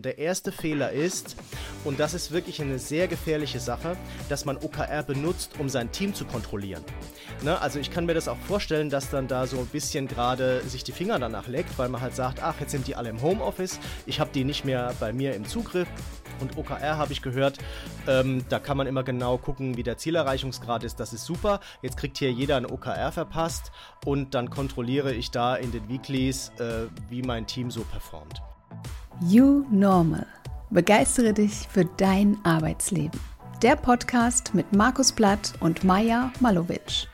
Und 0.00 0.06
der 0.06 0.16
erste 0.16 0.50
Fehler 0.50 0.92
ist, 0.92 1.36
und 1.84 2.00
das 2.00 2.14
ist 2.14 2.32
wirklich 2.32 2.62
eine 2.62 2.78
sehr 2.78 3.06
gefährliche 3.06 3.60
Sache, 3.60 3.98
dass 4.30 4.46
man 4.46 4.56
OKR 4.56 5.02
benutzt, 5.02 5.50
um 5.58 5.68
sein 5.68 5.92
Team 5.92 6.14
zu 6.14 6.24
kontrollieren. 6.24 6.82
Ne? 7.42 7.60
Also 7.60 7.78
ich 7.78 7.90
kann 7.90 8.06
mir 8.06 8.14
das 8.14 8.26
auch 8.26 8.38
vorstellen, 8.48 8.88
dass 8.88 9.10
dann 9.10 9.28
da 9.28 9.46
so 9.46 9.58
ein 9.58 9.66
bisschen 9.66 10.08
gerade 10.08 10.62
sich 10.62 10.84
die 10.84 10.92
Finger 10.92 11.18
danach 11.18 11.48
leckt, 11.48 11.78
weil 11.78 11.90
man 11.90 12.00
halt 12.00 12.16
sagt, 12.16 12.42
ach, 12.42 12.58
jetzt 12.60 12.70
sind 12.70 12.86
die 12.86 12.96
alle 12.96 13.10
im 13.10 13.20
Homeoffice, 13.20 13.78
ich 14.06 14.20
habe 14.20 14.30
die 14.32 14.44
nicht 14.44 14.64
mehr 14.64 14.94
bei 15.00 15.12
mir 15.12 15.34
im 15.34 15.44
Zugriff. 15.44 15.88
Und 16.40 16.56
OKR 16.56 16.96
habe 16.96 17.12
ich 17.12 17.20
gehört, 17.20 17.58
ähm, 18.08 18.42
da 18.48 18.58
kann 18.58 18.78
man 18.78 18.86
immer 18.86 19.02
genau 19.02 19.36
gucken, 19.36 19.76
wie 19.76 19.82
der 19.82 19.98
Zielerreichungsgrad 19.98 20.82
ist. 20.82 20.98
Das 20.98 21.12
ist 21.12 21.26
super. 21.26 21.60
Jetzt 21.82 21.98
kriegt 21.98 22.16
hier 22.16 22.32
jeder 22.32 22.56
ein 22.56 22.64
OKR 22.64 23.12
verpasst 23.12 23.70
und 24.06 24.32
dann 24.32 24.48
kontrolliere 24.48 25.12
ich 25.12 25.30
da 25.30 25.56
in 25.56 25.72
den 25.72 25.90
Weeklies, 25.90 26.52
äh, 26.58 26.86
wie 27.10 27.20
mein 27.20 27.46
Team 27.46 27.70
so 27.70 27.82
performt. 27.82 28.40
You 29.22 29.66
Normal. 29.70 30.26
Begeistere 30.70 31.34
dich 31.34 31.68
für 31.68 31.84
dein 31.84 32.38
Arbeitsleben. 32.42 33.20
Der 33.60 33.76
Podcast 33.76 34.54
mit 34.54 34.72
Markus 34.72 35.12
Blatt 35.12 35.52
und 35.60 35.84
Maja 35.84 36.32
Malowitsch. 36.40 37.06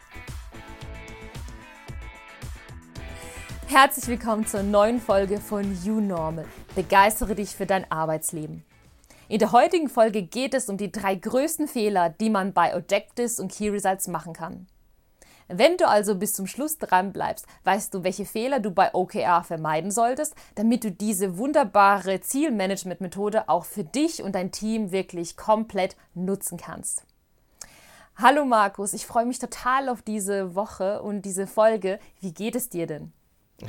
Herzlich 3.66 4.07
willkommen 4.07 4.47
zur 4.47 4.63
neuen 4.63 5.01
Folge 5.01 5.41
von 5.41 5.77
You 5.83 6.01
Normal. 6.01 6.45
Begeistere 6.77 7.35
dich 7.35 7.51
für 7.51 7.66
dein 7.66 7.91
Arbeitsleben. 7.91 8.63
In 9.29 9.41
der 9.41 9.51
heutigen 9.51 9.88
Folge 9.88 10.23
geht 10.23 10.55
es 10.55 10.69
um 10.69 10.77
die 10.77 10.93
drei 10.93 11.16
größten 11.16 11.66
Fehler, 11.66 12.11
die 12.11 12.30
man 12.30 12.52
bei 12.52 12.77
Objectives 12.77 13.41
und 13.41 13.51
Key 13.51 13.71
Results 13.71 14.07
machen 14.07 14.33
kann. 14.33 14.69
Wenn 15.49 15.77
du 15.77 15.87
also 15.87 16.17
bis 16.17 16.33
zum 16.33 16.49
Schluss 16.49 16.79
dran 16.79 17.13
bleibst, 17.13 17.47
weißt 17.63 17.95
du, 17.95 18.03
welche 18.03 18.25
Fehler 18.25 18.59
du 18.59 18.73
bei 18.73 18.93
OKR 18.93 19.45
vermeiden 19.45 19.93
solltest, 19.93 20.35
damit 20.57 20.83
du 20.83 20.91
diese 20.91 21.39
wunderbare 21.39 22.21
Zielmanagement-Methode 22.21 23.49
auch 23.49 23.65
für 23.65 23.85
dich 23.85 24.25
und 24.25 24.35
dein 24.35 24.51
Team 24.51 24.91
wirklich 24.91 25.37
komplett 25.37 25.97
nutzen 26.15 26.59
kannst. 26.59 27.05
Hallo 28.16 28.45
Markus, 28.45 28.93
ich 28.93 29.07
freue 29.07 29.27
mich 29.27 29.38
total 29.38 29.88
auf 29.88 30.03
diese 30.03 30.57
Woche 30.57 31.01
und 31.03 31.23
diese 31.23 31.47
Folge. 31.47 32.01
Wie 32.21 32.35
geht 32.35 32.57
es 32.57 32.69
dir 32.69 32.88
denn? 32.88 33.13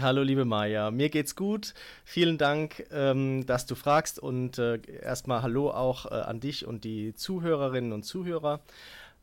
Hallo 0.02 0.24
liebe 0.24 0.46
Maja, 0.46 0.90
mir 0.90 1.10
geht's 1.10 1.36
gut. 1.36 1.74
Vielen 2.04 2.38
Dank, 2.38 2.88
ähm, 2.92 3.46
dass 3.46 3.68
du 3.68 3.76
fragst 3.76 4.20
und 4.20 4.58
äh, 4.58 4.80
erstmal 5.02 5.44
Hallo 5.44 5.70
auch 5.70 6.08
äh, 6.08 6.16
an 6.16 6.40
dich 6.40 6.66
und 6.66 6.84
die 6.84 7.14
Zuhörerinnen 7.14 7.94
und 7.94 8.04
Zuhörer. 8.04 8.62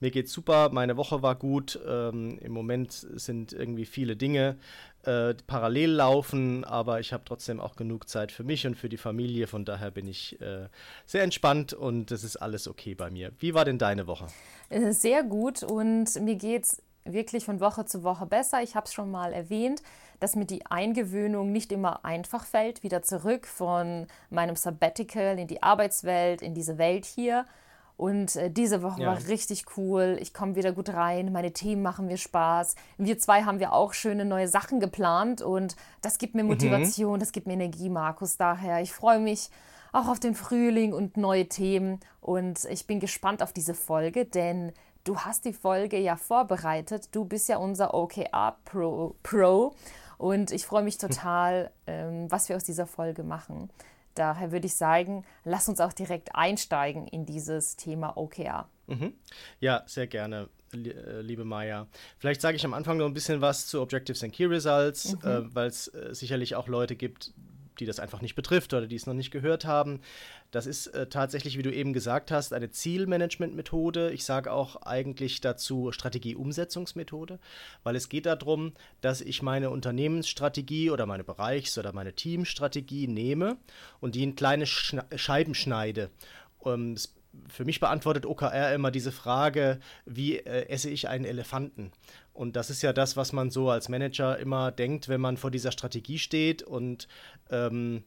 Mir 0.05 0.10
geht's 0.10 0.34
super, 0.34 0.69
meine 0.70 0.98
Woche 0.98 1.22
war 1.22 1.34
gut. 1.34 1.80
Ähm, 1.88 2.38
Im 2.42 2.52
Moment 2.52 2.92
sind 2.92 3.55
irgendwie 3.55 3.86
viele 3.86 4.16
Dinge 4.16 4.58
äh, 5.05 5.33
parallel 5.46 5.92
laufen, 5.92 6.62
aber 6.62 7.00
ich 7.00 7.14
habe 7.14 7.24
trotzdem 7.24 7.58
auch 7.58 7.74
genug 7.74 8.06
Zeit 8.06 8.30
für 8.30 8.44
mich 8.44 8.66
und 8.66 8.74
für 8.74 8.91
die 8.91 8.98
Familie. 8.98 9.46
Von 9.46 9.64
daher 9.64 9.91
bin 9.91 10.06
ich 10.06 10.38
äh, 10.42 10.69
sehr 11.06 11.22
entspannt 11.22 11.72
und 11.72 12.11
es 12.11 12.22
ist 12.22 12.36
alles 12.36 12.69
okay 12.69 12.94
bei 12.94 13.08
mir. 13.08 13.33
Wie 13.38 13.55
war 13.55 13.64
denn 13.64 13.78
deine 13.78 14.06
Woche? 14.06 14.27
Sehr 14.91 15.22
gut 15.22 15.62
und 15.62 16.20
mir 16.20 16.34
geht's 16.34 16.83
wirklich 17.06 17.46
von 17.46 17.61
Woche 17.61 17.86
zu 17.86 18.02
Woche 18.02 18.27
besser. 18.27 18.62
Ich 18.62 18.77
habe 18.77 18.84
es 18.84 18.92
schon 18.92 19.11
mal 19.11 19.33
erwähnt 19.33 19.80
dass 20.20 20.36
mir 20.36 20.46
die 20.46 20.64
Eingewöhnung 20.64 21.52
nicht 21.52 21.72
immer 21.72 22.05
einfach 22.05 22.46
fällt, 22.46 22.83
wieder 22.83 23.02
zurück 23.02 23.46
von 23.46 24.06
meinem 24.30 24.56
Sabbatical 24.56 25.39
in 25.39 25.48
die 25.48 25.62
Arbeitswelt, 25.62 26.41
in 26.41 26.55
diese 26.55 26.78
Welt 26.78 27.05
hier. 27.05 27.44
Und 27.96 28.34
äh, 28.36 28.50
diese 28.50 28.82
Woche 28.82 29.02
ja. 29.02 29.08
war 29.08 29.28
richtig 29.28 29.64
cool. 29.76 30.18
Ich 30.20 30.34
komme 30.34 30.56
wieder 30.56 30.72
gut 30.72 30.88
rein. 30.88 31.32
Meine 31.32 31.52
Themen 31.52 31.82
machen 31.82 32.06
mir 32.06 32.16
Spaß. 32.16 32.74
Wir 32.98 33.18
zwei 33.18 33.44
haben 33.44 33.60
wir 33.60 33.72
auch 33.72 33.92
schöne 33.92 34.24
neue 34.24 34.48
Sachen 34.48 34.80
geplant 34.80 35.42
und 35.42 35.76
das 36.02 36.18
gibt 36.18 36.34
mir 36.34 36.42
mhm. 36.42 36.50
Motivation, 36.50 37.14
mhm. 37.14 37.20
das 37.20 37.32
gibt 37.32 37.46
mir 37.46 37.52
Energie, 37.52 37.88
Markus. 37.88 38.36
Daher, 38.36 38.80
ich 38.80 38.92
freue 38.92 39.20
mich 39.20 39.50
auch 39.92 40.08
auf 40.08 40.18
den 40.18 40.34
Frühling 40.34 40.92
und 40.92 41.16
neue 41.16 41.48
Themen 41.48 42.00
und 42.20 42.64
ich 42.64 42.86
bin 42.88 42.98
gespannt 42.98 43.42
auf 43.42 43.52
diese 43.52 43.74
Folge, 43.74 44.24
denn 44.24 44.72
du 45.04 45.20
hast 45.20 45.44
die 45.44 45.52
Folge 45.52 45.98
ja 45.98 46.16
vorbereitet. 46.16 47.10
Du 47.12 47.24
bist 47.24 47.48
ja 47.48 47.58
unser 47.58 47.94
OKR 47.94 48.56
Pro, 48.64 49.14
Pro 49.22 49.72
und 50.18 50.50
ich 50.50 50.66
freue 50.66 50.83
mich 50.83 50.98
total, 50.98 51.70
ähm, 51.86 52.27
was 52.28 52.48
wir 52.48 52.56
aus 52.56 52.64
dieser 52.64 52.86
Folge 52.86 53.22
machen. 53.22 53.70
Daher 54.14 54.52
würde 54.52 54.67
ich 54.67 54.75
sagen, 54.75 55.25
lass 55.45 55.69
uns 55.69 55.80
auch 55.80 55.92
direkt 55.92 56.35
einsteigen 56.35 57.07
in 57.07 57.27
dieses 57.27 57.77
Thema 57.77 58.17
OKR. 58.17 58.69
Mhm. 58.86 59.14
Ja, 59.61 59.83
sehr 59.86 60.07
gerne, 60.07 60.48
äh, 60.73 61.20
liebe 61.20 61.45
Maya. 61.45 61.86
Vielleicht 62.19 62.41
sage 62.41 62.57
ich 62.57 62.64
am 62.64 62.75
Anfang 62.75 62.98
noch 62.98 63.07
ein 63.07 63.14
bisschen 63.14 63.41
was 63.41 63.67
zu 63.67 63.80
Objectives 63.80 64.23
and 64.23 64.33
Key 64.33 64.47
Results, 64.47 65.14
mhm. 65.14 65.29
äh, 65.29 65.55
weil 65.55 65.69
es 65.69 65.89
äh, 65.89 66.14
sicherlich 66.14 66.55
auch 66.55 66.69
Leute 66.69 66.97
gibt, 66.97 67.33
die 67.79 67.86
das 67.86 68.01
einfach 68.01 68.20
nicht 68.20 68.35
betrifft 68.35 68.73
oder 68.73 68.86
die 68.86 68.96
es 68.96 69.07
noch 69.07 69.14
nicht 69.14 69.30
gehört 69.30 69.64
haben. 69.64 70.01
Das 70.51 70.67
ist 70.67 70.89
äh, 70.89 71.08
tatsächlich, 71.08 71.58
wie 71.58 71.62
du 71.62 71.73
eben 71.73 71.92
gesagt 71.92 72.30
hast, 72.30 72.52
eine 72.52 72.70
Zielmanagement-Methode. 72.70 74.11
Ich 74.12 74.24
sage 74.24 74.52
auch 74.52 74.77
eigentlich 74.83 75.40
dazu 75.40 75.92
Strategieumsetzungsmethode, 75.92 77.39
weil 77.83 77.96
es 77.96 78.08
geht 78.08 78.27
darum, 78.27 78.73
dass 79.01 79.20
ich 79.20 79.42
meine 79.42 79.70
Unternehmensstrategie 79.70 80.90
oder 80.90 81.07
meine 81.07 81.24
Bereichs- 81.24 81.79
oder 81.79 81.92
meine 81.92 82.14
Teamstrategie 82.14 83.08
nehme 83.08 83.57
und 84.01 84.14
die 84.14 84.23
in 84.23 84.36
kleine 84.36 84.67
Schna 84.67 85.05
Scheiben 85.17 85.55
schneide. 85.55 86.11
Um, 86.58 86.96
für 87.48 87.64
mich 87.64 87.80
beantwortet 87.80 88.27
OKR 88.27 88.74
immer 88.74 88.90
diese 88.90 89.13
Frage, 89.13 89.80
wie 90.07 90.39
äh, 90.39 90.68
esse 90.68 90.90
ich 90.90 91.08
einen 91.08 91.24
Elefanten? 91.24 91.92
Und 92.34 92.56
das 92.56 92.68
ist 92.68 92.83
ja 92.83 92.92
das, 92.92 93.17
was 93.17 93.33
man 93.33 93.50
so 93.50 93.70
als 93.70 93.89
Manager 93.89 94.39
immer 94.39 94.72
denkt, 94.72 95.08
wenn 95.08 95.20
man 95.20 95.36
vor 95.36 95.50
dieser 95.50 95.72
Strategie 95.72 96.18
steht 96.18 96.62
und 96.62 97.08
ähm, 97.48 98.05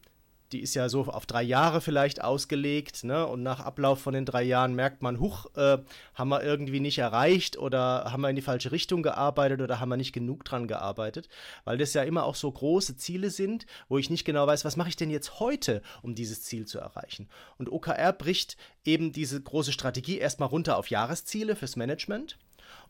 die 0.52 0.60
ist 0.60 0.74
ja 0.74 0.88
so 0.88 1.04
auf 1.04 1.26
drei 1.26 1.42
Jahre 1.42 1.80
vielleicht 1.80 2.22
ausgelegt, 2.22 3.04
ne? 3.04 3.26
Und 3.26 3.42
nach 3.42 3.60
Ablauf 3.60 4.00
von 4.00 4.14
den 4.14 4.24
drei 4.24 4.42
Jahren 4.42 4.74
merkt 4.74 5.02
man, 5.02 5.20
huch, 5.20 5.46
äh, 5.56 5.78
haben 6.14 6.28
wir 6.28 6.42
irgendwie 6.42 6.80
nicht 6.80 6.98
erreicht 6.98 7.58
oder 7.58 8.10
haben 8.10 8.22
wir 8.22 8.30
in 8.30 8.36
die 8.36 8.42
falsche 8.42 8.72
Richtung 8.72 9.02
gearbeitet 9.02 9.60
oder 9.60 9.80
haben 9.80 9.90
wir 9.90 9.96
nicht 9.96 10.12
genug 10.12 10.44
dran 10.44 10.66
gearbeitet, 10.66 11.28
weil 11.64 11.78
das 11.78 11.94
ja 11.94 12.02
immer 12.02 12.24
auch 12.24 12.34
so 12.34 12.50
große 12.50 12.96
Ziele 12.96 13.30
sind, 13.30 13.66
wo 13.88 13.98
ich 13.98 14.10
nicht 14.10 14.24
genau 14.24 14.46
weiß, 14.46 14.64
was 14.64 14.76
mache 14.76 14.88
ich 14.88 14.96
denn 14.96 15.10
jetzt 15.10 15.40
heute, 15.40 15.82
um 16.02 16.14
dieses 16.14 16.42
Ziel 16.42 16.66
zu 16.66 16.78
erreichen. 16.78 17.28
Und 17.58 17.70
OKR 17.70 18.12
bricht 18.12 18.56
eben 18.84 19.12
diese 19.12 19.40
große 19.40 19.72
Strategie 19.72 20.18
erstmal 20.18 20.48
runter 20.48 20.78
auf 20.78 20.88
Jahresziele 20.88 21.56
fürs 21.56 21.76
Management 21.76 22.38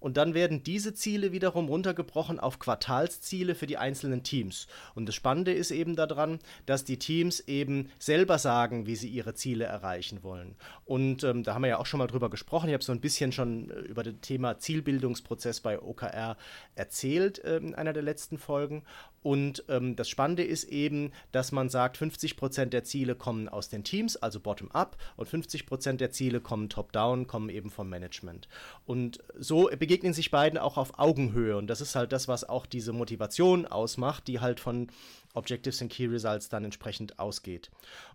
und 0.00 0.16
dann 0.16 0.34
werden 0.34 0.62
diese 0.62 0.94
Ziele 0.94 1.32
wiederum 1.32 1.68
runtergebrochen 1.68 2.38
auf 2.40 2.58
Quartalsziele 2.58 3.54
für 3.54 3.66
die 3.66 3.76
einzelnen 3.76 4.22
Teams. 4.22 4.66
Und 4.94 5.06
das 5.06 5.14
Spannende 5.14 5.52
ist 5.52 5.70
eben 5.70 5.96
daran, 5.96 6.38
dass 6.66 6.84
die 6.84 6.98
Teams 6.98 7.40
eben 7.40 7.90
selber 7.98 8.38
sagen, 8.38 8.86
wie 8.86 8.96
sie 8.96 9.08
ihre 9.08 9.34
Ziele 9.34 9.64
erreichen 9.64 10.22
wollen. 10.22 10.54
Und 10.84 11.24
ähm, 11.24 11.42
da 11.42 11.54
haben 11.54 11.62
wir 11.62 11.68
ja 11.68 11.78
auch 11.78 11.86
schon 11.86 11.98
mal 11.98 12.06
drüber 12.06 12.30
gesprochen. 12.30 12.68
Ich 12.68 12.74
habe 12.74 12.84
so 12.84 12.92
ein 12.92 13.00
bisschen 13.00 13.32
schon 13.32 13.70
äh, 13.70 13.80
über 13.80 14.02
das 14.02 14.14
Thema 14.20 14.58
Zielbildungsprozess 14.58 15.60
bei 15.60 15.80
OKR 15.80 16.36
erzählt 16.74 17.42
äh, 17.44 17.56
in 17.56 17.74
einer 17.74 17.92
der 17.92 18.02
letzten 18.02 18.38
Folgen. 18.38 18.84
Und 19.28 19.62
ähm, 19.68 19.94
das 19.94 20.08
Spannende 20.08 20.42
ist 20.42 20.64
eben, 20.64 21.12
dass 21.32 21.52
man 21.52 21.68
sagt, 21.68 21.98
50% 21.98 22.70
der 22.70 22.84
Ziele 22.84 23.14
kommen 23.14 23.46
aus 23.46 23.68
den 23.68 23.84
Teams, 23.84 24.16
also 24.16 24.40
bottom-up, 24.40 24.96
und 25.18 25.28
50% 25.28 25.98
der 25.98 26.10
Ziele 26.10 26.40
kommen 26.40 26.70
top-down, 26.70 27.26
kommen 27.26 27.50
eben 27.50 27.68
vom 27.68 27.90
Management. 27.90 28.48
Und 28.86 29.22
so 29.38 29.68
begegnen 29.78 30.14
sich 30.14 30.30
beiden 30.30 30.58
auch 30.58 30.78
auf 30.78 30.98
Augenhöhe. 30.98 31.58
Und 31.58 31.66
das 31.66 31.82
ist 31.82 31.94
halt 31.94 32.12
das, 32.12 32.26
was 32.26 32.48
auch 32.48 32.64
diese 32.64 32.94
Motivation 32.94 33.66
ausmacht, 33.66 34.28
die 34.28 34.40
halt 34.40 34.60
von 34.60 34.86
Objectives 35.34 35.82
and 35.82 35.92
Key 35.92 36.06
Results 36.06 36.48
dann 36.48 36.64
entsprechend 36.64 37.18
ausgeht. 37.18 37.70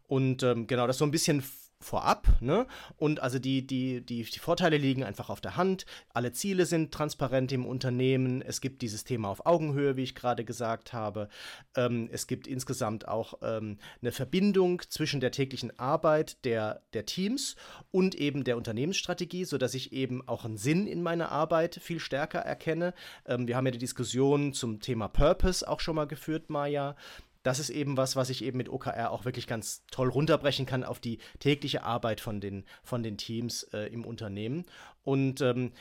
Und 0.07 0.41
ähm, 0.41 0.65
genau, 0.65 0.87
das 0.87 0.97
so 0.97 1.05
ein 1.05 1.11
bisschen 1.11 1.43
vorab. 1.83 2.27
Ne? 2.41 2.65
Und 2.97 3.21
also 3.21 3.39
die, 3.39 3.65
die, 3.65 4.01
die, 4.01 4.23
die 4.23 4.39
Vorteile 4.39 4.77
liegen 4.77 5.03
einfach 5.03 5.29
auf 5.29 5.41
der 5.41 5.57
Hand. 5.57 5.85
Alle 6.13 6.31
Ziele 6.31 6.65
sind 6.65 6.91
transparent 6.91 7.51
im 7.51 7.65
Unternehmen. 7.65 8.41
Es 8.41 8.61
gibt 8.61 8.81
dieses 8.81 9.03
Thema 9.03 9.29
auf 9.29 9.45
Augenhöhe, 9.45 9.95
wie 9.95 10.03
ich 10.03 10.15
gerade 10.15 10.45
gesagt 10.45 10.93
habe. 10.93 11.29
Ähm, 11.75 12.09
es 12.11 12.27
gibt 12.27 12.47
insgesamt 12.47 13.07
auch 13.07 13.35
ähm, 13.41 13.77
eine 14.01 14.11
Verbindung 14.11 14.81
zwischen 14.89 15.19
der 15.19 15.31
täglichen 15.31 15.77
Arbeit 15.79 16.43
der, 16.45 16.81
der 16.93 17.05
Teams 17.05 17.55
und 17.91 18.15
eben 18.15 18.43
der 18.43 18.57
Unternehmensstrategie, 18.57 19.45
sodass 19.45 19.73
ich 19.73 19.93
eben 19.93 20.27
auch 20.27 20.45
einen 20.45 20.57
Sinn 20.57 20.87
in 20.87 21.03
meiner 21.03 21.31
Arbeit 21.31 21.75
viel 21.81 21.99
stärker 21.99 22.39
erkenne. 22.39 22.93
Ähm, 23.25 23.47
wir 23.47 23.55
haben 23.55 23.65
ja 23.65 23.71
die 23.71 23.77
Diskussion 23.77 24.53
zum 24.53 24.79
Thema 24.79 25.07
Purpose 25.07 25.67
auch 25.67 25.79
schon 25.79 25.95
mal 25.95 26.07
geführt, 26.07 26.49
Maja 26.49 26.95
das 27.43 27.59
ist 27.59 27.69
eben 27.69 27.97
was, 27.97 28.15
was 28.15 28.29
ich 28.29 28.43
eben 28.43 28.57
mit 28.57 28.69
OKR 28.69 29.11
auch 29.11 29.25
wirklich 29.25 29.47
ganz 29.47 29.83
toll 29.91 30.09
runterbrechen 30.09 30.65
kann 30.65 30.83
auf 30.83 30.99
die 30.99 31.19
tägliche 31.39 31.83
Arbeit 31.83 32.21
von 32.21 32.41
den, 32.41 32.65
von 32.83 33.03
den 33.03 33.17
Teams 33.17 33.63
äh, 33.73 33.87
im 33.93 34.05
Unternehmen. 34.05 34.65
Und 35.03 35.41
ähm, 35.41 35.73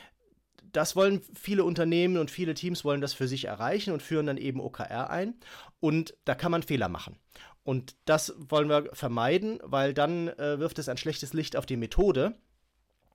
das 0.71 0.95
wollen 0.95 1.21
viele 1.33 1.63
Unternehmen 1.63 2.17
und 2.17 2.31
viele 2.31 2.53
Teams 2.53 2.83
wollen 2.83 3.01
das 3.01 3.13
für 3.13 3.27
sich 3.27 3.45
erreichen 3.45 3.93
und 3.93 4.01
führen 4.01 4.25
dann 4.25 4.37
eben 4.37 4.59
OKR 4.59 5.09
ein. 5.09 5.35
Und 5.79 6.15
da 6.25 6.35
kann 6.35 6.51
man 6.51 6.63
Fehler 6.63 6.89
machen. 6.89 7.17
Und 7.63 7.95
das 8.05 8.33
wollen 8.37 8.67
wir 8.67 8.89
vermeiden, 8.93 9.59
weil 9.63 9.93
dann 9.93 10.27
äh, 10.27 10.59
wirft 10.59 10.79
es 10.79 10.89
ein 10.89 10.97
schlechtes 10.97 11.33
Licht 11.33 11.55
auf 11.55 11.65
die 11.65 11.77
Methode 11.77 12.35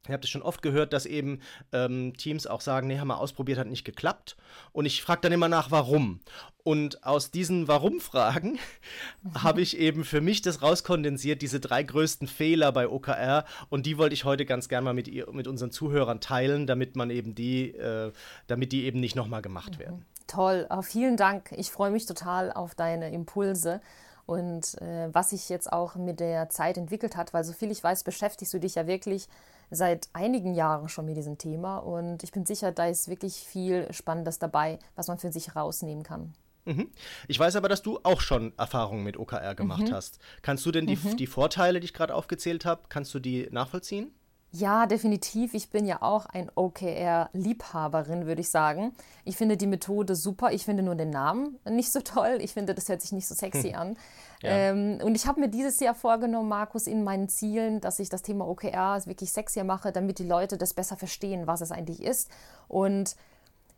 Ich 0.08 0.12
habe 0.12 0.22
das 0.22 0.30
schon 0.30 0.42
oft 0.42 0.62
gehört, 0.62 0.92
dass 0.92 1.06
eben 1.06 1.40
ähm, 1.72 2.14
Teams 2.16 2.46
auch 2.46 2.60
sagen, 2.60 2.88
nee, 2.88 2.98
haben 2.98 3.08
wir 3.08 3.18
ausprobiert, 3.18 3.58
hat 3.58 3.66
nicht 3.66 3.84
geklappt. 3.84 4.36
Und 4.72 4.86
ich 4.86 5.02
frage 5.02 5.20
dann 5.22 5.32
immer 5.32 5.48
nach, 5.48 5.70
warum. 5.70 6.20
Und 6.64 7.04
aus 7.04 7.30
diesen 7.30 7.68
Warum-Fragen 7.68 8.58
habe 9.34 9.60
ich 9.60 9.78
eben 9.78 10.04
für 10.04 10.20
mich 10.20 10.42
das 10.42 10.62
rauskondensiert, 10.62 11.42
diese 11.42 11.60
drei 11.60 11.82
größten 11.82 12.26
Fehler 12.26 12.72
bei 12.72 12.88
OKR. 12.88 13.44
Und 13.68 13.86
die 13.86 13.98
wollte 13.98 14.14
ich 14.14 14.24
heute 14.24 14.46
ganz 14.46 14.68
gerne 14.68 14.86
mal 14.86 14.94
mit, 14.94 15.08
ihr, 15.08 15.30
mit 15.30 15.46
unseren 15.46 15.70
Zuhörern 15.70 16.20
teilen, 16.20 16.66
damit 16.66 16.96
man 16.96 17.10
eben 17.10 17.34
die, 17.34 17.70
äh, 17.70 18.12
damit 18.46 18.72
die 18.72 18.84
eben 18.84 19.00
nicht 19.00 19.14
nochmal 19.14 19.42
gemacht 19.42 19.74
mhm. 19.76 19.78
werden. 19.78 20.06
Toll, 20.26 20.66
oh, 20.70 20.82
vielen 20.82 21.16
Dank. 21.16 21.52
Ich 21.56 21.70
freue 21.70 21.90
mich 21.90 22.06
total 22.06 22.52
auf 22.52 22.74
deine 22.74 23.10
Impulse 23.12 23.80
und 24.28 24.78
äh, 24.82 25.08
was 25.10 25.30
sich 25.30 25.48
jetzt 25.48 25.72
auch 25.72 25.96
mit 25.96 26.20
der 26.20 26.50
Zeit 26.50 26.76
entwickelt 26.76 27.16
hat, 27.16 27.32
weil 27.32 27.44
so 27.44 27.54
viel 27.54 27.70
ich 27.70 27.82
weiß, 27.82 28.04
beschäftigst 28.04 28.52
du 28.52 28.60
dich 28.60 28.74
ja 28.74 28.86
wirklich 28.86 29.26
seit 29.70 30.08
einigen 30.12 30.54
Jahren 30.54 30.88
schon 30.88 31.06
mit 31.06 31.16
diesem 31.16 31.38
Thema 31.38 31.78
und 31.78 32.22
ich 32.22 32.32
bin 32.32 32.46
sicher, 32.46 32.72
da 32.72 32.86
ist 32.86 33.08
wirklich 33.08 33.34
viel 33.34 33.92
Spannendes 33.92 34.38
dabei, 34.38 34.78
was 34.96 35.08
man 35.08 35.18
für 35.18 35.32
sich 35.32 35.54
rausnehmen 35.54 36.04
kann. 36.04 36.34
Mhm. 36.64 36.90
Ich 37.28 37.38
weiß 37.38 37.56
aber, 37.56 37.68
dass 37.68 37.82
du 37.82 37.98
auch 38.02 38.20
schon 38.20 38.52
Erfahrungen 38.58 39.02
mit 39.02 39.16
OKR 39.16 39.54
gemacht 39.54 39.88
mhm. 39.88 39.92
hast. 39.92 40.18
Kannst 40.42 40.66
du 40.66 40.70
denn 40.70 40.86
die, 40.86 40.96
mhm. 40.96 41.16
die 41.16 41.26
Vorteile, 41.26 41.80
die 41.80 41.86
ich 41.86 41.94
gerade 41.94 42.14
aufgezählt 42.14 42.64
habe, 42.64 42.82
kannst 42.88 43.14
du 43.14 43.18
die 43.18 43.48
nachvollziehen? 43.50 44.12
Ja, 44.50 44.86
definitiv. 44.86 45.52
Ich 45.52 45.68
bin 45.68 45.84
ja 45.84 46.00
auch 46.00 46.24
ein 46.24 46.50
OKR-Liebhaberin, 46.54 48.24
würde 48.26 48.40
ich 48.40 48.48
sagen. 48.48 48.94
Ich 49.24 49.36
finde 49.36 49.58
die 49.58 49.66
Methode 49.66 50.16
super. 50.16 50.52
Ich 50.52 50.64
finde 50.64 50.82
nur 50.82 50.94
den 50.94 51.10
Namen 51.10 51.58
nicht 51.68 51.92
so 51.92 52.00
toll. 52.00 52.38
Ich 52.40 52.54
finde, 52.54 52.74
das 52.74 52.88
hört 52.88 53.02
sich 53.02 53.12
nicht 53.12 53.26
so 53.26 53.34
sexy 53.34 53.74
an. 53.74 53.98
Ja. 54.40 54.50
Ähm, 54.50 55.00
und 55.02 55.14
ich 55.16 55.26
habe 55.26 55.40
mir 55.40 55.48
dieses 55.48 55.80
Jahr 55.80 55.94
vorgenommen, 55.94 56.48
Markus, 56.48 56.86
in 56.86 57.04
meinen 57.04 57.28
Zielen, 57.28 57.82
dass 57.82 57.98
ich 57.98 58.08
das 58.08 58.22
Thema 58.22 58.48
OKR 58.48 59.04
wirklich 59.04 59.32
sexier 59.32 59.64
mache, 59.64 59.92
damit 59.92 60.18
die 60.18 60.26
Leute 60.26 60.56
das 60.56 60.72
besser 60.72 60.96
verstehen, 60.96 61.46
was 61.46 61.60
es 61.60 61.70
eigentlich 61.70 62.02
ist. 62.02 62.30
Und 62.68 63.16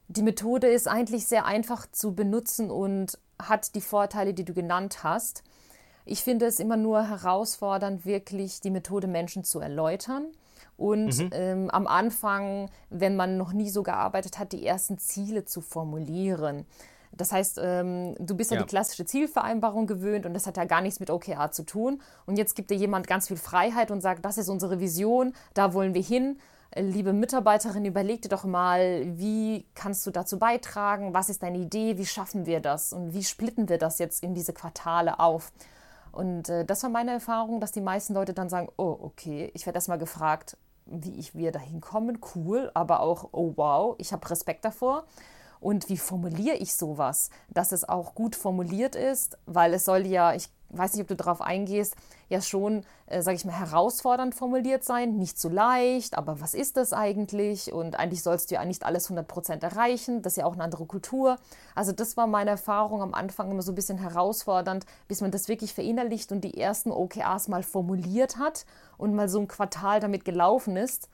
die 0.07 0.23
Methode 0.23 0.69
ist 0.69 0.87
eigentlich 0.87 1.27
sehr 1.27 1.47
einfach 1.47 1.87
zu 1.91 2.15
benutzen 2.15 2.71
und 2.71 3.19
hat 3.41 3.75
die 3.75 3.81
Vorteile, 3.81 4.35
die 4.35 4.45
du 4.45 4.55
genannt 4.55 5.03
hast. 5.03 5.43
Ich 6.05 6.23
finde 6.23 6.47
es 6.47 6.61
immer 6.61 6.77
nur 6.77 7.09
herausfordernd, 7.09 8.05
wirklich 8.05 8.61
die 8.61 8.71
Methode 8.71 9.09
Menschen 9.09 9.43
zu 9.43 9.59
erläutern 9.59 10.27
und 10.81 11.19
mhm. 11.19 11.31
ähm, 11.33 11.71
am 11.71 11.87
Anfang, 11.87 12.71
wenn 12.89 13.15
man 13.15 13.37
noch 13.37 13.53
nie 13.53 13.69
so 13.69 13.83
gearbeitet 13.83 14.39
hat, 14.39 14.53
die 14.53 14.67
ersten 14.67 14.97
Ziele 14.97 15.45
zu 15.45 15.61
formulieren. 15.61 16.65
Das 17.13 17.33
heißt, 17.33 17.61
ähm, 17.63 18.15
du 18.19 18.35
bist 18.35 18.51
ja. 18.51 18.57
ja 18.57 18.63
die 18.63 18.69
klassische 18.69 19.05
Zielvereinbarung 19.05 19.87
gewöhnt 19.87 20.25
und 20.25 20.33
das 20.33 20.47
hat 20.47 20.57
ja 20.57 20.65
gar 20.65 20.81
nichts 20.81 20.99
mit 20.99 21.11
OKR 21.11 21.53
zu 21.53 21.65
tun. 21.65 22.01
Und 22.25 22.39
jetzt 22.39 22.55
gibt 22.55 22.71
dir 22.71 22.77
jemand 22.77 23.07
ganz 23.07 23.29
viel 23.29 23.37
Freiheit 23.37 23.91
und 23.91 24.01
sagt, 24.01 24.25
das 24.25 24.39
ist 24.39 24.49
unsere 24.49 24.81
Vision, 24.81 25.35
da 25.53 25.75
wollen 25.75 25.93
wir 25.93 26.03
hin. 26.03 26.39
Äh, 26.71 26.81
liebe 26.81 27.13
Mitarbeiterin, 27.13 27.85
überleg 27.85 28.23
dir 28.23 28.31
doch 28.31 28.45
mal, 28.45 29.05
wie 29.19 29.67
kannst 29.75 30.07
du 30.07 30.11
dazu 30.11 30.39
beitragen? 30.39 31.13
Was 31.13 31.29
ist 31.29 31.43
deine 31.43 31.59
Idee? 31.59 31.99
Wie 31.99 32.07
schaffen 32.07 32.47
wir 32.47 32.61
das? 32.61 32.95
Und 32.95 33.13
wie 33.13 33.23
splitten 33.23 33.69
wir 33.69 33.77
das 33.77 33.99
jetzt 33.99 34.23
in 34.23 34.33
diese 34.33 34.55
Quartale 34.55 35.21
auf? 35.21 35.53
Und 36.11 36.49
äh, 36.49 36.65
das 36.65 36.83
war 36.83 36.91
meine 36.91 37.13
Erfahrung, 37.13 37.61
dass 37.61 37.71
die 37.71 37.83
meisten 37.83 38.15
Leute 38.15 38.33
dann 38.33 38.49
sagen, 38.49 38.69
oh, 38.79 38.97
okay, 39.01 39.51
ich 39.53 39.67
werde 39.67 39.77
erstmal 39.77 39.99
gefragt, 39.99 40.57
wie 40.91 41.19
ich, 41.19 41.35
wir 41.35 41.53
dahin 41.53 41.81
kommen, 41.81 42.19
cool, 42.35 42.71
aber 42.75 43.01
auch, 43.01 43.29
oh 43.33 43.53
wow, 43.57 43.95
ich 43.99 44.13
habe 44.13 44.29
Respekt 44.29 44.65
davor. 44.65 45.05
Und 45.61 45.89
wie 45.89 45.99
formuliere 45.99 46.57
ich 46.57 46.75
sowas, 46.75 47.31
dass 47.49 47.73
es 47.73 47.87
auch 47.89 48.15
gut 48.15 48.35
formuliert 48.35 48.97
ist, 48.97 49.39
weil 49.47 49.75
es 49.75 49.85
soll 49.85 50.07
ja, 50.07 50.35
ich 50.35 50.49
weiß 50.71 50.95
nicht, 50.95 51.03
ob 51.03 51.09
du 51.09 51.17
darauf 51.17 51.41
eingehst, 51.41 51.97
ja 52.29 52.41
schon, 52.41 52.85
äh, 53.07 53.23
sage 53.23 53.37
ich 53.37 53.45
mal, 53.45 53.59
herausfordernd 53.59 54.35
formuliert 54.35 54.85
sein, 54.85 55.17
nicht 55.17 55.39
so 55.39 55.49
leicht, 55.49 56.17
aber 56.17 56.41
was 56.41 56.55
ist 56.55 56.77
das 56.77 56.93
eigentlich? 56.93 57.73
Und 57.73 57.99
eigentlich 57.99 58.23
sollst 58.23 58.51
du 58.51 58.55
ja 58.55 58.65
nicht 58.65 58.85
alles 58.85 59.11
100% 59.11 59.63
erreichen, 59.63 60.23
das 60.23 60.35
ist 60.35 60.37
ja 60.39 60.47
auch 60.47 60.55
eine 60.55 60.65
andere 60.65 60.87
Kultur. 60.87 61.37
Also 61.75 61.93
das 61.93 62.17
war 62.17 62.27
meine 62.27 62.51
Erfahrung 62.51 63.03
am 63.03 63.15
Anfang 63.15 63.51
immer 63.51 63.63
so 63.63 63.73
ein 63.73 63.77
bisschen 63.77 63.99
herausfordernd, 63.99 64.87
bis 65.09 65.21
man 65.21 65.31
das 65.31 65.49
wirklich 65.49 65.75
verinnerlicht 65.75 66.33
und 66.33 66.43
die 66.43 66.59
ersten 66.59 66.93
OKRs 66.93 67.49
mal 67.49 67.63
formuliert 67.63 68.39
hat 68.39 68.65
und 68.97 69.15
mal 69.15 69.29
so 69.29 69.41
ein 69.41 69.49
Quartal 69.49 70.01
damit 70.01 70.25
gelaufen 70.25 70.77
ist 70.77 71.09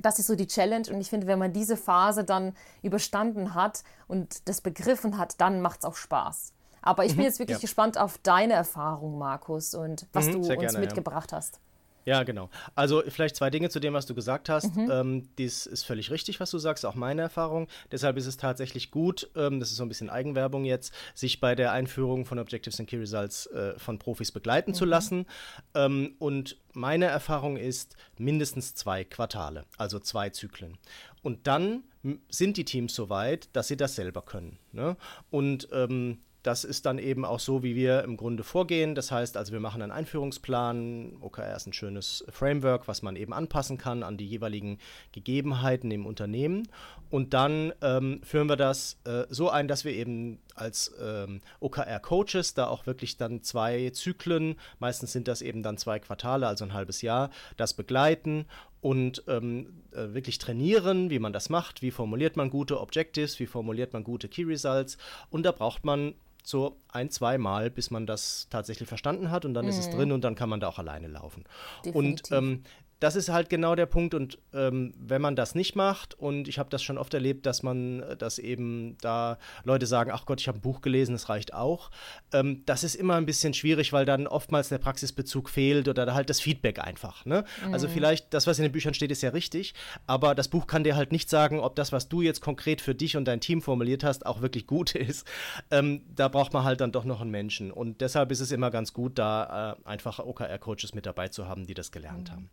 das 0.00 0.18
ist 0.18 0.26
so 0.26 0.36
die 0.36 0.46
Challenge 0.46 0.88
und 0.90 1.00
ich 1.00 1.10
finde, 1.10 1.26
wenn 1.26 1.38
man 1.38 1.52
diese 1.52 1.76
Phase 1.76 2.24
dann 2.24 2.54
überstanden 2.82 3.54
hat 3.54 3.82
und 4.06 4.48
das 4.48 4.60
begriffen 4.60 5.18
hat, 5.18 5.40
dann 5.40 5.60
macht 5.60 5.80
es 5.80 5.84
auch 5.84 5.96
Spaß. 5.96 6.52
Aber 6.88 7.04
ich 7.04 7.12
bin 7.12 7.18
mhm, 7.18 7.24
jetzt 7.24 7.38
wirklich 7.38 7.58
ja. 7.58 7.60
gespannt 7.60 7.98
auf 7.98 8.16
deine 8.18 8.54
Erfahrung, 8.54 9.18
Markus, 9.18 9.74
und 9.74 10.06
was 10.14 10.26
mhm, 10.26 10.32
du 10.32 10.38
uns 10.38 10.48
gerne, 10.48 10.78
mitgebracht 10.78 11.32
ja. 11.32 11.36
hast. 11.36 11.60
Ja, 12.06 12.22
genau. 12.22 12.48
Also 12.74 13.02
vielleicht 13.06 13.36
zwei 13.36 13.50
Dinge 13.50 13.68
zu 13.68 13.78
dem, 13.78 13.92
was 13.92 14.06
du 14.06 14.14
gesagt 14.14 14.48
hast. 14.48 14.74
Mhm. 14.74 14.90
Ähm, 14.90 15.28
dies 15.36 15.66
ist 15.66 15.82
völlig 15.82 16.10
richtig, 16.10 16.40
was 16.40 16.50
du 16.50 16.56
sagst, 16.56 16.86
auch 16.86 16.94
meine 16.94 17.20
Erfahrung. 17.20 17.68
Deshalb 17.92 18.16
ist 18.16 18.24
es 18.24 18.38
tatsächlich 18.38 18.90
gut, 18.90 19.28
ähm, 19.36 19.60
das 19.60 19.70
ist 19.70 19.76
so 19.76 19.82
ein 19.82 19.88
bisschen 19.88 20.08
Eigenwerbung 20.08 20.64
jetzt, 20.64 20.94
sich 21.14 21.38
bei 21.38 21.54
der 21.54 21.72
Einführung 21.72 22.24
von 22.24 22.38
Objectives 22.38 22.80
and 22.80 22.88
Key 22.88 22.96
Results 22.96 23.44
äh, 23.48 23.78
von 23.78 23.98
Profis 23.98 24.32
begleiten 24.32 24.70
mhm. 24.70 24.74
zu 24.74 24.86
lassen. 24.86 25.26
Ähm, 25.74 26.14
und 26.18 26.56
meine 26.72 27.04
Erfahrung 27.04 27.58
ist 27.58 27.96
mindestens 28.16 28.74
zwei 28.74 29.04
Quartale, 29.04 29.66
also 29.76 29.98
zwei 29.98 30.30
Zyklen. 30.30 30.78
Und 31.20 31.46
dann 31.46 31.84
sind 32.30 32.56
die 32.56 32.64
Teams 32.64 32.94
so 32.94 33.10
weit, 33.10 33.54
dass 33.54 33.68
sie 33.68 33.76
das 33.76 33.96
selber 33.96 34.22
können. 34.22 34.58
Ne? 34.72 34.96
Und 35.28 35.68
ähm, 35.72 36.20
das 36.48 36.64
ist 36.64 36.86
dann 36.86 36.98
eben 36.98 37.26
auch 37.26 37.40
so, 37.40 37.62
wie 37.62 37.76
wir 37.76 38.04
im 38.04 38.16
Grunde 38.16 38.42
vorgehen. 38.42 38.94
Das 38.94 39.12
heißt, 39.12 39.36
also 39.36 39.52
wir 39.52 39.60
machen 39.60 39.82
einen 39.82 39.92
Einführungsplan. 39.92 41.18
OKR 41.20 41.54
ist 41.54 41.66
ein 41.66 41.74
schönes 41.74 42.24
Framework, 42.30 42.88
was 42.88 43.02
man 43.02 43.16
eben 43.16 43.34
anpassen 43.34 43.76
kann 43.76 44.02
an 44.02 44.16
die 44.16 44.26
jeweiligen 44.26 44.78
Gegebenheiten 45.12 45.90
im 45.90 46.06
Unternehmen. 46.06 46.66
Und 47.10 47.34
dann 47.34 47.74
ähm, 47.82 48.22
führen 48.24 48.48
wir 48.48 48.56
das 48.56 48.96
äh, 49.04 49.24
so 49.28 49.50
ein, 49.50 49.68
dass 49.68 49.84
wir 49.84 49.92
eben 49.92 50.40
als 50.58 50.92
ähm, 51.00 51.40
OKR-Coaches 51.60 52.54
da 52.54 52.66
auch 52.66 52.86
wirklich 52.86 53.16
dann 53.16 53.42
zwei 53.42 53.90
Zyklen, 53.90 54.56
meistens 54.78 55.12
sind 55.12 55.28
das 55.28 55.42
eben 55.42 55.62
dann 55.62 55.78
zwei 55.78 55.98
Quartale, 55.98 56.46
also 56.46 56.64
ein 56.64 56.74
halbes 56.74 57.02
Jahr, 57.02 57.30
das 57.56 57.74
begleiten 57.74 58.46
und 58.80 59.24
ähm, 59.26 59.82
äh, 59.92 60.14
wirklich 60.14 60.38
trainieren, 60.38 61.10
wie 61.10 61.18
man 61.18 61.32
das 61.32 61.48
macht, 61.48 61.82
wie 61.82 61.90
formuliert 61.90 62.36
man 62.36 62.50
gute 62.50 62.80
Objectives, 62.80 63.40
wie 63.40 63.46
formuliert 63.46 63.92
man 63.92 64.04
gute 64.04 64.28
Key 64.28 64.44
Results. 64.44 64.98
Und 65.30 65.44
da 65.44 65.52
braucht 65.52 65.84
man 65.84 66.14
so 66.44 66.78
ein, 66.88 67.10
zwei 67.10 67.38
Mal, 67.38 67.70
bis 67.70 67.90
man 67.90 68.06
das 68.06 68.46
tatsächlich 68.50 68.88
verstanden 68.88 69.30
hat 69.30 69.44
und 69.44 69.54
dann 69.54 69.64
mhm. 69.64 69.70
ist 69.70 69.78
es 69.78 69.88
mhm. 69.88 69.96
drin 69.96 70.12
und 70.12 70.24
dann 70.24 70.34
kann 70.34 70.48
man 70.48 70.60
da 70.60 70.68
auch 70.68 70.78
alleine 70.78 71.08
laufen. 71.08 71.44
Definitiv. 71.84 72.30
Und 72.30 72.36
ähm, 72.36 72.62
das 73.00 73.16
ist 73.16 73.28
halt 73.28 73.48
genau 73.48 73.74
der 73.74 73.86
Punkt. 73.86 74.14
Und 74.14 74.38
ähm, 74.52 74.92
wenn 74.98 75.22
man 75.22 75.36
das 75.36 75.54
nicht 75.54 75.74
macht, 75.76 76.14
und 76.14 76.48
ich 76.48 76.58
habe 76.58 76.70
das 76.70 76.82
schon 76.82 76.98
oft 76.98 77.14
erlebt, 77.14 77.46
dass 77.46 77.62
man, 77.62 78.00
äh, 78.00 78.16
dass 78.16 78.38
eben 78.38 78.96
da 79.00 79.38
Leute 79.64 79.86
sagen, 79.86 80.10
ach 80.12 80.26
Gott, 80.26 80.40
ich 80.40 80.48
habe 80.48 80.58
ein 80.58 80.62
Buch 80.62 80.80
gelesen, 80.80 81.12
das 81.12 81.28
reicht 81.28 81.54
auch. 81.54 81.90
Ähm, 82.32 82.62
das 82.66 82.84
ist 82.84 82.94
immer 82.94 83.14
ein 83.14 83.26
bisschen 83.26 83.54
schwierig, 83.54 83.92
weil 83.92 84.04
dann 84.04 84.26
oftmals 84.26 84.68
der 84.68 84.78
Praxisbezug 84.78 85.48
fehlt 85.48 85.88
oder 85.88 86.12
halt 86.14 86.30
das 86.30 86.40
Feedback 86.40 86.78
einfach. 86.78 87.24
Ne? 87.24 87.44
Also 87.72 87.88
mhm. 87.88 87.88
Also 87.88 87.94
vielleicht, 87.94 88.34
das, 88.34 88.48
was 88.48 88.58
in 88.58 88.64
den 88.64 88.72
Büchern 88.72 88.92
steht, 88.92 89.12
ist 89.12 89.22
ja 89.22 89.30
richtig, 89.30 89.72
aber 90.06 90.34
das 90.34 90.48
Buch 90.48 90.66
kann 90.66 90.82
dir 90.82 90.96
halt 90.96 91.12
nicht 91.12 91.30
sagen, 91.30 91.60
ob 91.60 91.76
das, 91.76 91.92
was 91.92 92.08
du 92.08 92.22
jetzt 92.22 92.40
konkret 92.40 92.80
für 92.80 92.94
dich 92.94 93.16
und 93.16 93.24
dein 93.24 93.40
Team 93.40 93.62
formuliert 93.62 94.02
hast, 94.02 94.26
auch 94.26 94.40
wirklich 94.40 94.66
gut 94.66 94.94
ist. 94.96 95.24
Ähm, 95.70 96.02
da 96.14 96.26
braucht 96.26 96.52
man 96.52 96.64
halt 96.64 96.80
dann 96.80 96.90
doch 96.90 97.04
noch 97.04 97.20
einen 97.20 97.30
Menschen. 97.30 97.70
Und 97.70 98.00
deshalb 98.00 98.32
ist 98.32 98.40
es 98.40 98.50
immer 98.50 98.72
ganz 98.72 98.92
gut, 98.92 99.16
da 99.18 99.76
äh, 99.84 99.88
einfach 99.88 100.18
OKR-Coaches 100.18 100.92
mit 100.94 101.06
dabei 101.06 101.28
zu 101.28 101.46
haben, 101.46 101.66
die 101.66 101.74
das 101.74 101.92
gelernt 101.92 102.30
mhm. 102.30 102.32
haben. 102.32 102.50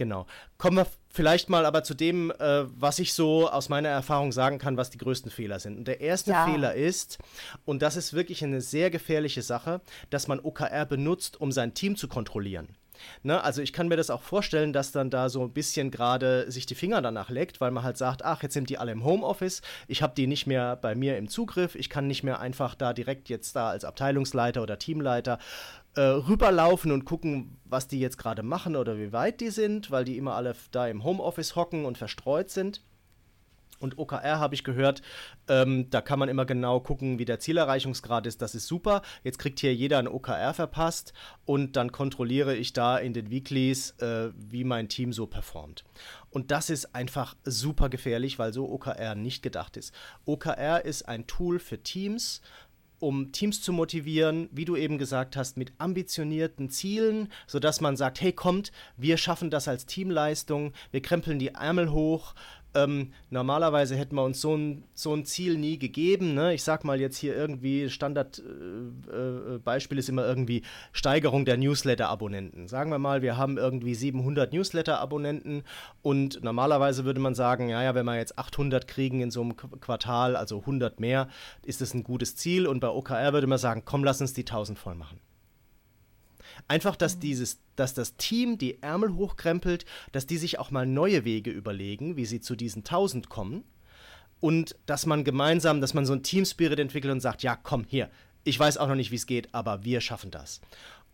Genau. 0.00 0.24
Kommen 0.56 0.78
wir 0.78 0.86
vielleicht 1.10 1.50
mal 1.50 1.66
aber 1.66 1.84
zu 1.84 1.92
dem, 1.92 2.30
äh, 2.30 2.64
was 2.80 3.00
ich 3.00 3.12
so 3.12 3.50
aus 3.50 3.68
meiner 3.68 3.90
Erfahrung 3.90 4.32
sagen 4.32 4.56
kann, 4.56 4.78
was 4.78 4.88
die 4.88 4.96
größten 4.96 5.30
Fehler 5.30 5.58
sind. 5.58 5.76
Und 5.76 5.86
der 5.86 6.00
erste 6.00 6.30
ja. 6.30 6.46
Fehler 6.46 6.74
ist, 6.74 7.18
und 7.66 7.82
das 7.82 7.96
ist 7.96 8.14
wirklich 8.14 8.42
eine 8.42 8.62
sehr 8.62 8.88
gefährliche 8.88 9.42
Sache, 9.42 9.82
dass 10.08 10.26
man 10.26 10.40
OKR 10.40 10.86
benutzt, 10.86 11.38
um 11.38 11.52
sein 11.52 11.74
Team 11.74 11.96
zu 11.96 12.08
kontrollieren. 12.08 12.78
Ne, 13.22 13.42
also 13.42 13.62
ich 13.62 13.72
kann 13.72 13.88
mir 13.88 13.96
das 13.96 14.10
auch 14.10 14.22
vorstellen, 14.22 14.72
dass 14.72 14.92
dann 14.92 15.10
da 15.10 15.28
so 15.28 15.42
ein 15.42 15.52
bisschen 15.52 15.90
gerade 15.90 16.50
sich 16.50 16.66
die 16.66 16.74
Finger 16.74 17.02
danach 17.02 17.30
leckt, 17.30 17.60
weil 17.60 17.70
man 17.70 17.84
halt 17.84 17.96
sagt, 17.96 18.24
ach, 18.24 18.42
jetzt 18.42 18.54
sind 18.54 18.70
die 18.70 18.78
alle 18.78 18.92
im 18.92 19.04
Homeoffice, 19.04 19.62
ich 19.88 20.02
habe 20.02 20.14
die 20.16 20.26
nicht 20.26 20.46
mehr 20.46 20.76
bei 20.76 20.94
mir 20.94 21.16
im 21.18 21.28
Zugriff, 21.28 21.74
ich 21.74 21.90
kann 21.90 22.06
nicht 22.06 22.22
mehr 22.22 22.40
einfach 22.40 22.74
da 22.74 22.92
direkt 22.92 23.28
jetzt 23.28 23.56
da 23.56 23.70
als 23.70 23.84
Abteilungsleiter 23.84 24.62
oder 24.62 24.78
Teamleiter 24.78 25.38
äh, 25.96 26.00
rüberlaufen 26.00 26.92
und 26.92 27.04
gucken, 27.04 27.58
was 27.64 27.88
die 27.88 28.00
jetzt 28.00 28.18
gerade 28.18 28.42
machen 28.42 28.76
oder 28.76 28.96
wie 28.96 29.12
weit 29.12 29.40
die 29.40 29.50
sind, 29.50 29.90
weil 29.90 30.04
die 30.04 30.16
immer 30.16 30.34
alle 30.34 30.54
da 30.70 30.86
im 30.86 31.04
Homeoffice 31.04 31.56
hocken 31.56 31.84
und 31.84 31.98
verstreut 31.98 32.50
sind. 32.50 32.82
Und 33.80 33.98
OKR 33.98 34.38
habe 34.38 34.54
ich 34.54 34.62
gehört, 34.62 35.02
ähm, 35.48 35.88
da 35.90 36.00
kann 36.02 36.18
man 36.18 36.28
immer 36.28 36.44
genau 36.44 36.80
gucken, 36.80 37.18
wie 37.18 37.24
der 37.24 37.40
Zielerreichungsgrad 37.40 38.26
ist. 38.26 38.42
Das 38.42 38.54
ist 38.54 38.66
super. 38.66 39.02
Jetzt 39.24 39.38
kriegt 39.38 39.58
hier 39.58 39.74
jeder 39.74 39.98
ein 39.98 40.06
OKR 40.06 40.54
verpasst 40.54 41.14
und 41.46 41.76
dann 41.76 41.90
kontrolliere 41.90 42.54
ich 42.54 42.72
da 42.74 42.98
in 42.98 43.14
den 43.14 43.30
Weeklies, 43.30 43.92
äh, 43.98 44.30
wie 44.36 44.64
mein 44.64 44.88
Team 44.88 45.12
so 45.12 45.26
performt. 45.26 45.84
Und 46.28 46.50
das 46.50 46.70
ist 46.70 46.94
einfach 46.94 47.34
super 47.44 47.88
gefährlich, 47.88 48.38
weil 48.38 48.52
so 48.52 48.70
OKR 48.70 49.14
nicht 49.14 49.42
gedacht 49.42 49.76
ist. 49.76 49.94
OKR 50.26 50.84
ist 50.84 51.08
ein 51.08 51.26
Tool 51.26 51.58
für 51.58 51.82
Teams, 51.82 52.42
um 53.00 53.32
Teams 53.32 53.62
zu 53.62 53.72
motivieren, 53.72 54.48
wie 54.52 54.66
du 54.66 54.76
eben 54.76 54.98
gesagt 54.98 55.36
hast, 55.36 55.56
mit 55.56 55.72
ambitionierten 55.78 56.68
Zielen, 56.68 57.32
sodass 57.46 57.80
man 57.80 57.96
sagt, 57.96 58.20
hey, 58.20 58.32
kommt, 58.32 58.70
wir 58.96 59.16
schaffen 59.16 59.50
das 59.50 59.66
als 59.68 59.86
Teamleistung, 59.86 60.72
wir 60.92 61.00
krempeln 61.02 61.38
die 61.38 61.48
Ärmel 61.48 61.90
hoch, 61.90 62.34
ähm, 62.74 63.12
normalerweise 63.30 63.96
hätten 63.96 64.14
wir 64.14 64.24
uns 64.24 64.40
so 64.40 64.56
ein, 64.56 64.84
so 64.94 65.14
ein 65.14 65.24
Ziel 65.24 65.58
nie 65.58 65.78
gegeben. 65.78 66.34
Ne? 66.34 66.54
Ich 66.54 66.62
sag 66.62 66.84
mal 66.84 67.00
jetzt 67.00 67.16
hier 67.16 67.36
irgendwie, 67.36 67.90
Standardbeispiel 67.90 69.96
äh, 69.96 69.98
äh, 69.98 69.98
ist 69.98 70.08
immer 70.08 70.26
irgendwie 70.26 70.62
Steigerung 70.92 71.44
der 71.44 71.56
Newsletter-Abonnenten. 71.56 72.68
Sagen 72.68 72.90
wir 72.90 72.98
mal, 72.98 73.22
wir 73.22 73.36
haben 73.36 73.58
irgendwie 73.58 73.94
700 73.94 74.52
Newsletter-Abonnenten 74.52 75.64
und 76.02 76.42
normalerweise 76.44 77.04
würde 77.04 77.20
man 77.20 77.34
sagen, 77.34 77.68
ja, 77.68 77.82
ja, 77.82 77.94
wenn 77.94 78.06
wir 78.06 78.16
jetzt 78.16 78.38
800 78.38 78.86
kriegen 78.86 79.20
in 79.20 79.30
so 79.30 79.42
einem 79.42 79.56
Quartal, 79.56 80.36
also 80.36 80.60
100 80.60 81.00
mehr, 81.00 81.28
ist 81.64 81.80
das 81.80 81.94
ein 81.94 82.04
gutes 82.04 82.36
Ziel. 82.36 82.66
Und 82.66 82.80
bei 82.80 82.88
OKR 82.88 83.32
würde 83.32 83.46
man 83.46 83.58
sagen, 83.58 83.82
komm, 83.84 84.04
lass 84.04 84.20
uns 84.20 84.32
die 84.32 84.42
1000 84.42 84.78
voll 84.78 84.94
machen. 84.94 85.18
Einfach, 86.68 86.96
dass 86.96 87.16
mhm. 87.16 87.20
dieses, 87.20 87.58
dass 87.76 87.94
das 87.94 88.16
Team 88.16 88.58
die 88.58 88.82
Ärmel 88.82 89.14
hochkrempelt, 89.14 89.84
dass 90.12 90.26
die 90.26 90.38
sich 90.38 90.58
auch 90.58 90.70
mal 90.70 90.86
neue 90.86 91.24
Wege 91.24 91.50
überlegen, 91.50 92.16
wie 92.16 92.26
sie 92.26 92.40
zu 92.40 92.56
diesen 92.56 92.80
1000 92.80 93.28
kommen. 93.28 93.64
Und 94.40 94.76
dass 94.86 95.04
man 95.04 95.24
gemeinsam, 95.24 95.80
dass 95.80 95.92
man 95.92 96.06
so 96.06 96.14
ein 96.14 96.22
Teamspirit 96.22 96.78
entwickelt 96.78 97.12
und 97.12 97.20
sagt, 97.20 97.42
ja, 97.42 97.56
komm, 97.56 97.84
hier, 97.86 98.10
ich 98.42 98.58
weiß 98.58 98.78
auch 98.78 98.88
noch 98.88 98.94
nicht, 98.94 99.10
wie 99.10 99.16
es 99.16 99.26
geht, 99.26 99.54
aber 99.54 99.84
wir 99.84 100.00
schaffen 100.00 100.30
das. 100.30 100.62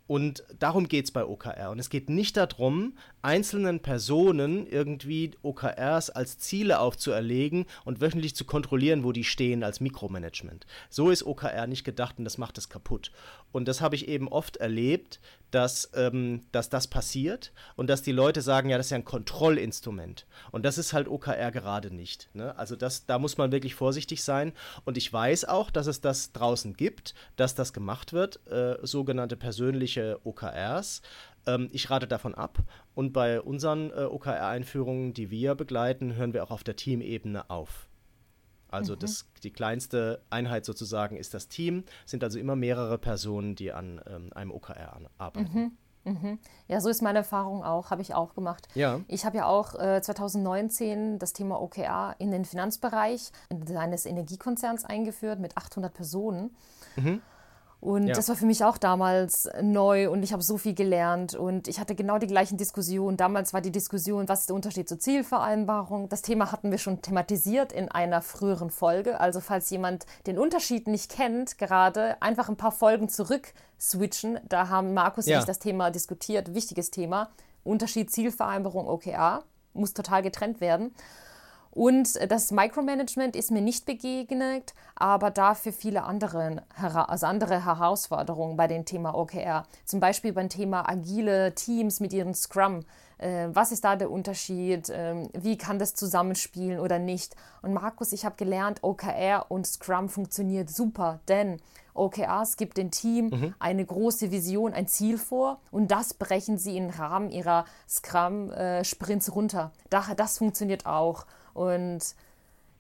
Und 0.07 0.45
darum 0.59 0.87
geht 0.87 1.07
es 1.07 1.11
bei 1.11 1.25
OKR. 1.25 1.71
Und 1.71 1.81
es 1.81 1.91
geht 1.91 2.09
nicht 2.09 2.37
darum, 2.37 2.97
einzelnen 3.27 3.81
Personen 3.81 4.69
irgendwie 4.69 5.33
OKRs 5.43 6.11
als 6.11 6.39
Ziele 6.39 6.79
aufzuerlegen 6.79 7.67
und 7.85 8.01
wöchentlich 8.01 8.37
zu 8.37 8.45
kontrollieren, 8.45 9.03
wo 9.03 9.11
die 9.11 9.25
stehen 9.25 9.65
als 9.65 9.81
Mikromanagement. 9.81 10.65
So 10.91 11.11
ist 11.11 11.27
OKR 11.27 11.67
nicht 11.67 11.83
gedacht 11.83 12.19
und 12.19 12.25
das 12.25 12.39
macht 12.39 12.57
es 12.57 12.69
kaputt. 12.69 13.11
Und 13.51 13.67
das 13.67 13.81
habe 13.81 13.97
ich 13.97 14.07
eben 14.07 14.29
oft 14.29 14.59
erlebt, 14.59 15.19
dass, 15.51 15.91
ähm, 15.95 16.43
dass 16.53 16.69
das 16.69 16.87
passiert 16.87 17.53
und 17.75 17.89
dass 17.89 18.03
die 18.03 18.13
Leute 18.13 18.43
sagen, 18.43 18.69
ja, 18.69 18.77
das 18.77 18.87
ist 18.87 18.91
ja 18.91 18.99
ein 18.99 19.05
Kontrollinstrument. 19.05 20.27
Und 20.53 20.65
das 20.65 20.79
ist 20.79 20.93
halt 20.93 21.09
OKR 21.09 21.51
gerade 21.51 21.93
nicht. 21.93 22.29
Ne? 22.33 22.57
Also 22.57 22.77
das, 22.77 23.07
da 23.07 23.19
muss 23.19 23.39
man 23.39 23.51
wirklich 23.51 23.75
vorsichtig 23.75 24.23
sein. 24.23 24.53
Und 24.85 24.97
ich 24.97 25.13
weiß 25.13 25.47
auch, 25.47 25.71
dass 25.71 25.89
es 25.89 26.01
das 26.01 26.33
draußen 26.33 26.75
gibt, 26.75 27.15
dass 27.35 27.57
das 27.57 27.73
gemacht 27.73 28.13
wird, 28.13 28.47
äh, 28.49 28.77
sogenannte 28.83 29.37
persönliche 29.37 30.21
OKRs. 30.23 31.03
Ähm, 31.47 31.69
ich 31.73 31.91
rate 31.91 32.07
davon 32.07 32.35
ab. 32.35 32.59
Und 32.95 33.13
bei 33.13 33.41
unseren 33.41 33.91
äh, 33.91 34.05
OKR-Einführungen, 34.05 35.15
die 35.15 35.31
wir 35.31 35.55
begleiten, 35.55 36.17
hören 36.17 36.33
wir 36.33 36.45
auch 36.45 36.51
auf 36.51 36.65
der 36.65 36.77
Teamebene 36.77 37.51
auf. 37.51 37.89
Also 38.69 38.95
mhm. 38.95 38.99
das, 38.99 39.27
die 39.43 39.53
kleinste 39.53 40.23
Einheit 40.31 40.65
sozusagen 40.65 41.17
ist 41.17 41.35
das 41.35 41.49
Team, 41.49 41.85
sind 42.05 42.25
also 42.25 42.39
immer 42.39 42.57
mehrere 42.57 42.99
Personen, 42.99 43.55
die 43.55 43.73
an 43.73 44.01
ähm, 44.07 44.33
einem 44.35 44.51
OKR 44.51 45.01
arbeiten. 45.19 45.51
Mhm. 45.53 45.73
Mhm. 46.07 46.39
Ja, 46.69 46.81
so 46.81 46.89
ist 46.89 47.03
meine 47.03 47.19
Erfahrung 47.19 47.65
auch, 47.65 47.91
habe 47.91 48.01
ich 48.01 48.15
auch 48.15 48.35
gemacht. 48.35 48.69
Ja. 48.75 49.01
Ich 49.09 49.25
habe 49.25 49.39
ja 49.39 49.47
auch 49.47 49.75
äh, 49.75 50.01
2019 50.01 51.19
das 51.19 51.33
Thema 51.33 51.61
OKR 51.61 52.15
in 52.19 52.31
den 52.31 52.45
Finanzbereich 52.45 53.33
eines 53.75 54.07
Energiekonzerns 54.07 54.85
eingeführt 54.85 55.41
mit 55.41 55.57
800 55.57 55.93
Personen. 55.93 56.57
Mhm. 56.95 57.21
Und 57.81 58.09
ja. 58.09 58.15
das 58.15 58.29
war 58.29 58.37
für 58.37 58.47
mich 58.47 58.65
auch 58.65 58.79
damals 58.79 59.49
neu 59.61 60.11
und 60.11 60.23
ich 60.23 60.33
habe 60.33 60.43
so 60.43 60.57
viel 60.57 60.75
gelernt 60.75 61.35
und 61.35 61.69
ich 61.69 61.79
hatte 61.79 61.95
genau 61.95 62.19
die 62.19 62.27
gleichen 62.27 62.57
Diskussionen. 62.57 63.17
Damals 63.17 63.53
war 63.53 63.61
die 63.61 63.71
Diskussion, 63.71 64.29
was 64.29 64.41
ist 64.41 64.49
der 64.49 64.57
Unterschied 64.57 64.89
zur 64.89 64.99
Zielvereinbarung? 64.99 66.09
Das 66.09 66.23
Thema 66.23 66.51
hatten 66.53 66.71
wir 66.71 66.79
schon 66.79 67.03
thematisiert 67.03 67.73
in 67.73 67.91
einer 67.91 68.23
früheren 68.23 68.71
Folge. 68.71 69.21
Also 69.21 69.41
falls 69.41 69.69
jemand 69.71 70.07
den 70.27 70.39
Unterschied 70.39 70.89
nicht 70.89 71.11
kennt, 71.11 71.59
gerade 71.59 72.21
einfach 72.23 72.49
ein 72.49 72.57
paar 72.57 72.73
Folgen 72.73 73.09
zurück 73.09 73.53
switchen. 73.79 74.41
Da 74.49 74.69
haben 74.69 74.95
Markus 74.95 75.27
ja. 75.27 75.37
und 75.37 75.41
ich 75.41 75.47
das 75.47 75.59
Thema 75.59 75.91
diskutiert. 75.91 76.55
Wichtiges 76.55 76.91
Thema. 76.91 77.31
Unterschied 77.63 78.11
Zielvereinbarung 78.11 78.89
OKR 78.89 79.45
muss 79.75 79.93
total 79.93 80.23
getrennt 80.23 80.61
werden. 80.61 80.95
Und 81.77 82.19
das 82.33 82.53
Micromanagement 82.53 83.37
ist 83.37 83.51
mir 83.51 83.61
nicht 83.61 83.85
begegnet, 83.85 84.73
aber 84.95 85.31
dafür 85.31 85.75
viele 85.75 86.05
andere, 86.05 86.63
also 86.75 87.27
andere 87.27 87.67
Herausforderungen 87.67 88.57
bei 88.57 88.67
dem 88.67 88.87
Thema 88.87 89.15
OKR. 89.15 89.67
Zum 89.85 90.01
Beispiel 90.01 90.33
beim 90.33 90.49
Thema 90.49 90.89
agile 90.89 91.55
Teams 91.55 92.01
mit 92.01 92.15
ihren 92.15 92.33
Scrum. 92.33 92.81
Äh, 93.19 93.49
was 93.53 93.73
ist 93.73 93.85
da 93.85 93.95
der 93.95 94.11
Unterschied? 94.11 94.91
Ähm, 94.91 95.29
wie 95.35 95.59
kann 95.59 95.79
das 95.79 95.93
zusammenspielen 95.93 96.81
oder 96.81 96.99
nicht? 96.99 97.37
Und 97.61 97.75
Markus, 97.75 98.13
ich 98.13 98.25
habe 98.25 98.37
gelernt, 98.37 98.79
OKR 98.83 99.45
und 99.51 99.67
Scrum 99.67 100.09
funktioniert 100.09 100.71
super, 100.71 101.21
denn 101.29 101.61
OKRs 101.93 102.57
gibt 102.57 102.79
dem 102.79 102.91
Team 102.91 103.27
mhm. 103.27 103.55
eine 103.59 103.85
große 103.85 104.31
Vision, 104.31 104.73
ein 104.73 104.87
Ziel 104.87 105.19
vor 105.19 105.61
und 105.71 105.91
das 105.91 106.15
brechen 106.15 106.57
sie 106.57 106.79
im 106.79 106.89
Rahmen 106.89 107.31
ihrer 107.31 107.67
Scrum-Sprints 107.87 109.29
äh, 109.29 109.31
runter. 109.31 109.73
Das 109.91 110.39
funktioniert 110.39 110.87
auch. 110.87 111.27
Und 111.57 112.01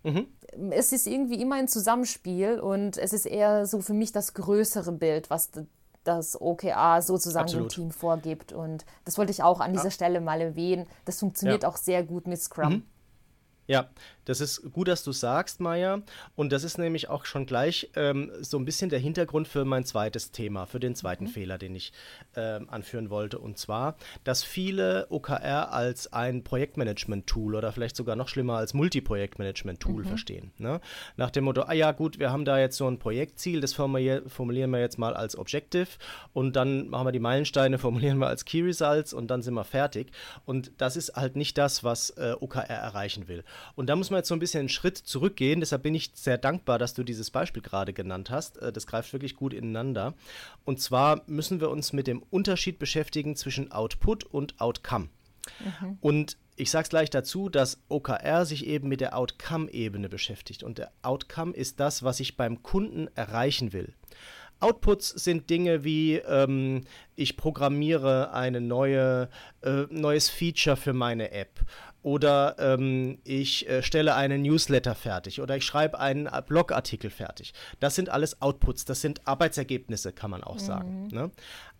mhm. 0.02 0.26
es 0.70 0.92
ist 0.92 1.06
irgendwie 1.06 1.40
immer 1.40 1.56
ein 1.56 1.68
Zusammenspiel 1.68 2.60
und 2.60 2.98
es 2.98 3.12
ist 3.12 3.26
eher 3.26 3.66
so 3.66 3.80
für 3.80 3.94
mich 3.94 4.12
das 4.12 4.34
größere 4.34 4.92
Bild, 4.92 5.30
was 5.30 5.50
das 6.04 6.40
OKA 6.40 7.02
sozusagen 7.02 7.44
Absolut. 7.44 7.72
dem 7.72 7.74
Team 7.74 7.90
vorgibt. 7.90 8.52
Und 8.52 8.84
das 9.04 9.18
wollte 9.18 9.32
ich 9.32 9.42
auch 9.42 9.60
an 9.60 9.72
dieser 9.72 9.84
ja. 9.84 9.90
Stelle 9.90 10.20
mal 10.20 10.40
erwähnen. 10.40 10.86
Das 11.04 11.18
funktioniert 11.18 11.62
ja. 11.62 11.68
auch 11.68 11.76
sehr 11.76 12.04
gut 12.04 12.26
mit 12.26 12.40
Scrum. 12.40 12.72
Mhm. 12.72 12.82
Ja, 13.66 13.88
das 14.26 14.40
ist 14.40 14.70
gut, 14.72 14.88
dass 14.88 15.02
du 15.02 15.12
sagst, 15.12 15.60
Maya. 15.60 16.02
Und 16.34 16.52
das 16.52 16.64
ist 16.64 16.78
nämlich 16.78 17.08
auch 17.08 17.24
schon 17.24 17.46
gleich 17.46 17.90
ähm, 17.96 18.30
so 18.40 18.58
ein 18.58 18.64
bisschen 18.64 18.90
der 18.90 18.98
Hintergrund 18.98 19.48
für 19.48 19.64
mein 19.64 19.84
zweites 19.84 20.32
Thema, 20.32 20.66
für 20.66 20.80
den 20.80 20.94
zweiten 20.94 21.24
mhm. 21.24 21.28
Fehler, 21.28 21.58
den 21.58 21.74
ich 21.74 21.92
ähm, 22.34 22.68
anführen 22.68 23.08
wollte. 23.08 23.38
Und 23.38 23.56
zwar, 23.56 23.96
dass 24.24 24.44
viele 24.44 25.06
OKR 25.10 25.72
als 25.72 26.12
ein 26.12 26.42
Projektmanagement-Tool 26.44 27.54
oder 27.54 27.72
vielleicht 27.72 27.96
sogar 27.96 28.16
noch 28.16 28.28
schlimmer 28.28 28.56
als 28.56 28.74
Multiprojektmanagement-Tool 28.74 30.02
mhm. 30.02 30.08
verstehen. 30.08 30.50
Ne? 30.58 30.80
Nach 31.16 31.30
dem 31.30 31.44
Motto, 31.44 31.62
ah 31.62 31.72
ja, 31.72 31.92
gut, 31.92 32.18
wir 32.18 32.30
haben 32.30 32.44
da 32.44 32.58
jetzt 32.58 32.76
so 32.76 32.88
ein 32.88 32.98
Projektziel, 32.98 33.60
das 33.60 33.72
formulier 33.72 34.22
formulieren 34.28 34.70
wir 34.70 34.80
jetzt 34.80 34.98
mal 34.98 35.14
als 35.14 35.38
Objective 35.38 35.88
und 36.32 36.56
dann 36.56 36.88
machen 36.88 37.06
wir 37.06 37.12
die 37.12 37.20
Meilensteine, 37.20 37.78
formulieren 37.86 38.18
wir 38.18 38.26
als 38.26 38.44
Key 38.44 38.62
Results 38.62 39.12
und 39.12 39.28
dann 39.28 39.42
sind 39.42 39.54
wir 39.54 39.64
fertig. 39.64 40.10
Und 40.44 40.72
das 40.78 40.96
ist 40.96 41.14
halt 41.14 41.36
nicht 41.36 41.56
das, 41.58 41.84
was 41.84 42.10
äh, 42.10 42.34
OKR 42.38 42.68
erreichen 42.68 43.28
will. 43.28 43.44
Und 43.76 43.86
da 43.86 43.94
muss 43.94 44.10
man 44.10 44.15
jetzt 44.16 44.28
so 44.28 44.34
ein 44.34 44.40
bisschen 44.40 44.60
einen 44.60 44.68
Schritt 44.68 44.96
zurückgehen. 44.96 45.60
Deshalb 45.60 45.82
bin 45.82 45.94
ich 45.94 46.10
sehr 46.14 46.38
dankbar, 46.38 46.78
dass 46.78 46.94
du 46.94 47.04
dieses 47.04 47.30
Beispiel 47.30 47.62
gerade 47.62 47.92
genannt 47.92 48.30
hast. 48.30 48.58
Äh, 48.58 48.72
das 48.72 48.86
greift 48.86 49.12
wirklich 49.12 49.36
gut 49.36 49.52
ineinander. 49.52 50.14
Und 50.64 50.80
zwar 50.80 51.22
müssen 51.26 51.60
wir 51.60 51.70
uns 51.70 51.92
mit 51.92 52.06
dem 52.06 52.22
Unterschied 52.30 52.78
beschäftigen 52.78 53.36
zwischen 53.36 53.72
Output 53.72 54.24
und 54.24 54.60
Outcome. 54.60 55.08
Mhm. 55.60 55.98
Und 56.00 56.36
ich 56.56 56.70
sage 56.70 56.84
es 56.84 56.88
gleich 56.88 57.10
dazu, 57.10 57.48
dass 57.48 57.78
OKR 57.88 58.46
sich 58.46 58.66
eben 58.66 58.88
mit 58.88 59.00
der 59.00 59.16
Outcome-Ebene 59.16 60.08
beschäftigt. 60.08 60.62
Und 60.62 60.78
der 60.78 60.90
Outcome 61.02 61.52
ist 61.52 61.80
das, 61.80 62.02
was 62.02 62.20
ich 62.20 62.36
beim 62.36 62.62
Kunden 62.62 63.08
erreichen 63.14 63.72
will. 63.72 63.94
Outputs 64.58 65.10
sind 65.10 65.50
Dinge 65.50 65.84
wie, 65.84 66.14
ähm, 66.16 66.84
ich 67.14 67.36
programmiere 67.36 68.32
ein 68.32 68.66
neue, 68.66 69.28
äh, 69.62 69.84
neues 69.90 70.30
Feature 70.30 70.76
für 70.76 70.94
meine 70.94 71.30
App 71.32 71.60
oder 72.06 72.54
ähm, 72.60 73.18
ich 73.24 73.68
äh, 73.68 73.82
stelle 73.82 74.14
einen 74.14 74.42
Newsletter 74.42 74.94
fertig 74.94 75.40
oder 75.40 75.56
ich 75.56 75.64
schreibe 75.64 75.98
einen 75.98 76.26
äh, 76.26 76.40
Blogartikel 76.46 77.10
fertig. 77.10 77.52
Das 77.80 77.96
sind 77.96 78.10
alles 78.10 78.40
Outputs, 78.40 78.84
das 78.84 79.00
sind 79.00 79.26
Arbeitsergebnisse, 79.26 80.12
kann 80.12 80.30
man 80.30 80.44
auch 80.44 80.54
mhm. 80.54 80.60
sagen. 80.60 81.08
Ne? 81.08 81.32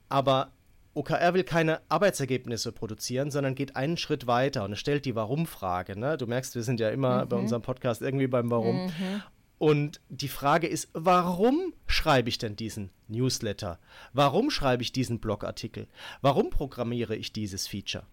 Aber 0.08 0.50
OKR 0.94 1.32
will 1.34 1.44
keine 1.44 1.80
Arbeitsergebnisse 1.88 2.72
produzieren, 2.72 3.30
sondern 3.30 3.54
geht 3.54 3.76
einen 3.76 3.96
Schritt 3.96 4.26
weiter 4.26 4.64
und 4.64 4.76
stellt 4.76 5.04
die 5.04 5.14
Warum-Frage. 5.14 5.96
Ne? 5.96 6.16
Du 6.16 6.26
merkst, 6.26 6.56
wir 6.56 6.64
sind 6.64 6.80
ja 6.80 6.88
immer 6.90 7.24
mhm. 7.24 7.28
bei 7.28 7.36
unserem 7.36 7.62
Podcast 7.62 8.02
irgendwie 8.02 8.26
beim 8.26 8.50
Warum. 8.50 8.86
Mhm. 8.86 9.22
Und 9.58 10.00
die 10.08 10.26
Frage 10.26 10.66
ist, 10.66 10.88
warum 10.92 11.72
schreibe 11.86 12.30
ich 12.30 12.38
denn 12.38 12.56
diesen 12.56 12.90
Newsletter? 13.06 13.78
Warum 14.12 14.50
schreibe 14.50 14.82
ich 14.82 14.90
diesen 14.90 15.20
Blogartikel? 15.20 15.86
Warum 16.20 16.50
programmiere 16.50 17.14
ich 17.14 17.32
dieses 17.32 17.68
Feature? 17.68 18.04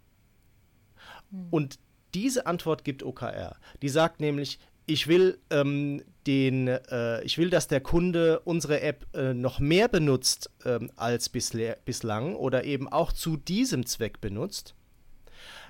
Mhm. 1.31 1.47
Und 1.49 1.79
diese 2.13 2.45
Antwort 2.45 2.83
gibt 2.83 3.03
OKR. 3.03 3.57
Die 3.81 3.89
sagt 3.89 4.19
nämlich, 4.19 4.59
ich 4.85 5.07
will 5.07 5.39
ähm, 5.49 6.03
den, 6.27 6.67
äh, 6.67 7.23
ich 7.23 7.37
will, 7.37 7.49
dass 7.49 7.67
der 7.67 7.81
Kunde 7.81 8.41
unsere 8.41 8.81
App 8.81 9.05
äh, 9.13 9.33
noch 9.33 9.59
mehr 9.59 9.87
benutzt 9.87 10.49
ähm, 10.65 10.91
als 10.95 11.29
bislang 11.29 12.35
oder 12.35 12.63
eben 12.63 12.87
auch 12.87 13.11
zu 13.11 13.37
diesem 13.37 13.85
Zweck 13.85 14.19
benutzt. 14.19 14.75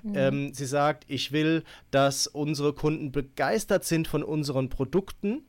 Mhm. 0.02 0.12
Ähm, 0.14 0.54
sie 0.54 0.66
sagt, 0.66 1.04
ich 1.08 1.32
will, 1.32 1.64
dass 1.90 2.26
unsere 2.26 2.72
Kunden 2.72 3.12
begeistert 3.12 3.84
sind 3.84 4.08
von 4.08 4.22
unseren 4.22 4.68
Produkten 4.68 5.42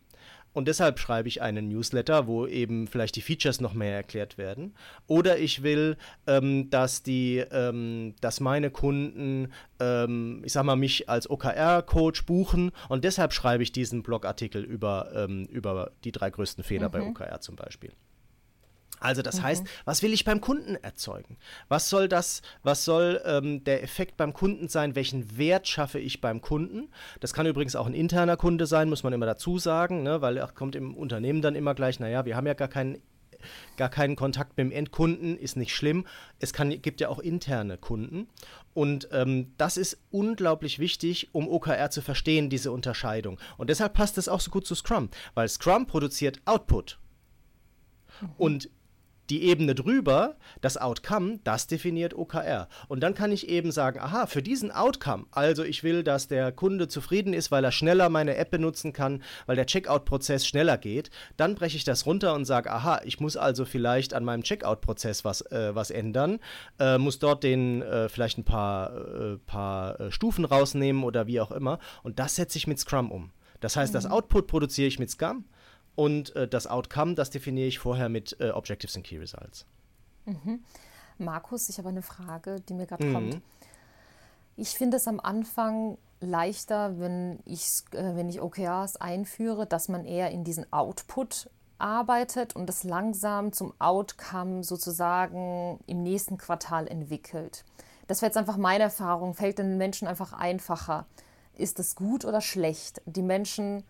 und 0.56 0.70
deshalb 0.70 1.00
schreibe 1.00 1.28
ich 1.28 1.42
einen 1.42 1.68
Newsletter, 1.68 2.28
wo 2.28 2.48
eben 2.48 2.88
vielleicht 2.88 3.18
die 3.18 3.22
Features 3.22 3.60
noch 3.60 3.74
mehr 3.74 3.94
erklärt 3.94 4.38
werden. 4.38 4.74
Oder 5.06 5.38
ich 5.38 5.64
will, 5.64 5.98
ähm, 6.28 6.70
dass 6.70 7.04
die, 7.04 7.44
ähm, 7.52 8.16
dass 8.22 8.40
meine 8.40 8.72
Kunden, 8.72 9.52
ähm, 9.82 10.42
ich 10.46 10.54
sag 10.54 10.64
mal, 10.64 10.78
mich 10.78 11.10
als 11.10 11.30
OKR-Coach 11.30 12.26
buchen 12.26 12.72
und 12.88 13.04
deshalb 13.04 13.34
schreibe 13.34 13.64
ich 13.64 13.74
diesen 13.74 14.02
Blogartikel 14.02 14.64
über, 14.64 15.12
ähm, 15.14 15.46
über 15.52 15.92
die 16.06 16.14
drei 16.14 16.30
größten 16.30 16.64
Fehler 16.64 16.88
mhm. 16.88 16.92
bei 16.94 17.02
OKR 17.02 17.42
zum 17.42 17.58
Beispiel. 17.58 17.92
Also 19.06 19.22
das 19.22 19.38
mhm. 19.38 19.44
heißt, 19.44 19.68
was 19.86 20.02
will 20.02 20.14
ich 20.14 20.26
beim 20.26 20.42
Kunden 20.42 20.76
erzeugen? 20.76 21.38
Was 21.68 21.90
soll 21.90 22.08
das, 22.08 22.42
was 22.64 22.86
soll 22.86 23.22
ähm, 23.24 23.64
der 23.64 23.84
Effekt 23.84 24.18
beim 24.18 24.34
Kunden 24.34 24.68
sein? 24.68 24.96
Welchen 24.96 25.38
Wert 25.38 25.68
schaffe 25.68 26.00
ich 26.00 26.22
beim 26.22 26.42
Kunden? 26.42 26.90
Das 27.20 27.34
kann 27.34 27.46
übrigens 27.46 27.76
auch 27.76 27.86
ein 27.86 27.94
interner 27.94 28.36
Kunde 28.36 28.66
sein, 28.66 28.90
muss 28.90 29.04
man 29.04 29.14
immer 29.14 29.28
dazu 29.28 29.60
sagen, 29.60 30.02
ne? 30.02 30.22
weil 30.22 30.38
er 30.38 30.48
kommt 30.48 30.76
im 30.76 30.96
Unternehmen 30.96 31.44
dann 31.44 31.54
immer 31.54 31.76
gleich, 31.76 32.00
naja, 32.00 32.26
wir 32.26 32.36
haben 32.36 32.48
ja 32.48 32.56
gar 32.56 32.68
keinen 32.68 33.02
gar 33.78 33.90
keinen 33.90 34.16
Kontakt 34.16 34.58
mit 34.58 34.66
dem 34.66 34.72
Endkunden, 34.72 35.38
ist 35.38 35.56
nicht 35.56 35.76
schlimm. 35.76 36.08
Es 36.40 36.52
kann, 36.52 36.70
gibt 36.82 37.00
ja 37.00 37.10
auch 37.10 37.20
interne 37.20 37.78
Kunden. 37.78 38.28
Und 38.74 39.08
ähm, 39.12 39.54
das 39.58 39.78
ist 39.78 40.00
unglaublich 40.10 40.80
wichtig, 40.80 41.30
um 41.32 41.48
OKR 41.48 41.92
zu 41.92 42.02
verstehen, 42.02 42.50
diese 42.50 42.72
Unterscheidung. 42.72 43.40
Und 43.58 43.70
deshalb 43.70 43.94
passt 43.94 44.18
es 44.18 44.28
auch 44.28 44.40
so 44.40 44.50
gut 44.50 44.66
zu 44.66 44.74
Scrum, 44.74 45.10
weil 45.36 45.48
Scrum 45.48 45.86
produziert 45.86 46.42
Output. 46.46 46.98
Mhm. 48.22 48.30
Und 48.38 48.70
die 49.30 49.44
Ebene 49.44 49.76
drüber, 49.76 50.36
das 50.62 50.78
Outcome, 50.78 51.40
das 51.44 51.68
definiert 51.68 52.14
OKR. 52.14 52.68
Und 52.88 53.02
dann 53.02 53.14
kann 53.14 53.32
ich 53.32 53.50
eben 53.50 53.72
sagen, 53.72 54.00
aha, 54.00 54.28
für 54.28 54.42
diesen 54.42 54.72
Outcome, 54.72 55.26
also 55.32 55.64
ich 55.64 55.84
will, 55.84 56.04
dass 56.04 56.28
der 56.28 56.52
Kunde 56.52 56.88
zufrieden 56.88 57.34
ist, 57.34 57.52
weil 57.52 57.64
er 57.64 57.72
schneller 57.72 58.10
meine 58.10 58.36
App 58.36 58.52
benutzen 58.52 58.94
kann, 58.94 59.24
weil 59.46 59.56
der 59.56 59.66
Checkout-Prozess 59.66 60.46
schneller 60.46 60.78
geht, 60.78 61.10
dann 61.38 61.56
breche 61.56 61.78
ich 61.78 61.84
das 61.84 62.06
runter 62.06 62.34
und 62.34 62.46
sage, 62.46 62.72
aha, 62.72 63.02
ich 63.04 63.20
muss 63.20 63.38
also 63.38 63.66
vielleicht 63.66 64.14
an 64.14 64.24
meinem 64.24 64.44
Checkout-Prozess 64.44 65.26
was, 65.26 65.42
äh, 65.52 65.74
was 65.74 65.92
ändern, 65.92 66.40
äh, 66.80 66.98
muss 66.98 67.20
dort 67.20 67.44
den 67.44 67.82
äh, 67.82 68.10
vielleicht 68.10 68.38
ein 68.38 68.46
paar, 68.46 68.96
äh, 68.96 69.38
paar 69.46 70.00
äh, 70.00 70.12
Stufen 70.12 70.46
rausnehmen 70.46 71.04
oder 71.04 71.28
wie 71.28 71.40
auch 71.40 71.52
immer. 71.52 71.80
Und 72.04 72.20
das 72.20 72.36
setze 72.36 72.58
ich 72.58 72.68
mit 72.68 72.80
Scrum 72.80 73.12
um. 73.12 73.32
Das 73.60 73.76
heißt, 73.76 73.94
mhm. 73.94 73.98
das 73.98 74.06
Output 74.06 74.48
produziere 74.48 74.88
ich 74.88 75.00
mit 75.00 75.10
Scrum 75.10 75.46
und 75.96 76.36
äh, 76.36 76.48
das 76.48 76.68
Outcome, 76.68 77.16
das 77.16 77.30
definiere 77.30 77.68
ich 77.68 77.80
vorher 77.80 78.10
mit 78.10 78.38
äh, 78.40 78.52
Objectives 78.52 78.96
and 78.96 79.06
Key 79.06 79.18
Results. 79.18 79.66
Mhm. 80.26 80.64
Markus, 81.18 81.70
ich 81.70 81.78
habe 81.78 81.90
eine 81.90 82.02
Frage, 82.02 82.58
die 82.68 82.74
mir 82.74 82.86
gerade 82.86 83.06
mhm. 83.06 83.14
kommt. 83.14 83.42
Ich 84.58 84.70
finde 84.70 84.98
es 84.98 85.08
am 85.08 85.20
Anfang 85.20 85.98
leichter, 86.20 87.00
wenn 87.00 87.40
ich, 87.46 87.84
äh, 87.92 88.16
wenn 88.16 88.30
ich 88.30 88.42
OKRs 88.42 88.98
einführe, 88.98 89.66
dass 89.66 89.88
man 89.88 90.06
eher 90.06 90.32
in 90.32 90.44
diesen 90.44 90.72
Output 90.72 91.50
arbeitet 91.78 92.56
und 92.56 92.68
das 92.68 92.84
langsam 92.84 93.52
zum 93.52 93.74
Outcome 93.80 94.64
sozusagen 94.64 95.80
im 95.88 96.04
nächsten 96.04 96.38
Quartal 96.38 96.88
entwickelt. 96.88 97.66
Das 98.08 98.22
wäre 98.22 98.30
jetzt 98.30 98.38
einfach 98.38 98.58
meine 98.58 98.86
Erfahrung, 98.86 99.34
fällt 99.34 99.60
den 99.60 99.78
Menschen 99.78 100.08
einfach 100.08 100.32
einfacher. 100.32 101.06
Ist 101.54 101.80
das 101.80 101.96
gut 101.96 102.24
oder 102.24 102.42
schlecht? 102.42 103.02
Die 103.06 103.24
Menschen 103.24 103.84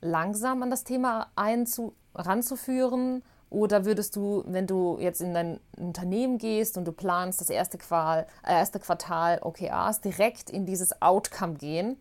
langsam 0.00 0.62
an 0.62 0.70
das 0.70 0.84
Thema 0.84 1.30
einzu 1.36 1.94
ranzuführen? 2.14 3.22
Oder 3.50 3.84
würdest 3.84 4.14
du, 4.14 4.44
wenn 4.46 4.68
du 4.68 4.96
jetzt 5.00 5.20
in 5.20 5.34
dein 5.34 5.58
Unternehmen 5.76 6.38
gehst 6.38 6.78
und 6.78 6.84
du 6.84 6.92
planst 6.92 7.40
das 7.40 7.50
erste, 7.50 7.78
Qual, 7.78 8.26
äh, 8.46 8.52
erste 8.52 8.78
Quartal 8.78 9.40
OKRs, 9.42 10.00
direkt 10.00 10.50
in 10.50 10.66
dieses 10.66 11.02
Outcome 11.02 11.54
gehen? 11.54 11.96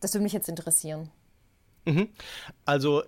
Das 0.00 0.14
würde 0.14 0.24
mich 0.24 0.32
jetzt 0.32 0.48
interessieren. 0.48 1.10
Mhm. 1.84 2.08
Also 2.64 3.02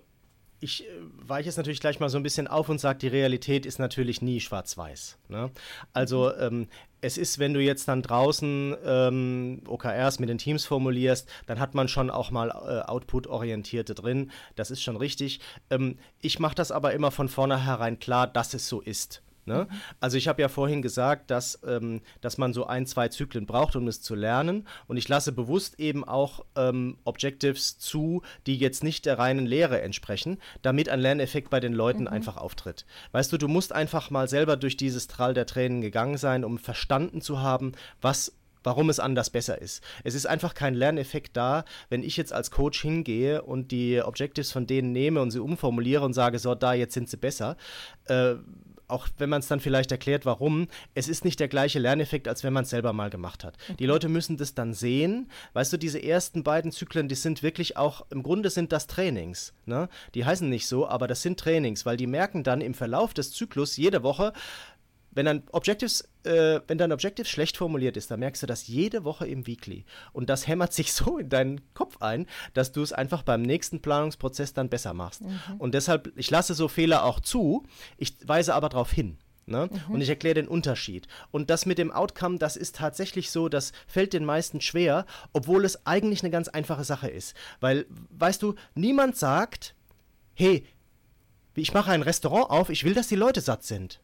ich 0.59 0.85
äh, 0.85 0.87
weiche 1.27 1.49
es 1.49 1.57
natürlich 1.57 1.79
gleich 1.79 1.99
mal 1.99 2.09
so 2.09 2.17
ein 2.17 2.23
bisschen 2.23 2.47
auf 2.47 2.69
und 2.69 2.79
sage, 2.79 2.99
die 2.99 3.07
Realität 3.07 3.65
ist 3.65 3.79
natürlich 3.79 4.21
nie 4.21 4.39
schwarz-weiß. 4.39 5.17
Ne? 5.29 5.51
Also 5.93 6.33
ähm, 6.35 6.67
es 7.01 7.17
ist, 7.17 7.39
wenn 7.39 7.53
du 7.53 7.61
jetzt 7.61 7.87
dann 7.87 8.01
draußen 8.01 8.75
ähm, 8.83 9.61
OKRs 9.67 10.19
mit 10.19 10.29
den 10.29 10.39
Teams 10.39 10.65
formulierst, 10.65 11.29
dann 11.45 11.59
hat 11.59 11.75
man 11.75 11.87
schon 11.87 12.09
auch 12.09 12.31
mal 12.31 12.49
äh, 12.49 12.89
Output-orientierte 12.89 13.93
drin. 13.93 14.31
Das 14.55 14.71
ist 14.71 14.81
schon 14.81 14.97
richtig. 14.97 15.39
Ähm, 15.69 15.99
ich 16.21 16.39
mache 16.39 16.55
das 16.55 16.71
aber 16.71 16.93
immer 16.93 17.11
von 17.11 17.29
vornherein 17.29 17.99
klar, 17.99 18.25
dass 18.27 18.53
es 18.53 18.67
so 18.67 18.81
ist. 18.81 19.21
Ne? 19.47 19.67
Also 20.01 20.17
ich 20.17 20.27
habe 20.27 20.41
ja 20.41 20.49
vorhin 20.49 20.81
gesagt, 20.81 21.31
dass, 21.31 21.59
ähm, 21.65 22.01
dass 22.21 22.37
man 22.37 22.53
so 22.53 22.67
ein, 22.67 22.85
zwei 22.85 23.07
Zyklen 23.07 23.45
braucht, 23.45 23.75
um 23.77 23.87
es 23.87 24.01
zu 24.01 24.13
lernen. 24.13 24.67
Und 24.87 24.97
ich 24.97 25.07
lasse 25.07 25.31
bewusst 25.31 25.79
eben 25.79 26.03
auch 26.03 26.45
ähm, 26.55 26.97
Objectives 27.05 27.79
zu, 27.79 28.21
die 28.45 28.57
jetzt 28.57 28.83
nicht 28.83 29.05
der 29.05 29.17
reinen 29.17 29.45
Lehre 29.45 29.81
entsprechen, 29.81 30.37
damit 30.61 30.89
ein 30.89 30.99
Lerneffekt 30.99 31.49
bei 31.49 31.61
den 31.61 31.73
Leuten 31.73 32.01
mhm. 32.01 32.07
einfach 32.09 32.35
auftritt. 32.35 32.85
Weißt 33.13 33.31
du, 33.31 33.37
du 33.37 33.47
musst 33.47 33.71
einfach 33.71 34.09
mal 34.09 34.27
selber 34.27 34.57
durch 34.57 34.75
dieses 34.75 35.07
Trall 35.07 35.33
der 35.33 35.45
Tränen 35.45 35.79
gegangen 35.81 36.17
sein, 36.17 36.43
um 36.43 36.57
verstanden 36.57 37.21
zu 37.21 37.39
haben, 37.39 37.71
was 38.01 38.33
warum 38.67 38.89
es 38.89 38.99
anders 38.99 39.29
besser 39.29 39.61
ist. 39.61 39.81
Es 40.03 40.13
ist 40.13 40.25
einfach 40.25 40.53
kein 40.53 40.73
Lerneffekt 40.73 41.37
da, 41.37 41.63
wenn 41.89 42.03
ich 42.03 42.17
jetzt 42.17 42.33
als 42.33 42.51
Coach 42.51 42.81
hingehe 42.81 43.41
und 43.41 43.71
die 43.71 44.01
Objectives 44.01 44.51
von 44.51 44.67
denen 44.67 44.91
nehme 44.91 45.21
und 45.21 45.31
sie 45.31 45.39
umformuliere 45.39 46.03
und 46.03 46.11
sage, 46.11 46.37
so, 46.37 46.53
da, 46.53 46.73
jetzt 46.73 46.93
sind 46.93 47.09
sie 47.09 47.15
besser. 47.15 47.55
Äh, 48.07 48.35
auch 48.87 49.07
wenn 49.17 49.29
man 49.29 49.39
es 49.39 49.47
dann 49.47 49.59
vielleicht 49.59 49.91
erklärt, 49.91 50.25
warum, 50.25 50.67
es 50.95 51.07
ist 51.07 51.25
nicht 51.25 51.39
der 51.39 51.47
gleiche 51.47 51.79
Lerneffekt, 51.79 52.27
als 52.27 52.43
wenn 52.43 52.53
man 52.53 52.63
es 52.63 52.69
selber 52.69 52.93
mal 52.93 53.09
gemacht 53.09 53.43
hat. 53.43 53.57
Die 53.79 53.83
mhm. 53.83 53.89
Leute 53.89 54.09
müssen 54.09 54.37
das 54.37 54.53
dann 54.53 54.73
sehen. 54.73 55.29
Weißt 55.53 55.73
du, 55.73 55.77
diese 55.77 56.01
ersten 56.01 56.43
beiden 56.43 56.71
Zyklen, 56.71 57.07
die 57.07 57.15
sind 57.15 57.43
wirklich 57.43 57.77
auch, 57.77 58.05
im 58.09 58.23
Grunde 58.23 58.49
sind 58.49 58.71
das 58.71 58.87
Trainings. 58.87 59.53
Ne? 59.65 59.89
Die 60.15 60.25
heißen 60.25 60.49
nicht 60.49 60.67
so, 60.67 60.87
aber 60.87 61.07
das 61.07 61.21
sind 61.21 61.39
Trainings, 61.39 61.85
weil 61.85 61.97
die 61.97 62.07
merken 62.07 62.43
dann 62.43 62.61
im 62.61 62.73
Verlauf 62.73 63.13
des 63.13 63.31
Zyklus 63.31 63.77
jede 63.77 64.03
Woche, 64.03 64.33
wenn 65.17 65.25
dein 65.25 65.43
Objectives, 65.51 66.07
äh, 66.23 66.61
wenn 66.67 66.77
dein 66.77 66.91
Objective 66.91 67.27
schlecht 67.27 67.57
formuliert 67.57 67.97
ist, 67.97 68.11
dann 68.11 68.19
merkst 68.19 68.43
du 68.43 68.47
das 68.47 68.67
jede 68.67 69.03
Woche 69.03 69.27
im 69.27 69.47
Weekly. 69.47 69.83
Und 70.13 70.29
das 70.29 70.47
hämmert 70.47 70.73
sich 70.77 70.93
so 70.93 71.17
in 71.17 71.29
deinen 71.29 71.73
Kopf 71.73 71.97
ein, 72.01 72.27
dass 72.53 72.71
du 72.71 72.81
es 72.83 72.93
einfach 72.93 73.23
beim 73.23 73.41
nächsten 73.41 73.81
Planungsprozess 73.81 74.53
dann 74.53 74.69
besser 74.69 74.93
machst. 74.93 75.23
Mhm. 75.23 75.39
Und 75.57 75.73
deshalb, 75.73 76.13
ich 76.15 76.29
lasse 76.29 76.53
so 76.53 76.67
Fehler 76.67 77.03
auch 77.03 77.19
zu, 77.19 77.65
ich 77.97 78.15
weise 78.25 78.53
aber 78.53 78.69
darauf 78.69 78.91
hin. 78.91 79.17
Ne? 79.47 79.69
Mhm. 79.71 79.95
Und 79.95 80.01
ich 80.01 80.09
erkläre 80.09 80.35
den 80.35 80.47
Unterschied. 80.47 81.07
Und 81.31 81.49
das 81.49 81.65
mit 81.65 81.79
dem 81.79 81.91
Outcome, 81.91 82.37
das 82.37 82.55
ist 82.55 82.75
tatsächlich 82.75 83.31
so, 83.31 83.49
das 83.49 83.71
fällt 83.87 84.13
den 84.13 84.25
meisten 84.25 84.61
schwer, 84.61 85.05
obwohl 85.33 85.65
es 85.65 85.85
eigentlich 85.87 86.21
eine 86.21 86.31
ganz 86.31 86.47
einfache 86.47 86.83
Sache 86.83 87.09
ist. 87.09 87.33
Weil, 87.59 87.87
weißt 88.11 88.43
du, 88.43 88.55
niemand 88.75 89.17
sagt, 89.17 89.73
hey, 90.35 90.63
ich 91.55 91.73
mache 91.73 91.89
ein 91.89 92.03
Restaurant 92.03 92.51
auf, 92.51 92.69
ich 92.69 92.83
will, 92.83 92.93
dass 92.93 93.07
die 93.07 93.15
Leute 93.15 93.41
satt 93.41 93.63
sind. 93.63 93.99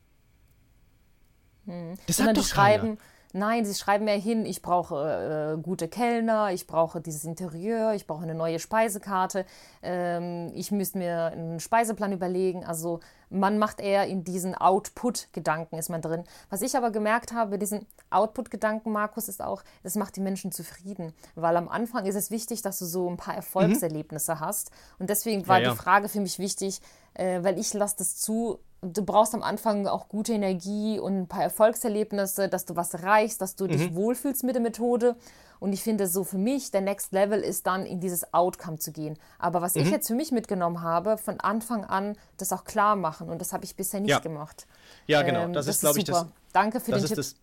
Hm. 1.66 1.96
Das 2.08 2.18
sagt 2.18 2.38
doch 2.38 2.44
schreiben, 2.44 2.98
Nein, 3.36 3.66
sie 3.66 3.74
schreiben 3.74 4.06
mehr 4.06 4.20
hin, 4.20 4.46
ich 4.46 4.62
brauche 4.62 5.56
äh, 5.58 5.60
gute 5.60 5.88
Kellner, 5.88 6.52
ich 6.52 6.68
brauche 6.68 7.02
dieses 7.02 7.26
Interieur, 7.26 7.94
ich 7.94 8.06
brauche 8.06 8.22
eine 8.22 8.36
neue 8.36 8.60
Speisekarte, 8.60 9.48
ähm, 9.82 10.52
ich 10.54 10.70
müsste 10.72 11.00
mir 11.00 11.32
einen 11.32 11.60
Speiseplan 11.60 12.12
überlegen. 12.12 12.64
Also 12.64 13.00
man 13.32 13.58
macht 13.58 13.82
eher 13.82 14.06
in 14.06 14.24
diesen 14.24 14.54
Output-Gedanken 14.54 15.80
ist 15.80 15.90
man 15.90 16.04
drin. 16.04 16.26
Was 16.52 16.62
ich 16.62 16.78
aber 16.78 16.92
gemerkt 16.92 17.34
habe, 17.34 17.58
diesen 17.58 17.88
Output-Gedanken, 18.12 18.92
Markus, 18.92 19.28
ist 19.28 19.42
auch, 19.42 19.64
das 19.82 19.96
macht 19.96 20.16
die 20.16 20.22
Menschen 20.22 20.52
zufrieden. 20.52 21.12
Weil 21.34 21.58
am 21.58 21.70
Anfang 21.70 22.06
ist 22.06 22.16
es 22.16 22.30
wichtig, 22.30 22.62
dass 22.62 22.78
du 22.78 22.86
so 22.86 23.10
ein 23.10 23.18
paar 23.18 23.34
Erfolgserlebnisse 23.34 24.36
mhm. 24.36 24.40
hast. 24.42 24.70
Und 25.00 25.10
deswegen 25.10 25.48
war 25.48 25.58
ja, 25.58 25.64
ja. 25.64 25.72
die 25.72 25.78
Frage 25.78 26.08
für 26.08 26.20
mich 26.20 26.38
wichtig, 26.38 26.82
äh, 27.14 27.44
weil 27.44 27.60
ich 27.60 27.74
lasse 27.74 27.96
das 27.98 28.18
zu, 28.18 28.60
du 28.82 29.04
brauchst 29.04 29.34
am 29.34 29.44
Anfang 29.44 29.88
auch 29.88 30.08
gute 30.10 30.34
Energie 30.34 31.00
und 31.00 31.22
ein 31.22 31.28
paar 31.28 31.44
Erfolgserlebnisse, 31.44 32.50
dass 32.50 32.66
du 32.66 32.76
was 32.76 32.94
erreichst, 32.94 33.42
dass 33.42 33.56
du 33.56 33.66
mhm. 33.66 33.70
dich 33.70 33.96
wohlfühlst 33.96 34.44
mit 34.44 34.56
der 34.56 34.62
Methode. 34.62 35.16
Und 35.60 35.72
ich 35.72 35.82
finde 35.82 36.08
so 36.08 36.26
für 36.26 36.38
mich, 36.38 36.72
der 36.72 36.82
Next 36.82 37.14
Level 37.14 37.40
ist 37.40 37.66
dann 37.68 37.86
in 37.86 38.02
dieses 38.02 38.34
Outcome 38.34 38.80
zu 38.80 38.92
gehen. 38.92 39.18
Aber 39.40 39.62
was 39.62 39.76
mhm. 39.76 39.84
ich 39.84 39.92
jetzt 39.92 40.08
für 40.08 40.16
mich 40.16 40.32
mitgenommen 40.32 40.82
habe, 40.82 41.18
von 41.18 41.40
Anfang 41.40 41.86
an 41.86 42.18
das 42.38 42.52
auch 42.52 42.66
klar 42.66 42.98
machen. 42.98 43.30
Und 43.30 43.40
das 43.40 43.54
habe 43.54 43.64
ich 43.64 43.76
bisher 43.76 44.02
nicht 44.02 44.10
ja. 44.10 44.20
gemacht. 44.20 44.68
Ja, 45.08 45.22
genau. 45.22 45.40
Das, 45.40 45.46
ähm, 45.48 45.54
das 45.54 45.68
ist, 45.68 45.80
glaube 45.82 46.00
ich, 46.00 46.06
das. 46.06 46.26
Danke 46.52 46.80
für 46.82 46.92
den 46.92 47.06
Tipp. 47.06 47.16
Das 47.16 47.36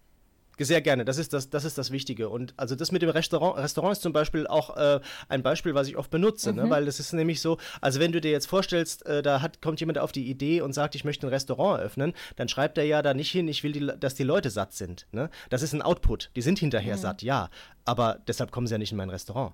sehr 0.64 0.80
gerne, 0.80 1.04
das 1.04 1.18
ist 1.18 1.32
das, 1.32 1.50
das 1.50 1.64
ist 1.64 1.78
das 1.78 1.90
Wichtige. 1.90 2.28
Und 2.28 2.54
also 2.56 2.74
das 2.74 2.92
mit 2.92 3.02
dem 3.02 3.10
Restaurant, 3.10 3.58
Restaurant 3.58 3.92
ist 3.92 4.02
zum 4.02 4.12
Beispiel 4.12 4.46
auch 4.46 4.76
äh, 4.76 5.00
ein 5.28 5.42
Beispiel, 5.42 5.74
was 5.74 5.88
ich 5.88 5.96
oft 5.96 6.10
benutze, 6.10 6.52
ne? 6.52 6.62
mhm. 6.62 6.68
ne? 6.68 6.74
weil 6.74 6.84
das 6.84 7.00
ist 7.00 7.12
nämlich 7.12 7.40
so, 7.40 7.58
also 7.80 8.00
wenn 8.00 8.12
du 8.12 8.20
dir 8.20 8.30
jetzt 8.30 8.46
vorstellst, 8.46 9.06
äh, 9.06 9.22
da 9.22 9.42
hat, 9.42 9.62
kommt 9.62 9.80
jemand 9.80 9.98
auf 9.98 10.12
die 10.12 10.28
Idee 10.28 10.60
und 10.60 10.72
sagt, 10.72 10.94
ich 10.94 11.04
möchte 11.04 11.26
ein 11.26 11.30
Restaurant 11.30 11.80
eröffnen, 11.80 12.12
dann 12.36 12.48
schreibt 12.48 12.78
er 12.78 12.84
ja 12.84 13.02
da 13.02 13.14
nicht 13.14 13.30
hin, 13.30 13.48
ich 13.48 13.62
will, 13.62 13.72
die, 13.72 13.90
dass 13.98 14.14
die 14.14 14.24
Leute 14.24 14.50
satt 14.50 14.72
sind. 14.72 15.06
Ne? 15.12 15.30
Das 15.48 15.62
ist 15.62 15.72
ein 15.72 15.82
Output, 15.82 16.30
die 16.36 16.42
sind 16.42 16.58
hinterher 16.58 16.96
mhm. 16.96 17.00
satt, 17.00 17.22
ja, 17.22 17.50
aber 17.84 18.18
deshalb 18.26 18.50
kommen 18.50 18.66
sie 18.66 18.74
ja 18.74 18.78
nicht 18.78 18.92
in 18.92 18.98
mein 18.98 19.10
Restaurant. 19.10 19.52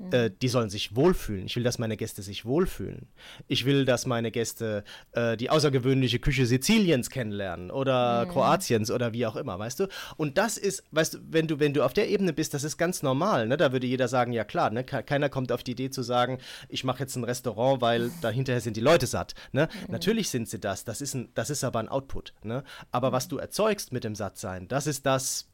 Mhm. 0.00 0.12
Äh, 0.12 0.30
die 0.30 0.48
sollen 0.48 0.70
sich 0.70 0.96
wohlfühlen. 0.96 1.46
Ich 1.46 1.56
will, 1.56 1.62
dass 1.62 1.78
meine 1.78 1.96
Gäste 1.96 2.22
sich 2.22 2.44
wohlfühlen. 2.44 3.08
Ich 3.48 3.66
will, 3.66 3.84
dass 3.84 4.06
meine 4.06 4.30
Gäste 4.30 4.84
äh, 5.12 5.36
die 5.36 5.50
außergewöhnliche 5.50 6.18
Küche 6.18 6.46
Siziliens 6.46 7.10
kennenlernen 7.10 7.70
oder 7.70 8.24
mhm. 8.24 8.30
Kroatiens 8.30 8.90
oder 8.90 9.12
wie 9.12 9.26
auch 9.26 9.36
immer, 9.36 9.58
weißt 9.58 9.80
du? 9.80 9.88
Und 10.16 10.38
das 10.38 10.56
ist, 10.56 10.84
weißt 10.90 11.14
du, 11.14 11.18
wenn 11.30 11.46
du, 11.46 11.60
wenn 11.60 11.74
du 11.74 11.84
auf 11.84 11.92
der 11.92 12.08
Ebene 12.08 12.32
bist, 12.32 12.54
das 12.54 12.64
ist 12.64 12.78
ganz 12.78 13.02
normal, 13.02 13.46
ne? 13.46 13.56
Da 13.56 13.72
würde 13.72 13.86
jeder 13.86 14.08
sagen, 14.08 14.32
ja 14.32 14.44
klar, 14.44 14.70
ne? 14.70 14.84
Keiner 14.84 15.28
kommt 15.28 15.52
auf 15.52 15.62
die 15.62 15.72
Idee 15.72 15.90
zu 15.90 16.02
sagen, 16.02 16.38
ich 16.68 16.84
mache 16.84 17.00
jetzt 17.00 17.16
ein 17.16 17.24
Restaurant, 17.24 17.82
weil 17.82 18.10
dahinterher 18.22 18.60
sind 18.60 18.76
die 18.76 18.80
Leute 18.80 19.06
satt. 19.06 19.34
Ne? 19.52 19.68
Mhm. 19.86 19.92
Natürlich 19.92 20.30
sind 20.30 20.48
sie 20.48 20.60
das. 20.60 20.84
Das 20.84 21.00
ist, 21.00 21.14
ein, 21.14 21.28
das 21.34 21.50
ist 21.50 21.64
aber 21.64 21.78
ein 21.78 21.88
Output. 21.88 22.32
Ne? 22.42 22.64
Aber 22.90 23.12
was 23.12 23.28
du 23.28 23.38
erzeugst 23.38 23.92
mit 23.92 24.04
dem 24.04 24.14
Sattsein, 24.14 24.68
das 24.68 24.86
ist 24.86 25.04
das, 25.06 25.48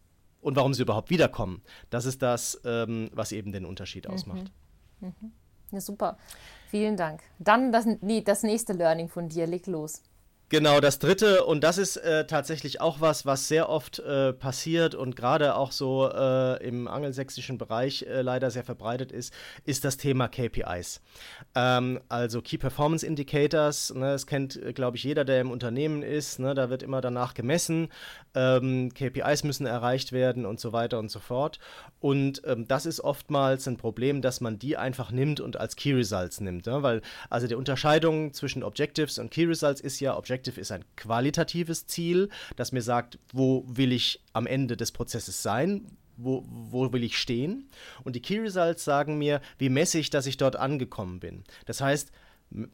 und 0.47 0.55
warum 0.55 0.75
sie 0.75 0.83
überhaupt 0.83 1.11
wiederkommen. 1.11 1.61
Das 1.91 2.05
ist 2.05 2.23
das, 2.23 2.61
ähm, 2.65 3.11
was 3.13 3.33
eben 3.33 3.51
den 3.51 3.65
Unterschied 3.65 4.07
ausmacht. 4.07 4.53
Mhm. 5.01 5.09
Mhm. 5.09 5.33
Ja, 5.73 5.81
super. 5.81 6.19
Vielen 6.69 6.97
Dank. 6.97 7.21
Dann 7.41 7.73
das, 7.73 7.85
das 8.25 8.43
nächste 8.45 8.73
Learning 8.73 9.09
von 9.09 9.29
dir. 9.29 9.49
Leg 9.49 9.67
los. 9.67 10.05
Genau, 10.49 10.79
das 10.79 11.01
dritte, 11.01 11.45
und 11.45 11.65
das 11.65 11.77
ist 11.77 11.97
äh, 11.97 12.25
tatsächlich 12.25 12.81
auch 12.81 13.01
was, 13.01 13.27
was 13.27 13.49
sehr 13.49 13.69
oft 13.69 13.99
äh, 13.99 14.33
passiert 14.33 14.95
und 14.95 15.17
gerade 15.17 15.57
auch 15.57 15.73
so 15.73 16.09
äh, 16.09 16.65
im 16.65 16.87
angelsächsischen 16.87 17.59
Bereich 17.59 18.05
äh, 18.05 18.23
leider 18.23 18.53
sehr 18.53 18.63
verbreitet 18.63 19.11
ist, 19.11 19.35
ist 19.65 19.85
das 19.85 19.97
Thema 19.97 20.29
KPIs. 20.29 21.01
Ähm, 21.57 21.99
also 22.09 22.43
Key 22.43 22.59
Performance 22.59 23.05
Indicators, 23.05 23.93
ne, 23.93 24.13
das 24.13 24.29
kennt, 24.29 24.55
äh, 24.55 24.73
glaube 24.73 24.97
ich, 24.99 25.03
jeder, 25.03 25.25
der 25.25 25.41
im 25.41 25.51
Unternehmen 25.51 26.05
ist. 26.05 26.39
Ne, 26.39 26.55
da 26.55 26.71
wird 26.71 26.85
immer 26.85 27.01
danach 27.01 27.35
gemessen, 27.35 27.89
ähm, 28.37 28.95
KPIs 28.95 29.43
müssen 29.43 29.67
erreicht 29.67 30.13
werden 30.13 30.47
und 30.47 30.61
so 30.61 30.73
weiter 30.73 31.01
und 31.01 31.11
so 31.11 31.19
fort. 31.19 31.59
Und 31.99 32.43
ähm, 32.47 32.69
das 32.69 32.87
ist 32.87 33.01
oftmals 33.01 33.67
ein 33.67 33.79
Problem, 33.79 34.23
dass 34.23 34.41
man 34.41 34.61
die 34.61 34.77
einfach 34.77 35.11
nimmt 35.11 35.41
und 35.41 35.57
als 35.57 35.75
Key 35.75 35.93
Results 35.93 36.41
nimmt. 36.41 36.67
Ne? 36.67 36.85
Weil 36.85 37.03
also 37.31 37.49
die 37.49 37.57
Unterscheidung 37.57 38.33
zwischen 38.33 38.63
Objectives 38.63 39.19
und 39.19 39.33
Key 39.33 39.47
Results 39.47 39.81
ist 39.81 39.99
ja, 39.99 40.17
Objectives 40.17 40.36
Objective 40.37 40.61
ist 40.61 40.71
ein 40.71 40.85
qualitatives 40.97 41.87
Ziel, 41.87 42.29
das 42.57 42.71
mir 42.71 42.83
sagt, 42.83 43.19
wo 43.33 43.65
will 43.67 43.93
ich 43.93 44.23
am 44.35 44.47
Ende 44.47 44.77
des 44.77 44.93
Prozesses 44.93 45.43
sein, 45.43 45.87
wo, 46.19 46.45
wo, 46.47 46.93
will 46.93 47.05
ich 47.05 47.19
stehen? 47.19 47.71
Und 48.05 48.17
die 48.17 48.23
Key 48.23 48.39
Results 48.39 48.85
sagen 48.85 49.17
mir, 49.17 49.41
wie 49.59 49.71
messe 49.71 49.99
ich, 49.99 50.11
dass 50.11 50.27
ich 50.27 50.37
dort 50.37 50.57
angekommen 50.57 51.21
bin. 51.21 51.45
Das 51.65 51.81
heißt, 51.81 52.11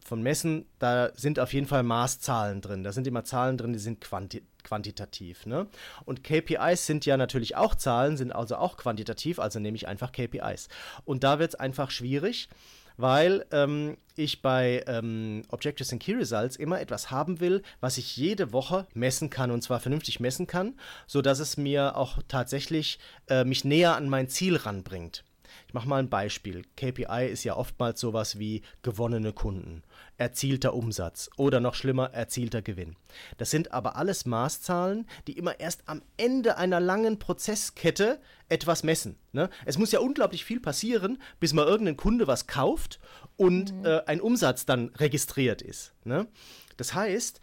von 0.04 0.22
Messen, 0.22 0.66
da 0.78 1.10
sind 1.14 1.38
auf 1.38 1.52
jeden 1.52 1.66
Fall 1.66 1.82
Maßzahlen 1.82 2.60
drin. 2.60 2.84
Da 2.84 2.92
sind 2.92 3.06
immer 3.06 3.24
Zahlen 3.24 3.56
drin, 3.56 3.72
die 3.72 3.78
sind 3.78 4.00
quanti 4.00 4.42
quantitativ. 4.64 5.44
Ne? 5.44 5.66
Und 6.04 6.22
KPIs 6.22 6.86
sind 6.86 7.04
ja 7.04 7.16
natürlich 7.16 7.56
auch 7.56 7.74
Zahlen, 7.74 8.16
sind 8.16 8.32
also 8.32 8.56
auch 8.56 8.76
quantitativ, 8.76 9.40
also 9.40 9.58
nehme 9.58 9.76
ich 9.76 9.88
einfach 9.88 10.12
KPIs. 10.12 10.68
Und 11.04 11.24
da 11.24 11.40
wird 11.40 11.54
es 11.54 11.58
einfach 11.58 11.90
schwierig, 11.90 12.48
weil 12.96 13.44
ähm, 13.50 13.96
ich 14.16 14.42
bei 14.42 14.84
ähm, 14.86 15.42
Objectives 15.48 15.92
and 15.92 16.02
Key 16.02 16.14
Results 16.14 16.56
immer 16.56 16.80
etwas 16.80 17.10
haben 17.10 17.40
will, 17.40 17.62
was 17.80 17.98
ich 17.98 18.16
jede 18.16 18.52
Woche 18.52 18.86
messen 18.94 19.30
kann 19.30 19.50
und 19.50 19.62
zwar 19.62 19.80
vernünftig 19.80 20.20
messen 20.20 20.46
kann, 20.46 20.74
sodass 21.06 21.38
es 21.38 21.56
mir 21.56 21.96
auch 21.96 22.18
tatsächlich 22.28 22.98
äh, 23.28 23.44
mich 23.44 23.64
näher 23.64 23.96
an 23.96 24.08
mein 24.08 24.28
Ziel 24.28 24.56
ranbringt. 24.56 25.24
Ich 25.66 25.74
mache 25.74 25.88
mal 25.88 25.98
ein 25.98 26.10
Beispiel. 26.10 26.64
KPI 26.76 27.28
ist 27.30 27.44
ja 27.44 27.56
oftmals 27.56 28.00
sowas 28.00 28.38
wie 28.38 28.62
gewonnene 28.82 29.32
Kunden, 29.32 29.82
erzielter 30.16 30.74
Umsatz 30.74 31.30
oder 31.36 31.60
noch 31.60 31.74
schlimmer, 31.74 32.12
erzielter 32.12 32.62
Gewinn. 32.62 32.96
Das 33.38 33.50
sind 33.50 33.72
aber 33.72 33.96
alles 33.96 34.26
Maßzahlen, 34.26 35.06
die 35.26 35.38
immer 35.38 35.60
erst 35.60 35.88
am 35.88 36.02
Ende 36.16 36.56
einer 36.56 36.80
langen 36.80 37.18
Prozesskette 37.18 38.20
etwas 38.48 38.82
messen. 38.82 39.16
Ne? 39.32 39.48
Es 39.64 39.78
muss 39.78 39.92
ja 39.92 40.00
unglaublich 40.00 40.44
viel 40.44 40.60
passieren, 40.60 41.20
bis 41.40 41.52
mal 41.52 41.66
irgendein 41.66 41.96
Kunde 41.96 42.26
was 42.26 42.46
kauft 42.46 43.00
und 43.36 43.72
mhm. 43.72 43.86
äh, 43.86 44.04
ein 44.06 44.20
Umsatz 44.20 44.66
dann 44.66 44.90
registriert 44.96 45.62
ist. 45.62 45.94
Ne? 46.04 46.26
Das 46.76 46.94
heißt, 46.94 47.40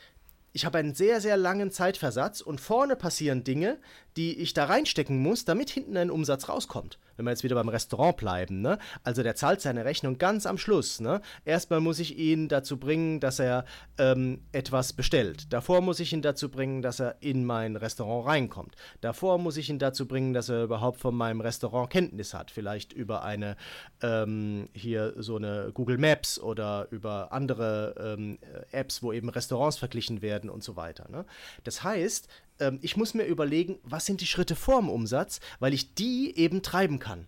ich 0.51 0.65
habe 0.65 0.79
einen 0.79 0.95
sehr, 0.95 1.21
sehr 1.21 1.37
langen 1.37 1.71
Zeitversatz 1.71 2.41
und 2.41 2.59
vorne 2.59 2.95
passieren 2.95 3.43
Dinge, 3.43 3.79
die 4.17 4.37
ich 4.39 4.53
da 4.53 4.65
reinstecken 4.65 5.19
muss, 5.19 5.45
damit 5.45 5.69
hinten 5.69 5.97
ein 5.97 6.11
Umsatz 6.11 6.49
rauskommt 6.49 6.99
wenn 7.19 7.25
wir 7.25 7.31
jetzt 7.31 7.43
wieder 7.43 7.55
beim 7.55 7.67
Restaurant 7.67 8.15
bleiben, 8.15 8.61
ne? 8.61 8.79
Also 9.03 9.23
der 9.23 9.35
zahlt 9.35 9.59
seine 9.59 9.83
Rechnung 9.83 10.17
ganz 10.17 10.45
am 10.45 10.57
Schluss, 10.57 11.01
ne? 11.01 11.21
Erstmal 11.43 11.81
muss 11.81 11.99
ich 11.99 12.17
ihn 12.17 12.47
dazu 12.47 12.77
bringen, 12.77 13.19
dass 13.19 13.39
er 13.39 13.65
ähm, 13.97 14.41
etwas 14.53 14.93
bestellt. 14.93 15.51
Davor 15.51 15.81
muss 15.81 15.99
ich 15.99 16.13
ihn 16.13 16.21
dazu 16.21 16.49
bringen, 16.49 16.81
dass 16.81 17.01
er 17.01 17.17
in 17.19 17.45
mein 17.45 17.75
Restaurant 17.75 18.25
reinkommt. 18.25 18.75
Davor 19.01 19.37
muss 19.37 19.57
ich 19.57 19.69
ihn 19.69 19.79
dazu 19.79 20.07
bringen, 20.07 20.33
dass 20.33 20.47
er 20.47 20.63
überhaupt 20.63 21.01
von 21.01 21.13
meinem 21.13 21.41
Restaurant 21.41 21.89
Kenntnis 21.89 22.33
hat. 22.33 22.51
Vielleicht 22.51 22.93
über 22.93 23.23
eine, 23.23 23.57
ähm, 24.01 24.69
hier 24.73 25.13
so 25.17 25.35
eine 25.35 25.71
Google 25.73 25.97
Maps 25.97 26.39
oder 26.39 26.87
über 26.89 27.33
andere 27.33 28.15
ähm, 28.17 28.39
Apps, 28.71 29.03
wo 29.03 29.11
eben 29.11 29.27
Restaurants 29.27 29.77
verglichen 29.77 30.21
werden 30.21 30.49
und 30.49 30.63
so 30.63 30.77
weiter. 30.77 31.09
Ne? 31.09 31.25
Das 31.65 31.83
heißt, 31.83 32.29
ähm, 32.59 32.79
ich 32.81 32.97
muss 32.97 33.13
mir 33.13 33.25
überlegen, 33.25 33.79
was 33.83 34.05
sind 34.05 34.21
die 34.21 34.27
Schritte 34.27 34.55
vorm 34.55 34.89
Umsatz, 34.89 35.39
weil 35.59 35.73
ich 35.73 35.95
die 35.95 36.37
eben 36.37 36.61
treiben 36.61 36.99
kann. 36.99 37.27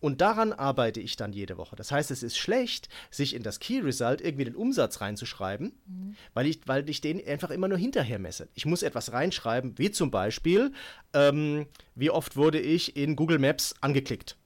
Und 0.00 0.20
daran 0.20 0.52
arbeite 0.52 1.00
ich 1.00 1.16
dann 1.16 1.32
jede 1.32 1.56
Woche. 1.56 1.76
Das 1.76 1.90
heißt, 1.90 2.10
es 2.10 2.22
ist 2.22 2.36
schlecht, 2.36 2.90
sich 3.10 3.34
in 3.34 3.42
das 3.42 3.58
Key 3.58 3.80
Result 3.80 4.20
irgendwie 4.20 4.44
den 4.44 4.54
Umsatz 4.54 5.00
reinzuschreiben, 5.00 5.72
mhm. 5.86 6.16
weil, 6.34 6.46
ich, 6.46 6.60
weil 6.66 6.86
ich 6.90 7.00
den 7.00 7.26
einfach 7.26 7.50
immer 7.50 7.68
nur 7.68 7.78
hinterher 7.78 8.18
messe. 8.18 8.48
Ich 8.52 8.66
muss 8.66 8.82
etwas 8.82 9.12
reinschreiben, 9.12 9.78
wie 9.78 9.90
zum 9.90 10.10
Beispiel, 10.10 10.72
ähm, 11.14 11.66
wie 11.94 12.10
oft 12.10 12.36
wurde 12.36 12.60
ich 12.60 12.96
in 12.96 13.16
Google 13.16 13.38
Maps 13.38 13.74
angeklickt. 13.80 14.36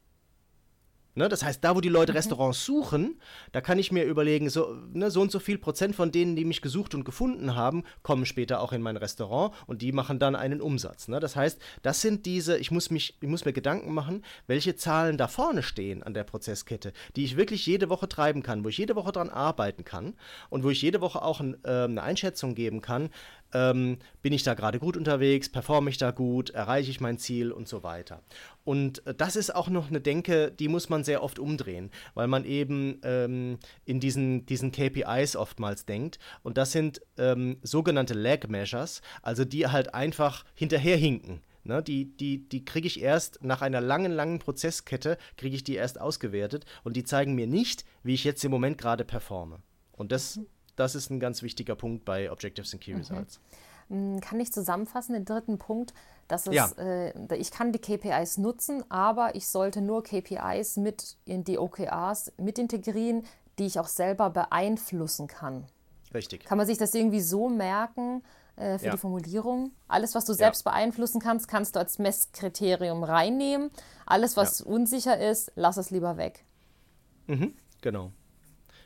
Ne? 1.19 1.29
Das 1.29 1.45
heißt, 1.45 1.63
da, 1.63 1.77
wo 1.77 1.81
die 1.81 1.89
Leute 1.89 2.13
mhm. 2.13 2.17
Restaurants 2.17 2.65
suchen, 2.65 3.21
da 3.53 3.61
kann 3.61 3.79
ich 3.79 3.93
mir 3.93 4.05
überlegen, 4.05 4.49
so, 4.49 4.75
ne, 4.93 5.11
so 5.11 5.21
und 5.21 5.31
so 5.31 5.39
viel 5.39 5.59
Prozent 5.59 5.95
von 5.95 6.11
denen, 6.11 6.37
die 6.37 6.45
mich 6.45 6.63
gesucht 6.63 6.95
und 6.95 7.05
gefunden 7.05 7.55
haben, 7.55 7.85
kommen 8.03 8.25
später 8.25 8.61
auch 8.61 8.73
in 8.73 8.81
mein 8.81 8.97
Restaurant 8.97 9.55
und 9.67 9.83
die 9.83 9.93
machen 9.93 10.19
dann 10.19 10.35
einen 10.35 10.61
Umsatz. 10.61 11.09
Ne? 11.09 11.21
Das 11.21 11.37
heißt, 11.37 11.61
das 11.83 12.01
sind 12.01 12.25
diese, 12.25 12.57
ich 12.57 12.71
muss, 12.71 12.91
mich, 12.91 13.19
ich 13.21 13.29
muss 13.29 13.45
mir 13.45 13.53
Gedanken 13.53 13.93
machen, 13.93 14.25
welche 14.47 14.77
Zahlen 14.77 15.19
da 15.19 15.29
vorne 15.29 15.63
stehen 15.63 16.03
an 16.03 16.15
der 16.15 16.25
Prozesskette, 16.25 16.93
die 17.17 17.25
ich 17.25 17.37
wirklich 17.37 17.67
jede 17.67 17.89
Woche 17.91 18.09
treiben 18.09 18.43
kann, 18.43 18.65
wo 18.65 18.69
ich 18.69 18.79
jede 18.79 18.97
Woche 18.97 19.13
dran 19.13 19.29
arbeiten 19.29 19.85
kann 19.85 20.15
und 20.49 20.63
wo 20.63 20.71
ich 20.71 20.81
jede 20.81 21.01
Woche 21.01 21.23
auch 21.23 21.41
ein, 21.41 21.57
äh, 21.65 21.85
eine 21.85 22.03
Einschätzung 22.03 22.55
geben 22.55 22.81
kann, 22.81 23.11
ähm, 23.53 23.99
bin 24.23 24.33
ich 24.33 24.43
da 24.43 24.55
gerade 24.55 24.79
gut 24.79 24.97
unterwegs, 24.97 25.49
performe 25.49 25.91
ich 25.91 25.99
da 25.99 26.11
gut, 26.11 26.51
erreiche 26.51 26.91
ich 26.91 27.01
mein 27.01 27.19
Ziel 27.19 27.53
und 27.53 27.69
so 27.69 27.83
weiter. 27.83 28.23
Und 28.65 29.07
äh, 29.07 29.15
das 29.15 29.37
ist 29.37 29.55
auch 29.55 29.69
noch 29.69 29.89
eine 29.89 30.01
Denke, 30.01 30.53
die 30.53 30.69
muss 30.69 30.89
man 30.89 31.05
sehr 31.05 31.23
oft 31.23 31.39
umdrehen, 31.39 31.91
weil 32.15 32.29
man 32.29 32.45
eben 32.45 33.01
ähm, 33.03 33.59
in 33.85 34.01
diesen, 34.01 34.47
diesen 34.47 34.73
KPIs 34.73 35.37
oftmals 35.37 35.87
denkt. 35.87 36.19
Und 36.43 36.59
das 36.59 36.73
sind 36.73 37.01
ähm, 37.17 37.59
sogenannte 37.63 38.15
Lag 38.15 38.47
Measures, 38.49 39.01
also 39.23 39.45
die 39.45 39.67
halt 39.67 39.95
einfach 39.95 40.45
hinterherhinken. 40.55 41.41
Ne, 41.65 41.83
die 41.83 42.17
die, 42.17 42.49
die 42.49 42.65
kriege 42.65 42.87
ich 42.87 43.03
erst 43.03 43.45
nach 43.45 43.61
einer 43.61 43.83
langen, 43.83 44.13
langen 44.13 44.39
Prozesskette, 44.39 45.19
kriege 45.37 45.55
ich 45.55 45.65
die 45.65 45.75
erst 45.75 46.01
ausgewertet 46.01 46.65
und 46.83 46.97
die 46.97 47.05
zeigen 47.05 47.35
mir 47.35 47.47
nicht, 47.47 47.85
wie 48.03 48.15
ich 48.15 48.25
jetzt 48.25 48.43
im 48.45 48.51
Moment 48.51 48.79
gerade 48.79 49.05
performe. 49.05 49.59
Und 49.93 50.11
das 50.11 50.37
mhm 50.37 50.47
das 50.79 50.95
ist 50.95 51.11
ein 51.11 51.21
ganz 51.21 51.43
wichtiger 51.43 51.75
Punkt 51.75 52.05
bei 52.05 52.31
Objectives 52.31 52.73
and 52.73 52.83
Key 52.83 52.93
mhm. 52.93 52.99
Results. 52.99 53.41
Mhm. 53.89 54.21
Kann 54.21 54.39
ich 54.39 54.53
zusammenfassen, 54.53 55.15
den 55.15 55.25
dritten 55.25 55.59
Punkt, 55.59 55.95
dass 56.29 56.47
es, 56.47 56.55
ja. 56.55 56.71
äh, 56.77 57.37
ich 57.37 57.51
kann 57.51 57.73
die 57.73 57.79
KPIs 57.79 58.39
nutzen, 58.39 58.85
aber 58.91 59.35
ich 59.35 59.49
sollte 59.49 59.81
nur 59.81 60.03
KPIs 60.03 60.77
mit 60.77 61.17
in 61.25 61.43
die 61.45 61.59
OKRs 61.59 62.33
mit 62.37 62.59
integrieren, 62.59 63.25
die 63.59 63.67
ich 63.67 63.81
auch 63.81 63.89
selber 63.89 64.31
beeinflussen 64.31 65.27
kann. 65.27 65.65
Richtig. 66.15 66.45
Kann 66.45 66.59
man 66.59 66.67
sich 66.67 66.79
das 66.79 66.95
irgendwie 66.95 67.21
so 67.21 67.49
merken 67.49 68.23
äh, 68.57 68.79
für 68.79 68.87
ja. 68.87 68.93
die 68.93 68.99
Formulierung? 68.99 69.73
Alles, 69.89 70.15
was 70.15 70.25
du 70.25 70.33
selbst 70.33 70.65
ja. 70.65 70.71
beeinflussen 70.71 71.21
kannst, 71.21 71.49
kannst 71.49 71.75
du 71.75 71.81
als 71.81 71.99
Messkriterium 71.99 73.05
reinnehmen. 73.05 73.71
Alles, 74.07 74.37
was 74.37 74.61
unsicher 74.61 75.19
ist, 75.19 75.53
lass 75.55 75.77
es 75.77 75.91
lieber 75.91 76.17
weg. 76.17 76.45
Mhm, 77.27 77.55
genau. 77.81 78.13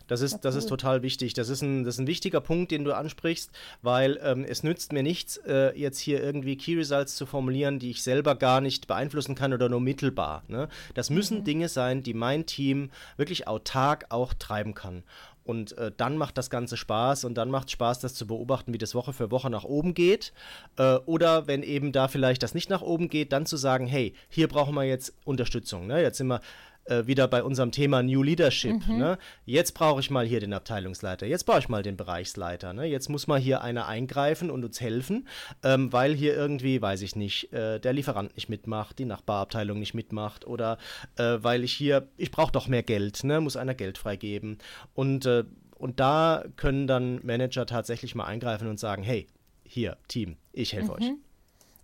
Das 0.07 0.21
ist, 0.21 0.41
das 0.41 0.55
ist 0.55 0.69
total 0.69 1.03
wichtig. 1.03 1.35
Das 1.35 1.49
ist, 1.49 1.63
ein, 1.63 1.85
das 1.85 1.95
ist 1.95 2.01
ein 2.01 2.07
wichtiger 2.07 2.41
Punkt, 2.41 2.71
den 2.71 2.85
du 2.85 2.95
ansprichst, 2.95 3.51
weil 3.83 4.19
ähm, 4.23 4.45
es 4.49 4.63
nützt 4.63 4.93
mir 4.93 5.03
nichts, 5.03 5.37
äh, 5.39 5.79
jetzt 5.79 5.99
hier 5.99 6.23
irgendwie 6.23 6.57
Key 6.57 6.77
Results 6.77 7.17
zu 7.17 7.27
formulieren, 7.27 7.79
die 7.79 7.91
ich 7.91 8.03
selber 8.03 8.35
gar 8.35 8.61
nicht 8.61 8.87
beeinflussen 8.87 9.35
kann 9.35 9.53
oder 9.53 9.69
nur 9.69 9.81
mittelbar. 9.81 10.43
Ne? 10.49 10.69
Das 10.95 11.11
müssen 11.11 11.41
mhm. 11.41 11.45
Dinge 11.45 11.69
sein, 11.69 12.03
die 12.03 12.15
mein 12.15 12.47
Team 12.47 12.91
wirklich 13.17 13.49
autark 13.49 14.07
auch 14.11 14.35
treiben 14.35 14.75
kann. 14.75 15.03
Und 15.45 15.77
äh, 15.79 15.91
dann 15.97 16.17
macht 16.17 16.39
das 16.39 16.51
Ganze 16.51 16.77
Spaß 16.77 17.25
und 17.25 17.35
dann 17.35 17.51
macht 17.51 17.67
es 17.67 17.73
Spaß, 17.73 18.01
das 18.01 18.15
zu 18.15 18.27
beobachten, 18.27 18.73
wie 18.73 18.79
das 18.79 18.95
Woche 18.95 19.13
für 19.13 19.31
Woche 19.31 19.51
nach 19.51 19.65
oben 19.65 19.95
geht. 19.95 20.33
Äh, 20.77 20.97
oder 21.07 21.47
wenn 21.47 21.63
eben 21.63 21.93
da 21.93 22.09
vielleicht 22.09 22.43
das 22.43 22.55
nicht 22.55 22.71
nach 22.71 22.83
oben 22.83 23.09
geht, 23.09 23.33
dann 23.33 23.47
zu 23.47 23.57
sagen, 23.57 23.87
hey, 23.87 24.15
hier 24.29 24.49
brauchen 24.49 24.75
wir 24.75 24.85
jetzt 24.85 25.15
Unterstützung. 25.25 25.87
Ne? 25.87 26.01
Jetzt 26.01 26.19
sind 26.19 26.29
wir 26.29 26.41
äh, 26.85 27.07
wieder 27.07 27.29
bei 27.29 27.43
unserem 27.43 27.73
Thema 27.73 28.03
New 28.03 28.23
Leadership. 28.23 28.87
Mhm. 28.87 28.99
Ne? 28.99 29.19
Jetzt 29.45 29.73
brauche 29.73 30.01
ich 30.01 30.11
mal 30.11 30.27
hier 30.27 30.41
den 30.41 30.53
Abteilungsleiter, 30.53 31.27
jetzt 31.27 31.45
brauche 31.45 31.61
ich 31.61 31.69
mal 31.69 31.83
den 31.83 31.97
Bereichsleiter. 31.97 32.73
Ne? 32.73 32.87
Jetzt 32.87 33.09
muss 33.09 33.27
mal 33.27 33.39
hier 33.39 33.63
einer 33.63 33.87
eingreifen 33.87 34.51
und 34.51 34.65
uns 34.65 34.81
helfen, 34.81 35.29
ähm, 35.63 35.93
weil 35.93 36.15
hier 36.15 36.35
irgendwie, 36.35 36.81
weiß 36.81 37.03
ich 37.03 37.17
nicht, 37.17 37.53
äh, 37.53 37.79
der 37.79 37.93
Lieferant 37.93 38.35
nicht 38.35 38.49
mitmacht, 38.49 38.99
die 38.99 39.05
Nachbarabteilung 39.05 39.79
nicht 39.79 39.95
mitmacht 39.95 40.47
oder 40.47 40.79
äh, 41.17 41.39
weil 41.41 41.65
ich 41.65 41.73
hier, 41.73 42.09
ich 42.17 42.31
brauche 42.31 42.53
doch 42.53 42.69
mehr 42.69 42.83
Geld, 42.83 43.25
ne? 43.25 43.41
muss 43.41 43.57
einer 43.57 43.75
Geld 43.75 43.99
freigeben. 43.99 44.59
Und, 44.95 45.27
äh, 45.27 45.45
und 45.77 46.01
da 46.01 46.45
können 46.57 46.87
dann 46.87 47.21
Manager 47.25 47.67
tatsächlich 47.67 48.15
mal 48.15 48.25
eingreifen 48.25 48.69
und 48.69 48.79
sagen, 48.79 49.03
hey, 49.03 49.27
hier, 49.65 49.97
Team, 50.09 50.37
ich 50.53 50.73
helfe 50.73 50.93
mhm. 50.93 50.93
euch. 50.93 51.13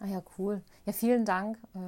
Ah 0.01 0.07
ja, 0.07 0.23
cool. 0.39 0.63
Ja, 0.87 0.93
vielen 0.93 1.25
Dank 1.25 1.59
äh, 1.75 1.79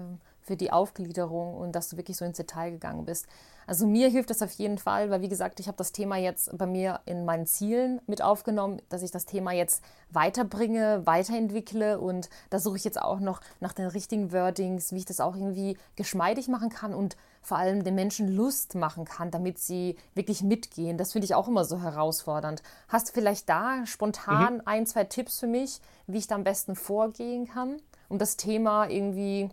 für 0.51 0.57
die 0.57 0.73
Aufgliederung 0.73 1.55
und 1.55 1.77
dass 1.77 1.91
du 1.91 1.97
wirklich 1.97 2.17
so 2.17 2.25
ins 2.25 2.37
Detail 2.37 2.73
gegangen 2.73 3.05
bist. 3.05 3.29
Also 3.69 3.87
mir 3.87 4.09
hilft 4.09 4.31
das 4.31 4.43
auf 4.43 4.51
jeden 4.51 4.79
Fall, 4.79 5.11
weil 5.11 5.23
wie 5.23 5.29
gesagt, 5.29 5.61
ich 5.61 5.69
habe 5.69 5.77
das 5.77 5.93
Thema 5.93 6.17
jetzt 6.17 6.51
bei 6.59 6.67
mir 6.67 6.99
in 7.07 7.25
meinen 7.25 7.47
Zielen 7.47 8.01
mit 8.09 8.21
aufgenommen, 8.21 8.83
dass 8.89 9.03
ich 9.03 9.13
das 9.13 9.27
Thema 9.27 9.53
jetzt 9.53 9.85
weiterbringe, 10.11 11.07
weiterentwickle 11.07 12.01
und 12.01 12.31
da 12.51 12.59
suche 12.59 12.79
ich 12.79 12.85
jetzt 12.85 13.01
auch 13.01 13.21
noch 13.21 13.41
nach 13.61 13.73
den 13.73 13.87
richtigen 13.87 14.33
Wordings, 14.33 14.91
wie 14.91 14.97
ich 14.97 15.05
das 15.05 15.21
auch 15.21 15.37
irgendwie 15.37 15.77
geschmeidig 15.95 16.49
machen 16.49 16.69
kann 16.69 16.95
und 16.95 17.17
vor 17.43 17.59
allem 17.59 17.85
den 17.85 17.95
Menschen 17.95 18.35
Lust 18.35 18.75
machen 18.75 19.05
kann, 19.05 19.31
damit 19.31 19.61
sie 19.61 19.97
wirklich 20.17 20.43
mitgehen. 20.43 20.99
Das 20.99 21.13
finde 21.13 21.27
ich 21.27 21.37
auch 21.37 21.47
immer 21.47 21.65
so 21.65 21.81
herausfordernd. 21.81 22.65
Hast 22.89 23.11
du 23.11 23.13
vielleicht 23.13 23.49
da 23.49 23.87
spontan 23.87 24.55
mhm. 24.55 24.63
ein, 24.65 24.87
zwei 24.87 25.05
Tipps 25.05 25.39
für 25.39 25.47
mich, 25.47 25.81
wie 26.09 26.19
ich 26.19 26.27
da 26.27 26.35
am 26.35 26.43
besten 26.43 26.75
vorgehen 26.75 27.47
kann, 27.47 27.77
um 28.09 28.19
das 28.19 28.37
Thema 28.37 28.89
irgendwie 28.89 29.49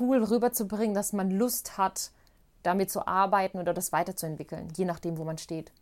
cool 0.00 0.22
rüberzubringen, 0.22 0.94
dass 0.94 1.12
man 1.12 1.30
Lust 1.30 1.78
hat, 1.78 2.10
damit 2.62 2.90
zu 2.90 3.06
arbeiten 3.06 3.58
oder 3.58 3.74
das 3.74 3.92
weiterzuentwickeln, 3.92 4.68
je 4.76 4.84
nachdem, 4.84 5.18
wo 5.18 5.24
man 5.24 5.38
steht. 5.38 5.72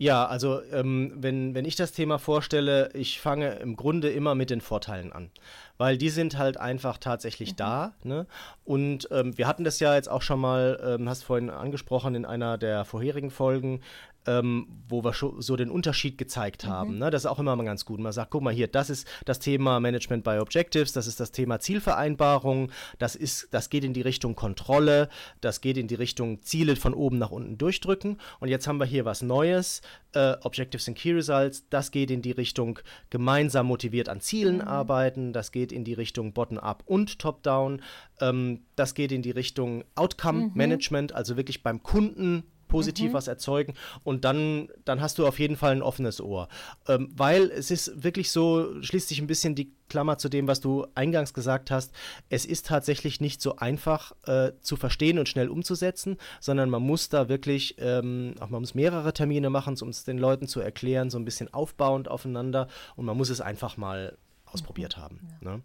Ja, 0.00 0.26
also 0.26 0.62
ähm, 0.70 1.12
wenn, 1.16 1.56
wenn 1.56 1.64
ich 1.64 1.74
das 1.74 1.90
Thema 1.90 2.20
vorstelle, 2.20 2.90
ich 2.94 3.20
fange 3.20 3.54
im 3.54 3.74
Grunde 3.74 4.10
immer 4.10 4.36
mit 4.36 4.48
den 4.48 4.60
Vorteilen 4.60 5.12
an, 5.12 5.32
weil 5.76 5.98
die 5.98 6.10
sind 6.10 6.38
halt 6.38 6.56
einfach 6.56 6.98
tatsächlich 6.98 7.52
mhm. 7.52 7.56
da. 7.56 7.92
Ne? 8.04 8.26
Und 8.64 9.08
ähm, 9.10 9.36
wir 9.36 9.48
hatten 9.48 9.64
das 9.64 9.80
ja 9.80 9.96
jetzt 9.96 10.08
auch 10.08 10.22
schon 10.22 10.38
mal, 10.38 10.80
ähm, 10.84 11.08
hast 11.08 11.24
vorhin 11.24 11.50
angesprochen 11.50 12.14
in 12.14 12.24
einer 12.24 12.58
der 12.58 12.84
vorherigen 12.84 13.32
Folgen, 13.32 13.80
ähm, 14.26 14.66
wo 14.88 15.04
wir 15.04 15.12
so 15.14 15.56
den 15.56 15.70
Unterschied 15.70 16.18
gezeigt 16.18 16.64
mhm. 16.64 16.68
haben. 16.68 16.98
Ne? 16.98 17.10
Das 17.10 17.22
ist 17.22 17.26
auch 17.26 17.38
immer 17.38 17.54
mal 17.56 17.64
ganz 17.64 17.84
gut. 17.84 18.00
Man 18.00 18.12
sagt, 18.12 18.30
guck 18.30 18.42
mal 18.42 18.52
hier, 18.52 18.68
das 18.68 18.90
ist 18.90 19.06
das 19.24 19.38
Thema 19.38 19.80
Management 19.80 20.24
by 20.24 20.38
Objectives, 20.38 20.92
das 20.92 21.06
ist 21.06 21.20
das 21.20 21.32
Thema 21.32 21.60
Zielvereinbarung, 21.60 22.70
das, 22.98 23.16
ist, 23.16 23.48
das 23.52 23.70
geht 23.70 23.84
in 23.84 23.94
die 23.94 24.02
Richtung 24.02 24.34
Kontrolle, 24.34 25.08
das 25.40 25.60
geht 25.60 25.76
in 25.76 25.88
die 25.88 25.94
Richtung 25.94 26.42
Ziele 26.42 26.76
von 26.76 26.94
oben 26.94 27.18
nach 27.18 27.30
unten 27.30 27.58
durchdrücken. 27.58 28.18
Und 28.40 28.48
jetzt 28.48 28.66
haben 28.66 28.78
wir 28.78 28.86
hier 28.86 29.04
was 29.04 29.22
Neues, 29.22 29.80
äh, 30.12 30.34
Objectives 30.42 30.88
and 30.88 30.98
Key 30.98 31.12
Results, 31.12 31.64
das 31.70 31.90
geht 31.90 32.10
in 32.10 32.22
die 32.22 32.32
Richtung 32.32 32.78
gemeinsam 33.10 33.66
motiviert 33.66 34.08
an 34.08 34.20
Zielen 34.20 34.56
mhm. 34.56 34.62
arbeiten, 34.62 35.32
das 35.32 35.52
geht 35.52 35.72
in 35.72 35.84
die 35.84 35.94
Richtung 35.94 36.32
Bottom-up 36.32 36.82
und 36.86 37.18
Top-down, 37.18 37.82
ähm, 38.20 38.60
das 38.76 38.94
geht 38.94 39.12
in 39.12 39.22
die 39.22 39.30
Richtung 39.30 39.84
Outcome 39.94 40.46
mhm. 40.46 40.50
Management, 40.54 41.14
also 41.14 41.36
wirklich 41.36 41.62
beim 41.62 41.82
Kunden 41.82 42.44
positiv 42.68 43.10
mhm. 43.10 43.14
was 43.14 43.28
erzeugen 43.28 43.74
und 44.04 44.24
dann, 44.24 44.68
dann 44.84 45.00
hast 45.00 45.18
du 45.18 45.26
auf 45.26 45.38
jeden 45.38 45.56
Fall 45.56 45.72
ein 45.72 45.82
offenes 45.82 46.20
Ohr. 46.20 46.48
Ähm, 46.86 47.10
weil 47.14 47.50
es 47.50 47.70
ist 47.70 48.04
wirklich 48.04 48.30
so, 48.30 48.82
schließt 48.82 49.08
sich 49.08 49.20
ein 49.20 49.26
bisschen 49.26 49.54
die 49.54 49.72
Klammer 49.88 50.18
zu 50.18 50.28
dem, 50.28 50.46
was 50.46 50.60
du 50.60 50.86
eingangs 50.94 51.34
gesagt 51.34 51.70
hast, 51.70 51.92
es 52.28 52.44
ist 52.44 52.66
tatsächlich 52.66 53.20
nicht 53.20 53.40
so 53.40 53.56
einfach 53.56 54.12
äh, 54.26 54.52
zu 54.60 54.76
verstehen 54.76 55.18
und 55.18 55.28
schnell 55.28 55.48
umzusetzen, 55.48 56.18
sondern 56.40 56.70
man 56.70 56.82
muss 56.82 57.08
da 57.08 57.28
wirklich, 57.28 57.76
ähm, 57.78 58.34
auch 58.40 58.50
man 58.50 58.60
muss 58.60 58.74
mehrere 58.74 59.12
Termine 59.12 59.50
machen, 59.50 59.76
um 59.80 59.88
es 59.88 60.04
den 60.04 60.18
Leuten 60.18 60.46
zu 60.46 60.60
erklären, 60.60 61.10
so 61.10 61.18
ein 61.18 61.24
bisschen 61.24 61.52
aufbauend 61.52 62.08
aufeinander 62.08 62.68
und 62.96 63.06
man 63.06 63.16
muss 63.16 63.30
es 63.30 63.40
einfach 63.40 63.76
mal 63.76 64.16
ausprobiert 64.52 64.96
mhm. 64.96 65.00
haben. 65.00 65.28
Ja. 65.42 65.50
Ne? 65.50 65.62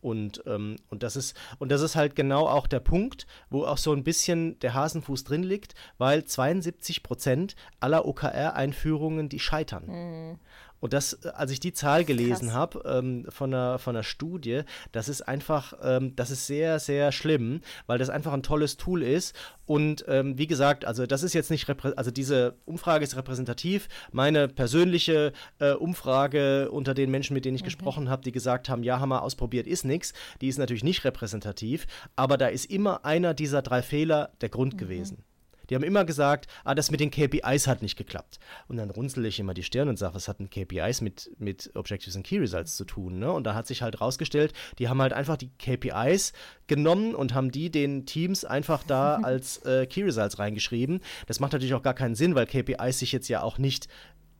Und, 0.00 0.42
ähm, 0.46 0.76
und, 0.88 1.02
das 1.02 1.16
ist, 1.16 1.36
und 1.58 1.70
das 1.70 1.80
ist 1.80 1.96
halt 1.96 2.14
genau 2.14 2.46
auch 2.46 2.66
der 2.68 2.80
Punkt, 2.80 3.26
wo 3.50 3.64
auch 3.64 3.78
so 3.78 3.92
ein 3.92 4.04
bisschen 4.04 4.58
der 4.60 4.74
Hasenfuß 4.74 5.24
drin 5.24 5.42
liegt, 5.42 5.74
weil 5.98 6.24
72 6.24 7.02
Prozent 7.02 7.56
aller 7.80 8.06
OKR-Einführungen, 8.06 9.28
die 9.28 9.40
scheitern. 9.40 9.86
Mhm. 9.86 10.38
Und 10.80 10.92
das, 10.92 11.24
als 11.24 11.50
ich 11.50 11.60
die 11.60 11.72
Zahl 11.72 12.04
gelesen 12.04 12.52
habe 12.52 12.82
ähm, 12.86 13.26
von, 13.28 13.52
einer, 13.52 13.78
von 13.78 13.96
einer 13.96 14.02
Studie, 14.02 14.62
das 14.92 15.08
ist 15.08 15.22
einfach, 15.22 15.74
ähm, 15.82 16.14
das 16.16 16.30
ist 16.30 16.46
sehr, 16.46 16.78
sehr 16.78 17.12
schlimm, 17.12 17.60
weil 17.86 17.98
das 17.98 18.10
einfach 18.10 18.32
ein 18.32 18.42
tolles 18.42 18.76
Tool 18.76 19.02
ist. 19.02 19.34
Und 19.64 20.04
ähm, 20.08 20.38
wie 20.38 20.46
gesagt, 20.46 20.84
also 20.84 21.06
das 21.06 21.22
ist 21.22 21.32
jetzt 21.32 21.50
nicht, 21.50 21.66
also 21.96 22.10
diese 22.10 22.54
Umfrage 22.66 23.04
ist 23.04 23.16
repräsentativ. 23.16 23.88
Meine 24.12 24.48
persönliche 24.48 25.32
äh, 25.58 25.72
Umfrage 25.72 26.70
unter 26.70 26.94
den 26.94 27.10
Menschen, 27.10 27.34
mit 27.34 27.44
denen 27.44 27.56
ich 27.56 27.62
okay. 27.62 27.72
Gesprochen 27.72 28.08
habe, 28.08 28.22
die 28.22 28.32
gesagt 28.32 28.68
haben, 28.68 28.82
ja, 28.82 29.00
haben 29.00 29.08
wir 29.08 29.22
ausprobiert, 29.22 29.66
ist 29.66 29.84
nichts, 29.84 30.12
die 30.40 30.48
ist 30.48 30.58
natürlich 30.58 30.84
nicht 30.84 31.04
repräsentativ, 31.04 31.86
aber 32.14 32.36
da 32.36 32.48
ist 32.48 32.66
immer 32.66 33.04
einer 33.04 33.34
dieser 33.34 33.62
drei 33.62 33.82
Fehler 33.82 34.30
der 34.40 34.48
Grund 34.48 34.74
mhm. 34.74 34.78
gewesen. 34.78 35.24
Die 35.68 35.74
haben 35.74 35.82
immer 35.82 36.04
gesagt, 36.04 36.46
ah, 36.64 36.74
das 36.74 36.90
mit 36.90 37.00
den 37.00 37.10
KPIs 37.10 37.66
hat 37.66 37.82
nicht 37.82 37.96
geklappt. 37.96 38.38
Und 38.68 38.76
dann 38.76 38.90
runzel 38.90 39.24
ich 39.26 39.40
immer 39.40 39.54
die 39.54 39.62
Stirn 39.62 39.88
und 39.88 39.98
sage, 39.98 40.14
was 40.14 40.28
hat 40.28 40.38
denn 40.38 40.50
KPIs 40.50 41.00
mit, 41.00 41.30
mit 41.38 41.70
Objectives 41.74 42.16
and 42.16 42.26
Key 42.26 42.38
Results 42.38 42.76
zu 42.76 42.84
tun? 42.84 43.18
Ne? 43.18 43.32
Und 43.32 43.44
da 43.44 43.54
hat 43.54 43.66
sich 43.66 43.82
halt 43.82 44.00
rausgestellt, 44.00 44.52
die 44.78 44.88
haben 44.88 45.00
halt 45.00 45.12
einfach 45.12 45.36
die 45.36 45.50
KPIs 45.58 46.32
genommen 46.66 47.14
und 47.14 47.34
haben 47.34 47.50
die 47.50 47.70
den 47.70 48.06
Teams 48.06 48.44
einfach 48.44 48.82
da 48.82 49.16
als 49.22 49.58
äh, 49.64 49.86
Key 49.86 50.02
Results 50.02 50.38
reingeschrieben. 50.38 51.00
Das 51.26 51.40
macht 51.40 51.52
natürlich 51.52 51.74
auch 51.74 51.82
gar 51.82 51.94
keinen 51.94 52.14
Sinn, 52.14 52.34
weil 52.34 52.46
KPIs 52.46 52.98
sich 52.98 53.12
jetzt 53.12 53.28
ja 53.28 53.42
auch 53.42 53.58
nicht 53.58 53.88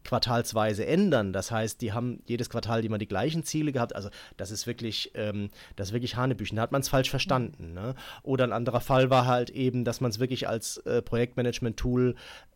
quartalsweise 0.06 0.86
ändern. 0.86 1.32
Das 1.32 1.50
heißt, 1.50 1.80
die 1.82 1.92
haben 1.92 2.22
jedes 2.26 2.48
Quartal 2.48 2.84
immer 2.84 2.98
die 2.98 3.08
gleichen 3.08 3.42
Ziele 3.42 3.72
gehabt. 3.72 3.94
Also 3.94 4.08
das 4.36 4.50
ist 4.50 4.66
wirklich, 4.66 5.10
ähm, 5.14 5.50
das 5.74 5.88
ist 5.88 5.92
wirklich 5.92 6.16
Hanebüchen. 6.16 6.56
Da 6.56 6.62
hat 6.62 6.72
man 6.72 6.80
es 6.80 6.88
falsch 6.88 7.10
verstanden. 7.10 7.74
Ne? 7.74 7.94
Oder 8.22 8.44
ein 8.44 8.52
anderer 8.52 8.80
Fall 8.80 9.10
war 9.10 9.26
halt 9.26 9.50
eben, 9.50 9.84
dass 9.84 10.00
man 10.00 10.10
es 10.10 10.20
wirklich 10.20 10.48
als 10.48 10.78
äh, 10.78 11.02
Projektmanagement-Tool 11.02 12.14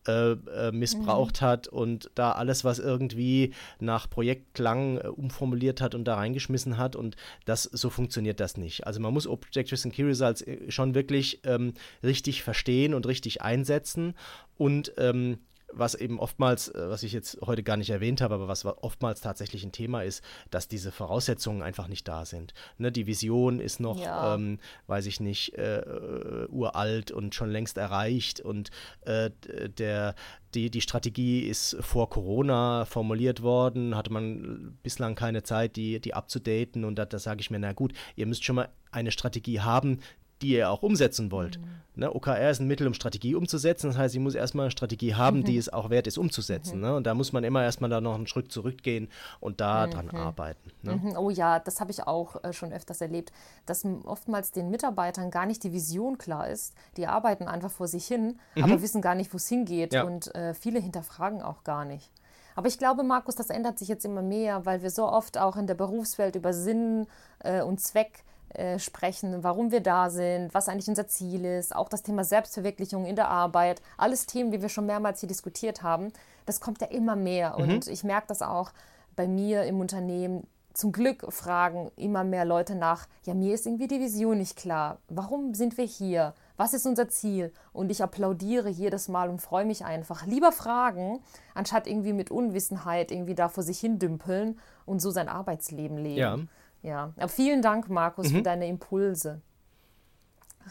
äh, 0.08 0.30
äh, 0.32 0.72
missbraucht 0.72 1.42
mhm. 1.42 1.44
hat 1.44 1.68
und 1.68 2.10
da 2.14 2.32
alles, 2.32 2.64
was 2.64 2.78
irgendwie 2.78 3.52
nach 3.80 4.08
Projekt 4.08 4.54
klang, 4.54 4.96
äh, 4.96 5.08
umformuliert 5.08 5.80
hat 5.80 5.94
und 5.94 6.04
da 6.04 6.14
reingeschmissen 6.14 6.78
hat. 6.78 6.96
Und 6.96 7.16
das 7.44 7.64
so 7.64 7.90
funktioniert 7.90 8.40
das 8.40 8.56
nicht. 8.56 8.86
Also 8.86 9.00
man 9.00 9.12
muss 9.12 9.26
Objectives 9.26 9.84
and 9.84 9.92
Key 9.92 10.04
Results 10.04 10.40
äh, 10.42 10.70
schon 10.70 10.94
wirklich 10.94 11.40
ähm, 11.44 11.74
richtig 12.02 12.42
verstehen 12.42 12.94
und 12.94 13.06
richtig 13.06 13.42
einsetzen. 13.42 14.14
Und 14.56 14.92
ähm, 14.96 15.38
was 15.72 15.94
eben 15.94 16.18
oftmals, 16.18 16.68
äh, 16.68 16.88
was 16.88 17.02
ich 17.02 17.12
jetzt 17.12 17.38
heute 17.44 17.62
gar 17.62 17.76
nicht 17.76 17.90
erwähnt 17.90 18.20
habe, 18.20 18.35
aber 18.35 18.48
was 18.48 18.64
oftmals 18.64 19.20
tatsächlich 19.20 19.64
ein 19.64 19.72
Thema 19.72 20.02
ist, 20.02 20.22
dass 20.50 20.68
diese 20.68 20.92
Voraussetzungen 20.92 21.62
einfach 21.62 21.88
nicht 21.88 22.06
da 22.09 22.24
sind. 22.24 22.54
Ne, 22.78 22.92
die 22.92 23.06
Vision 23.06 23.61
ist 23.61 23.80
noch, 23.80 24.00
ja. 24.00 24.35
ähm, 24.35 24.59
weiß 24.87 25.06
ich 25.06 25.20
nicht, 25.20 25.56
äh, 25.56 25.80
äh, 25.80 26.46
uralt 26.48 27.11
und 27.11 27.35
schon 27.35 27.50
längst 27.50 27.78
erreicht 27.78 28.40
und 28.40 28.70
äh, 29.02 29.30
der, 29.78 30.14
die, 30.54 30.70
die 30.70 30.80
Strategie 30.80 31.40
ist 31.40 31.76
vor 31.80 32.11
Corona 32.11 32.85
formuliert 32.85 33.42
worden, 33.42 33.96
hatte 33.96 34.12
man 34.12 34.78
bislang 34.83 35.14
keine 35.14 35.42
Zeit, 35.42 35.76
die, 35.76 36.00
die 36.00 36.14
abzudaten 36.14 36.85
und 36.85 36.96
da, 36.96 37.04
da 37.04 37.18
sage 37.18 37.40
ich 37.40 37.50
mir, 37.50 37.59
na 37.59 37.72
gut, 37.72 37.92
ihr 38.16 38.26
müsst 38.26 38.44
schon 38.44 38.56
mal 38.56 38.68
eine 38.90 39.12
Strategie 39.12 39.61
haben, 39.61 40.00
die 40.42 40.48
ihr 40.48 40.70
auch 40.70 40.83
umsetzen 40.83 41.31
wollt. 41.31 41.59
Mhm. 41.59 41.81
Ne, 41.96 42.14
OKR 42.14 42.50
ist 42.50 42.61
ein 42.61 42.68
Mittel, 42.68 42.87
um 42.87 42.94
Strategie 42.94 43.35
umzusetzen. 43.35 43.88
Das 43.88 43.98
heißt, 43.98 44.12
sie 44.12 44.20
muss 44.20 44.35
erstmal 44.35 44.64
eine 44.64 44.70
Strategie 44.70 45.14
haben, 45.16 45.40
mhm. 45.40 45.44
die 45.44 45.57
es 45.59 45.72
auch 45.72 45.90
wert 45.90 46.07
ist, 46.07 46.18
umzusetzen. 46.18 46.76
Mhm. 46.76 46.83
Ne? 46.83 46.96
Und 46.96 47.07
da 47.07 47.14
muss 47.14 47.33
man 47.33 47.44
immer 47.44 47.62
erstmal 47.62 47.90
da 47.90 48.00
noch 48.00 48.14
einen 48.14 48.26
Schritt 48.26 48.50
zurückgehen 48.53 49.09
und 49.40 49.61
da 49.61 49.87
dran 49.87 50.07
mhm. 50.07 50.16
arbeiten. 50.16 50.70
Ne? 50.83 50.96
Mhm. 50.96 51.16
Oh 51.16 51.31
ja, 51.31 51.59
das 51.59 51.81
habe 51.81 51.90
ich 51.90 52.07
auch 52.07 52.42
äh, 52.44 52.53
schon 52.53 52.72
öfters 52.72 53.00
erlebt, 53.00 53.33
dass 53.66 53.85
oftmals 54.05 54.53
den 54.53 54.70
Mitarbeitern 54.70 55.31
gar 55.31 55.46
nicht 55.46 55.64
die 55.64 55.72
Vision 55.72 56.16
klar 56.16 56.48
ist. 56.48 56.74
Die 56.96 57.07
arbeiten 57.07 57.48
einfach 57.48 57.70
vor 57.70 57.88
sich 57.88 58.07
hin, 58.07 58.38
aber 58.57 58.79
mhm. 58.79 58.83
wissen 58.83 59.03
gar 59.03 59.14
nicht, 59.14 59.33
wo 59.33 59.37
es 59.37 59.48
hingeht. 59.48 59.92
Ja. 59.92 60.05
Und 60.05 60.35
äh, 60.35 60.55
viele 60.55 60.81
hinterfragen 60.81 61.42
auch 61.42 61.64
gar 61.64 61.85
nicht. 61.85 62.11
Aber 62.55 62.68
ich 62.68 62.79
glaube, 62.79 63.03
Markus, 63.03 63.37
das 63.37 63.50
ändert 63.50 63.79
sich 63.79 63.88
jetzt 63.88 64.05
immer 64.05 64.22
mehr, 64.22 64.64
weil 64.66 64.83
wir 64.83 64.90
so 64.90 65.07
oft 65.07 65.38
auch 65.38 65.57
in 65.57 65.66
der 65.66 65.74
Berufswelt 65.74 66.37
über 66.37 66.53
Sinn 66.53 67.07
äh, 67.40 67.62
und 67.62 67.81
Zweck 67.81 68.24
äh, 68.54 68.78
sprechen, 68.78 69.44
warum 69.44 69.70
wir 69.70 69.80
da 69.80 70.10
sind, 70.10 70.52
was 70.54 70.68
eigentlich 70.68 70.88
unser 70.88 71.06
Ziel 71.06 71.44
ist, 71.44 71.74
auch 71.74 71.88
das 71.88 72.02
Thema 72.02 72.24
Selbstverwirklichung 72.24 73.06
in 73.06 73.16
der 73.16 73.28
Arbeit, 73.28 73.80
alles 73.96 74.26
Themen, 74.26 74.50
die 74.50 74.60
wir 74.60 74.68
schon 74.68 74.86
mehrmals 74.86 75.20
hier 75.20 75.28
diskutiert 75.28 75.82
haben, 75.82 76.12
das 76.46 76.60
kommt 76.60 76.80
ja 76.80 76.88
immer 76.88 77.14
mehr. 77.14 77.54
Mhm. 77.56 77.62
Und 77.62 77.86
ich 77.86 78.02
merke 78.02 78.26
das 78.26 78.42
auch 78.42 78.72
bei 79.14 79.28
mir 79.28 79.64
im 79.64 79.80
Unternehmen. 79.80 80.46
Zum 80.74 80.92
Glück 80.92 81.32
fragen 81.32 81.90
immer 81.96 82.24
mehr 82.24 82.44
Leute 82.44 82.74
nach, 82.74 83.06
ja, 83.24 83.34
mir 83.34 83.54
ist 83.54 83.66
irgendwie 83.66 83.88
die 83.88 84.00
Vision 84.00 84.38
nicht 84.38 84.56
klar. 84.56 84.98
Warum 85.08 85.54
sind 85.54 85.76
wir 85.76 85.84
hier? 85.84 86.34
Was 86.56 86.74
ist 86.74 86.86
unser 86.86 87.08
Ziel? 87.08 87.52
Und 87.72 87.90
ich 87.90 88.02
applaudiere 88.02 88.68
jedes 88.68 89.08
Mal 89.08 89.30
und 89.30 89.40
freue 89.40 89.64
mich 89.64 89.84
einfach. 89.84 90.26
Lieber 90.26 90.52
fragen, 90.52 91.20
anstatt 91.54 91.86
irgendwie 91.86 92.12
mit 92.12 92.30
Unwissenheit 92.30 93.10
irgendwie 93.10 93.34
da 93.34 93.48
vor 93.48 93.62
sich 93.62 93.80
hin 93.80 93.98
dümpeln 93.98 94.58
und 94.86 95.00
so 95.00 95.10
sein 95.10 95.28
Arbeitsleben 95.28 95.98
leben. 95.98 96.16
Ja. 96.16 96.38
Ja, 96.82 97.12
aber 97.16 97.28
vielen 97.28 97.62
Dank, 97.62 97.88
Markus, 97.88 98.30
mhm. 98.30 98.36
für 98.36 98.42
deine 98.42 98.66
Impulse. 98.66 99.42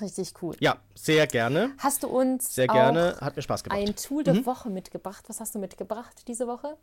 Richtig 0.02 0.34
cool. 0.42 0.56
Ja, 0.60 0.78
sehr 0.96 1.28
gerne. 1.28 1.72
Hast 1.78 2.04
du 2.04 2.08
uns 2.08 2.54
sehr 2.54 2.68
gerne, 2.68 3.18
hat 3.22 3.36
mir 3.36 3.42
Spaß 3.42 3.64
gemacht. 3.64 3.80
ein 3.80 3.96
Tool 3.96 4.24
der 4.24 4.36
mhm. 4.36 4.46
Woche 4.46 4.70
mitgebracht? 4.70 5.26
Was 5.28 5.40
hast 5.40 5.56
du 5.56 5.60
mitgebracht 5.60 6.28
diese 6.28 6.48
Woche? 6.48 6.78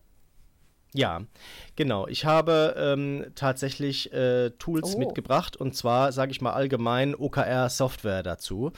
Ja, 0.92 1.22
genau. 1.74 2.06
Ich 2.06 2.24
habe 2.24 2.74
ähm, 2.78 3.26
tatsächlich 3.34 4.12
äh, 4.12 4.50
Tools 4.58 4.94
oh. 4.94 4.98
mitgebracht 4.98 5.56
und 5.56 5.74
zwar, 5.74 6.12
sage 6.12 6.30
ich 6.30 6.40
mal 6.40 6.52
allgemein, 6.52 7.14
OKR-Software 7.14 8.22
dazu. 8.22 8.72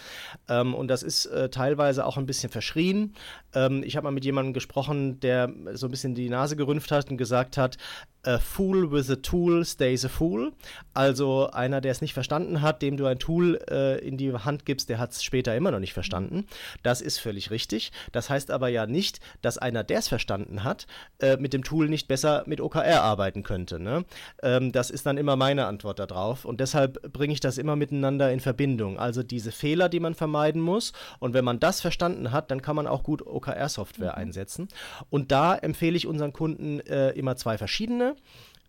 Ähm, 0.48 0.74
und 0.74 0.88
das 0.88 1.02
ist 1.02 1.26
äh, 1.26 1.48
teilweise 1.48 2.04
auch 2.04 2.16
ein 2.16 2.26
bisschen 2.26 2.50
verschrien. 2.50 3.14
Ähm, 3.54 3.82
ich 3.84 3.96
habe 3.96 4.04
mal 4.04 4.10
mit 4.10 4.24
jemandem 4.24 4.52
gesprochen, 4.52 5.20
der 5.20 5.52
so 5.74 5.86
ein 5.86 5.90
bisschen 5.90 6.14
die 6.14 6.28
Nase 6.28 6.56
gerümpft 6.56 6.90
hat 6.90 7.10
und 7.10 7.18
gesagt 7.18 7.56
hat, 7.56 7.76
a 8.24 8.38
fool 8.38 8.90
with 8.90 9.10
a 9.10 9.16
tool 9.16 9.64
stays 9.64 10.04
a 10.04 10.08
fool. 10.08 10.52
Also 10.92 11.50
einer, 11.50 11.80
der 11.80 11.92
es 11.92 12.00
nicht 12.00 12.14
verstanden 12.14 12.62
hat, 12.62 12.82
dem 12.82 12.96
du 12.96 13.06
ein 13.06 13.18
Tool 13.18 13.58
äh, 13.70 13.98
in 14.06 14.16
die 14.16 14.32
Hand 14.32 14.66
gibst, 14.66 14.88
der 14.88 14.98
hat 14.98 15.12
es 15.12 15.22
später 15.22 15.56
immer 15.56 15.70
noch 15.70 15.78
nicht 15.78 15.94
verstanden. 15.94 16.46
Das 16.82 17.00
ist 17.00 17.18
völlig 17.18 17.50
richtig. 17.50 17.92
Das 18.12 18.28
heißt 18.28 18.50
aber 18.50 18.68
ja 18.68 18.86
nicht, 18.86 19.20
dass 19.40 19.56
einer, 19.56 19.84
der 19.84 20.00
es 20.00 20.08
verstanden 20.08 20.64
hat, 20.64 20.86
äh, 21.20 21.36
mit 21.36 21.52
dem 21.52 21.62
Tool 21.64 21.88
nicht 21.88 21.97
besser 22.06 22.44
mit 22.46 22.60
OKR 22.60 23.02
arbeiten 23.02 23.42
könnte. 23.42 23.80
Ne? 23.80 24.04
Ähm, 24.42 24.72
das 24.72 24.90
ist 24.90 25.06
dann 25.06 25.18
immer 25.18 25.36
meine 25.36 25.66
Antwort 25.66 25.98
darauf. 25.98 26.44
Und 26.44 26.60
deshalb 26.60 27.12
bringe 27.12 27.32
ich 27.32 27.40
das 27.40 27.58
immer 27.58 27.76
miteinander 27.76 28.30
in 28.30 28.40
Verbindung. 28.40 28.98
Also 28.98 29.22
diese 29.22 29.52
Fehler, 29.52 29.88
die 29.88 30.00
man 30.00 30.14
vermeiden 30.14 30.60
muss. 30.60 30.92
Und 31.18 31.34
wenn 31.34 31.44
man 31.44 31.60
das 31.60 31.80
verstanden 31.80 32.30
hat, 32.30 32.50
dann 32.50 32.62
kann 32.62 32.76
man 32.76 32.86
auch 32.86 33.02
gut 33.02 33.26
OKR-Software 33.26 34.12
mhm. 34.12 34.18
einsetzen. 34.18 34.68
Und 35.10 35.32
da 35.32 35.56
empfehle 35.56 35.96
ich 35.96 36.06
unseren 36.06 36.32
Kunden 36.32 36.80
äh, 36.80 37.10
immer 37.10 37.36
zwei 37.36 37.58
verschiedene. 37.58 38.14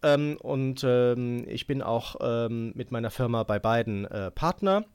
Ähm, 0.01 0.37
und 0.41 0.83
ähm, 0.83 1.45
ich 1.47 1.67
bin 1.67 1.81
auch 1.81 2.15
ähm, 2.21 2.71
mit 2.75 2.91
meiner 2.91 3.11
Firma 3.11 3.43
bei 3.43 3.59
beiden 3.59 4.05
äh, 4.05 4.31
Partner. 4.31 4.85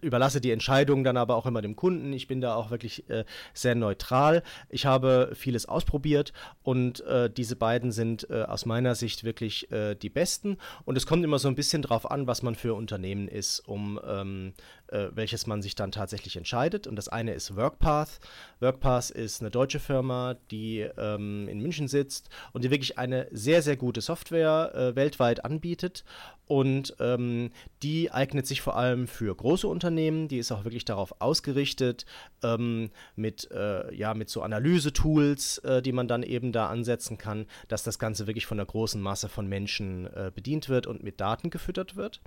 Überlasse 0.00 0.40
die 0.40 0.50
Entscheidung 0.50 1.04
dann 1.04 1.16
aber 1.16 1.36
auch 1.36 1.46
immer 1.46 1.62
dem 1.62 1.76
Kunden. 1.76 2.12
Ich 2.12 2.26
bin 2.26 2.40
da 2.40 2.54
auch 2.54 2.70
wirklich 2.70 3.08
äh, 3.08 3.24
sehr 3.54 3.74
neutral. 3.74 4.42
Ich 4.68 4.86
habe 4.86 5.32
vieles 5.34 5.66
ausprobiert 5.66 6.32
und 6.62 7.00
äh, 7.00 7.30
diese 7.30 7.56
beiden 7.56 7.92
sind 7.92 8.28
äh, 8.30 8.42
aus 8.42 8.66
meiner 8.66 8.94
Sicht 8.94 9.24
wirklich 9.24 9.70
äh, 9.70 9.94
die 9.94 10.10
besten. 10.10 10.58
Und 10.84 10.96
es 10.96 11.06
kommt 11.06 11.24
immer 11.24 11.38
so 11.38 11.48
ein 11.48 11.54
bisschen 11.54 11.82
drauf 11.82 12.10
an, 12.10 12.26
was 12.26 12.42
man 12.42 12.54
für 12.54 12.74
Unternehmen 12.74 13.28
ist, 13.28 13.60
um 13.60 14.00
ähm, 14.06 14.52
äh, 14.92 15.08
welches 15.14 15.46
man 15.46 15.62
sich 15.62 15.74
dann 15.74 15.90
tatsächlich 15.90 16.36
entscheidet. 16.36 16.86
Und 16.86 16.96
das 16.96 17.08
eine 17.08 17.32
ist 17.32 17.56
WorkPath. 17.56 18.20
WorkPath 18.60 19.10
ist 19.10 19.40
eine 19.40 19.50
deutsche 19.50 19.80
Firma, 19.80 20.36
die 20.50 20.80
ähm, 20.98 21.48
in 21.48 21.60
München 21.60 21.88
sitzt 21.88 22.28
und 22.52 22.64
die 22.64 22.70
wirklich 22.70 22.98
eine 22.98 23.26
sehr, 23.32 23.62
sehr 23.62 23.76
gute 23.76 24.00
Software 24.00 24.72
äh, 24.74 24.96
weltweit 24.96 25.44
anbietet. 25.44 26.04
Und 26.46 26.96
ähm, 27.00 27.50
die 27.82 28.12
eignet 28.12 28.46
sich 28.46 28.60
vor 28.60 28.76
allem 28.76 29.06
für 29.06 29.34
große 29.34 29.66
Unternehmen. 29.66 30.28
Die 30.28 30.36
ist 30.36 30.52
auch 30.52 30.64
wirklich 30.64 30.84
darauf 30.84 31.14
ausgerichtet, 31.20 32.04
ähm, 32.42 32.90
mit, 33.16 33.50
äh, 33.52 33.94
ja, 33.94 34.12
mit 34.12 34.28
so 34.28 34.42
Analyse-Tools, 34.42 35.58
äh, 35.58 35.80
die 35.80 35.92
man 35.92 36.08
dann 36.08 36.22
eben 36.22 36.52
da 36.52 36.66
ansetzen 36.66 37.16
kann, 37.16 37.46
dass 37.68 37.84
das 37.84 37.98
Ganze 37.98 38.26
wirklich 38.26 38.44
von 38.44 38.58
einer 38.58 38.66
großen 38.66 39.00
Masse 39.00 39.30
von 39.30 39.48
Menschen 39.48 40.06
äh, 40.08 40.30
bedient 40.34 40.68
wird 40.68 40.86
und 40.86 41.02
mit 41.02 41.20
Daten 41.20 41.48
gefüttert 41.48 41.96
wird. 41.96 42.20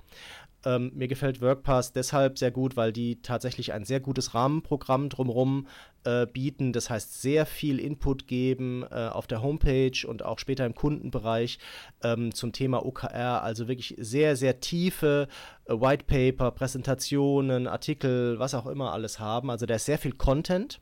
Ähm, 0.64 0.90
mir 0.94 1.06
gefällt 1.06 1.40
WorkPass 1.40 1.92
deshalb 1.92 2.38
sehr 2.38 2.50
gut, 2.56 2.74
weil 2.74 2.90
die 2.90 3.20
tatsächlich 3.20 3.74
ein 3.74 3.84
sehr 3.84 4.00
gutes 4.00 4.32
Rahmenprogramm 4.32 5.10
drumherum 5.10 5.66
äh, 6.04 6.26
bieten. 6.26 6.72
Das 6.72 6.88
heißt, 6.88 7.20
sehr 7.20 7.44
viel 7.44 7.78
Input 7.78 8.26
geben 8.26 8.82
äh, 8.90 9.08
auf 9.08 9.26
der 9.26 9.42
Homepage 9.42 10.06
und 10.06 10.24
auch 10.24 10.38
später 10.38 10.64
im 10.64 10.74
Kundenbereich 10.74 11.58
ähm, 12.02 12.32
zum 12.32 12.52
Thema 12.52 12.86
OKR. 12.86 13.42
Also 13.42 13.68
wirklich 13.68 13.94
sehr, 13.98 14.36
sehr 14.36 14.60
tiefe 14.60 15.28
äh, 15.66 15.74
White 15.74 16.06
Paper, 16.06 16.50
Präsentationen, 16.50 17.66
Artikel, 17.66 18.38
was 18.38 18.54
auch 18.54 18.66
immer 18.66 18.94
alles 18.94 19.20
haben. 19.20 19.50
Also 19.50 19.66
da 19.66 19.74
ist 19.74 19.84
sehr 19.84 19.98
viel 19.98 20.12
Content. 20.12 20.80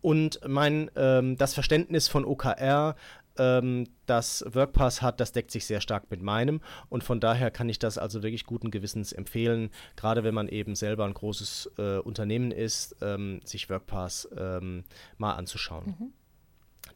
Und 0.00 0.38
mein, 0.46 0.88
ähm, 0.94 1.36
das 1.36 1.52
Verständnis 1.52 2.06
von 2.06 2.24
OKR 2.24 2.94
ähm, 3.38 3.86
das 4.06 4.44
WorkPass 4.48 5.02
hat, 5.02 5.20
das 5.20 5.32
deckt 5.32 5.50
sich 5.50 5.66
sehr 5.66 5.80
stark 5.80 6.10
mit 6.10 6.22
meinem 6.22 6.60
und 6.88 7.04
von 7.04 7.20
daher 7.20 7.50
kann 7.50 7.68
ich 7.68 7.78
das 7.78 7.98
also 7.98 8.22
wirklich 8.22 8.44
guten 8.44 8.70
Gewissens 8.70 9.12
empfehlen, 9.12 9.70
gerade 9.96 10.24
wenn 10.24 10.34
man 10.34 10.48
eben 10.48 10.74
selber 10.74 11.04
ein 11.04 11.14
großes 11.14 11.72
äh, 11.78 11.98
Unternehmen 11.98 12.50
ist, 12.50 12.96
ähm, 13.00 13.40
sich 13.44 13.70
WorkPass 13.70 14.28
ähm, 14.36 14.84
mal 15.16 15.34
anzuschauen. 15.34 15.96
Mhm. 15.98 16.12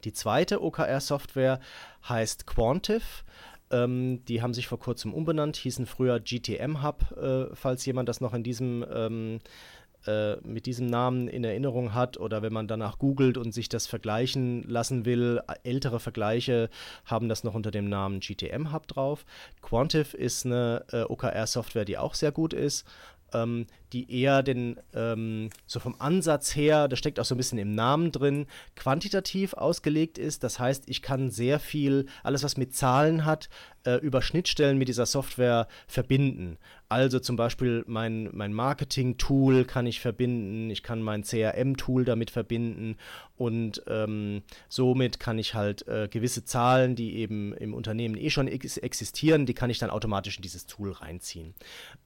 Die 0.04 0.12
zweite 0.12 0.62
OKR-Software 0.62 1.60
heißt 2.08 2.46
Quantif. 2.46 3.24
Ähm, 3.70 4.24
die 4.26 4.42
haben 4.42 4.52
sich 4.52 4.66
vor 4.66 4.78
kurzem 4.78 5.14
umbenannt, 5.14 5.56
hießen 5.56 5.86
früher 5.86 6.20
GTM 6.20 6.82
Hub, 6.82 7.10
äh, 7.16 7.54
falls 7.54 7.84
jemand 7.86 8.08
das 8.08 8.20
noch 8.20 8.34
in 8.34 8.42
diesem 8.42 8.84
ähm, 8.92 9.38
äh, 10.06 10.36
mit 10.42 10.66
diesem 10.66 10.86
Namen 10.86 11.28
in 11.28 11.44
Erinnerung 11.44 11.94
hat 11.94 12.18
oder 12.18 12.42
wenn 12.42 12.52
man 12.52 12.68
danach 12.68 12.98
googelt 12.98 13.38
und 13.38 13.52
sich 13.52 13.68
das 13.68 13.86
vergleichen 13.86 14.62
lassen 14.68 15.04
will, 15.04 15.40
ältere 15.64 16.00
Vergleiche 16.00 16.70
haben 17.04 17.28
das 17.28 17.44
noch 17.44 17.54
unter 17.54 17.70
dem 17.70 17.88
Namen 17.88 18.20
GTM 18.20 18.72
Hub 18.72 18.86
drauf. 18.88 19.24
Quantif 19.60 20.14
ist 20.14 20.46
eine 20.46 20.84
äh, 20.92 21.02
OKR-Software, 21.02 21.84
die 21.84 21.98
auch 21.98 22.14
sehr 22.14 22.32
gut 22.32 22.52
ist. 22.52 22.84
Ähm, 23.34 23.66
die 23.92 24.20
eher 24.20 24.42
den, 24.42 24.76
ähm, 24.94 25.50
so 25.66 25.80
vom 25.80 25.94
Ansatz 25.98 26.54
her, 26.54 26.88
das 26.88 26.98
steckt 26.98 27.20
auch 27.20 27.24
so 27.24 27.34
ein 27.34 27.38
bisschen 27.38 27.58
im 27.58 27.74
Namen 27.74 28.12
drin, 28.12 28.46
quantitativ 28.76 29.54
ausgelegt 29.54 30.18
ist. 30.18 30.44
Das 30.44 30.58
heißt, 30.58 30.84
ich 30.86 31.02
kann 31.02 31.30
sehr 31.30 31.58
viel, 31.58 32.06
alles 32.22 32.42
was 32.42 32.56
mit 32.56 32.74
Zahlen 32.74 33.24
hat, 33.24 33.48
äh, 33.84 33.96
über 33.96 34.22
Schnittstellen 34.22 34.78
mit 34.78 34.88
dieser 34.88 35.06
Software 35.06 35.66
verbinden. 35.86 36.58
Also 36.92 37.20
zum 37.20 37.36
Beispiel 37.36 37.84
mein, 37.86 38.28
mein 38.32 38.52
Marketing-Tool 38.52 39.64
kann 39.64 39.86
ich 39.86 40.00
verbinden, 40.00 40.68
ich 40.68 40.82
kann 40.82 41.00
mein 41.00 41.22
CRM-Tool 41.22 42.04
damit 42.04 42.30
verbinden 42.30 42.96
und 43.38 43.82
ähm, 43.86 44.42
somit 44.68 45.18
kann 45.18 45.38
ich 45.38 45.54
halt 45.54 45.88
äh, 45.88 46.08
gewisse 46.08 46.44
Zahlen, 46.44 46.94
die 46.94 47.16
eben 47.16 47.54
im 47.54 47.72
Unternehmen 47.72 48.18
eh 48.18 48.28
schon 48.28 48.46
ex 48.46 48.76
existieren, 48.76 49.46
die 49.46 49.54
kann 49.54 49.70
ich 49.70 49.78
dann 49.78 49.88
automatisch 49.88 50.36
in 50.36 50.42
dieses 50.42 50.66
Tool 50.66 50.92
reinziehen. 50.92 51.54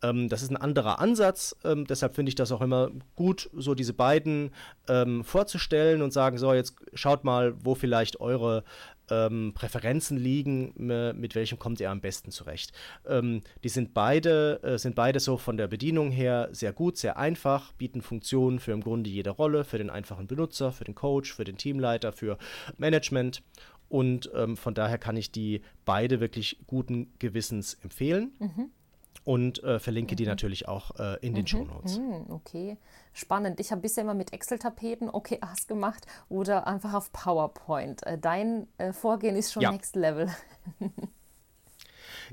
Ähm, 0.02 0.28
das 0.28 0.42
ist 0.42 0.50
ein 0.50 0.56
anderer 0.56 1.00
Ansatz, 1.00 1.56
ähm, 1.64 1.84
deshalb 1.86 2.14
finde 2.14 2.30
ich 2.30 2.36
das 2.36 2.52
auch 2.52 2.60
immer 2.60 2.92
gut, 3.16 3.50
so 3.56 3.74
diese 3.74 3.92
beiden 3.92 4.50
ähm, 4.88 5.24
vorzustellen 5.24 6.00
und 6.00 6.12
sagen, 6.12 6.38
so 6.38 6.54
jetzt 6.54 6.76
schaut 6.94 7.24
mal, 7.24 7.54
wo 7.58 7.74
vielleicht 7.74 8.20
eure 8.20 8.62
ähm, 9.10 9.52
Präferenzen 9.54 10.16
liegen, 10.16 10.72
mit 10.76 11.34
welchem 11.34 11.58
kommt 11.58 11.80
ihr 11.80 11.90
am 11.90 12.00
besten 12.00 12.30
zurecht. 12.30 12.72
Ähm, 13.06 13.42
die 13.64 13.68
sind 13.68 13.94
beide, 13.94 14.62
äh, 14.62 14.78
sind 14.78 14.94
beide 14.94 15.20
so 15.20 15.36
von 15.36 15.56
der 15.56 15.68
Bedienung 15.68 16.10
her 16.10 16.48
sehr 16.52 16.72
gut, 16.72 16.96
sehr 16.96 17.16
einfach, 17.16 17.72
bieten 17.72 18.02
Funktionen 18.02 18.58
für 18.58 18.72
im 18.72 18.82
Grunde 18.82 19.10
jede 19.10 19.30
Rolle, 19.30 19.64
für 19.64 19.78
den 19.78 19.90
einfachen 19.90 20.26
Benutzer, 20.26 20.72
für 20.72 20.84
den 20.84 20.94
Coach, 20.94 21.34
für 21.34 21.44
den 21.44 21.56
Teamleiter, 21.56 22.12
für 22.12 22.38
Management. 22.78 23.42
Und 23.88 24.30
ähm, 24.34 24.56
von 24.56 24.74
daher 24.74 24.98
kann 24.98 25.16
ich 25.16 25.30
die 25.30 25.62
beide 25.84 26.20
wirklich 26.20 26.58
guten 26.66 27.12
Gewissens 27.18 27.74
empfehlen. 27.74 28.32
Mhm 28.40 28.70
und 29.26 29.62
äh, 29.64 29.80
verlinke 29.80 30.14
mhm. 30.14 30.16
die 30.16 30.26
natürlich 30.26 30.68
auch 30.68 30.98
äh, 31.00 31.18
in 31.20 31.34
den 31.34 31.42
mhm. 31.42 31.46
Show 31.48 31.64
Notes. 31.64 31.98
Mhm. 31.98 32.26
Okay, 32.30 32.76
spannend. 33.12 33.58
Ich 33.58 33.72
habe 33.72 33.82
bisher 33.82 34.04
immer 34.04 34.14
mit 34.14 34.32
Excel-Tapeten 34.32 35.10
OKRs 35.10 35.66
gemacht 35.66 36.06
oder 36.28 36.66
einfach 36.68 36.94
auf 36.94 37.12
PowerPoint. 37.12 38.06
Äh, 38.06 38.18
dein 38.18 38.68
äh, 38.78 38.92
Vorgehen 38.92 39.34
ist 39.34 39.52
schon 39.52 39.62
ja. 39.62 39.72
Next 39.72 39.96
Level. 39.96 40.28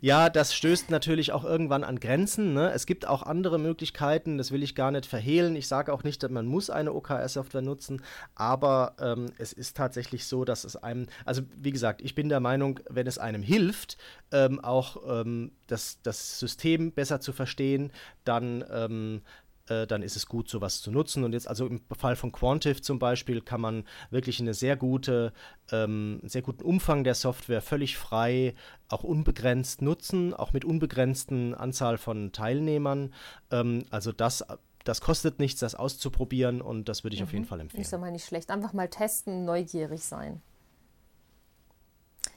Ja, 0.01 0.29
das 0.29 0.53
stößt 0.53 0.89
natürlich 0.89 1.32
auch 1.32 1.43
irgendwann 1.43 1.84
an 1.84 1.99
Grenzen. 1.99 2.53
Ne? 2.53 2.71
Es 2.71 2.86
gibt 2.86 3.08
auch 3.08 3.23
andere 3.23 3.60
Möglichkeiten, 3.60 4.38
das 4.38 4.51
will 4.51 4.63
ich 4.63 4.75
gar 4.75 4.91
nicht 4.91 5.06
verhehlen. 5.06 5.56
Ich 5.56 5.67
sage 5.67 5.93
auch 5.93 6.03
nicht, 6.03 6.23
dass 6.23 6.32
man 6.32 6.45
muss 6.45 6.69
eine 6.69 6.93
OKR-Software 6.93 7.62
nutzen, 7.62 8.01
aber 8.36 8.95
ähm, 8.99 9.27
es 9.38 9.53
ist 9.53 9.77
tatsächlich 9.77 10.25
so, 10.25 10.45
dass 10.45 10.63
es 10.63 10.75
einem, 10.75 11.08
also 11.25 11.41
wie 11.56 11.71
gesagt, 11.71 12.01
ich 12.01 12.15
bin 12.15 12.29
der 12.29 12.39
Meinung, 12.39 12.79
wenn 12.89 13.08
es 13.08 13.17
einem 13.17 13.43
hilft, 13.43 13.97
ähm, 14.32 14.60
auch 14.60 14.97
ähm, 15.08 15.51
das, 15.67 15.99
das 16.03 16.39
System 16.39 16.91
besser 16.91 17.19
zu 17.19 17.34
verstehen, 17.34 17.91
dann 18.23 18.63
ähm, 18.71 19.21
äh, 19.67 19.88
dann 19.88 20.02
ist 20.04 20.15
es 20.15 20.28
gut, 20.28 20.49
sowas 20.49 20.82
zu 20.82 20.91
nutzen. 20.91 21.23
Und 21.23 21.34
jetzt 21.34 21.47
also 21.47 21.67
im 21.67 21.82
Fall 21.97 22.15
von 22.15 22.32
Quantif 22.32 22.82
zum 22.82 22.99
Beispiel 22.99 23.41
kann 23.41 23.62
man 23.62 23.86
wirklich 24.10 24.39
eine 24.39 24.54
sehr 24.54 24.76
gute, 24.76 25.34
ähm, 25.71 26.21
sehr 26.23 26.41
guten 26.41 26.63
Umfang 26.63 27.04
der 27.04 27.15
Software 27.15 27.62
völlig 27.62 27.97
frei, 27.97 28.56
auch 28.89 29.04
unbegrenzt 29.04 29.82
nutzen, 29.82 30.34
auch 30.34 30.54
mit 30.54 30.65
unbegrenzten 30.65 31.56
Anzahl 31.56 31.97
von 31.97 32.32
Teilnehmern. 32.32 33.13
Ähm, 33.52 33.86
also 33.89 34.12
das 34.12 34.43
das 34.84 34.99
kostet 34.99 35.39
nichts, 35.39 35.62
das 35.62 35.76
auszuprobieren 35.76 36.62
und 36.62 36.89
das 36.89 37.04
würde 37.04 37.15
ich 37.15 37.21
mhm. 37.21 37.28
auf 37.28 37.34
jeden 37.34 37.45
Fall 37.45 37.60
empfehlen. 37.62 37.82
Ist 37.82 37.93
doch 37.93 37.99
mal 37.99 38.12
nicht 38.12 38.26
schlecht. 38.26 38.52
Einfach 38.52 38.73
mal 38.73 38.89
testen, 38.89 39.45
neugierig 39.45 40.04
sein. 40.04 40.41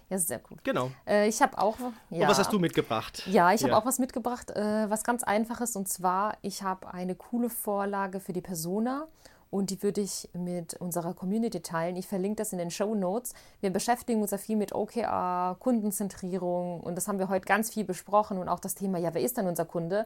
Ja, 0.09 0.19
sehr 0.19 0.39
gut. 0.39 0.63
Genau. 0.63 0.91
Äh, 1.07 1.29
ich 1.29 1.43
habe 1.43 1.59
auch. 1.59 1.77
Ja, 2.11 2.23
und 2.23 2.29
was 2.29 2.39
hast 2.39 2.53
du 2.53 2.59
mitgebracht? 2.59 3.27
Ja, 3.27 3.53
ich 3.53 3.63
habe 3.63 3.73
ja. 3.73 3.79
auch 3.79 3.87
was 3.87 3.99
mitgebracht, 3.99 4.51
äh, 4.53 4.89
was 4.89 5.03
ganz 5.03 5.25
einfaches. 5.25 5.75
Und 5.75 5.89
zwar, 5.89 6.37
ich 6.43 6.63
habe 6.63 6.93
eine 6.93 7.15
coole 7.15 7.51
Vorlage 7.51 8.21
für 8.21 8.33
die 8.33 8.41
Persona. 8.41 9.09
und 9.51 9.71
die 9.71 9.83
würde 9.83 10.01
ich 10.01 10.29
mit 10.33 10.75
unserer 10.75 11.15
Community 11.15 11.61
teilen. 11.61 11.97
Ich 11.97 12.07
verlinke 12.07 12.37
das 12.37 12.53
in 12.53 12.59
den 12.59 12.71
Show 12.71 12.95
Notes. 12.95 13.33
Wir 13.61 13.71
beschäftigen 13.71 14.21
uns 14.21 14.33
ja 14.33 14.39
viel 14.39 14.57
mit 14.57 14.73
OKR, 14.75 15.57
Kundenzentrierung 15.61 16.81
und 16.81 16.97
das 16.97 17.09
haben 17.09 17.19
wir 17.19 17.29
heute 17.29 17.47
ganz 17.47 17.71
viel 17.71 17.85
besprochen 17.85 18.39
und 18.39 18.49
auch 18.49 18.61
das 18.61 18.75
Thema, 18.75 18.99
ja, 18.99 19.15
wer 19.15 19.23
ist 19.23 19.37
denn 19.37 19.47
unser 19.47 19.65
Kunde? 19.65 20.05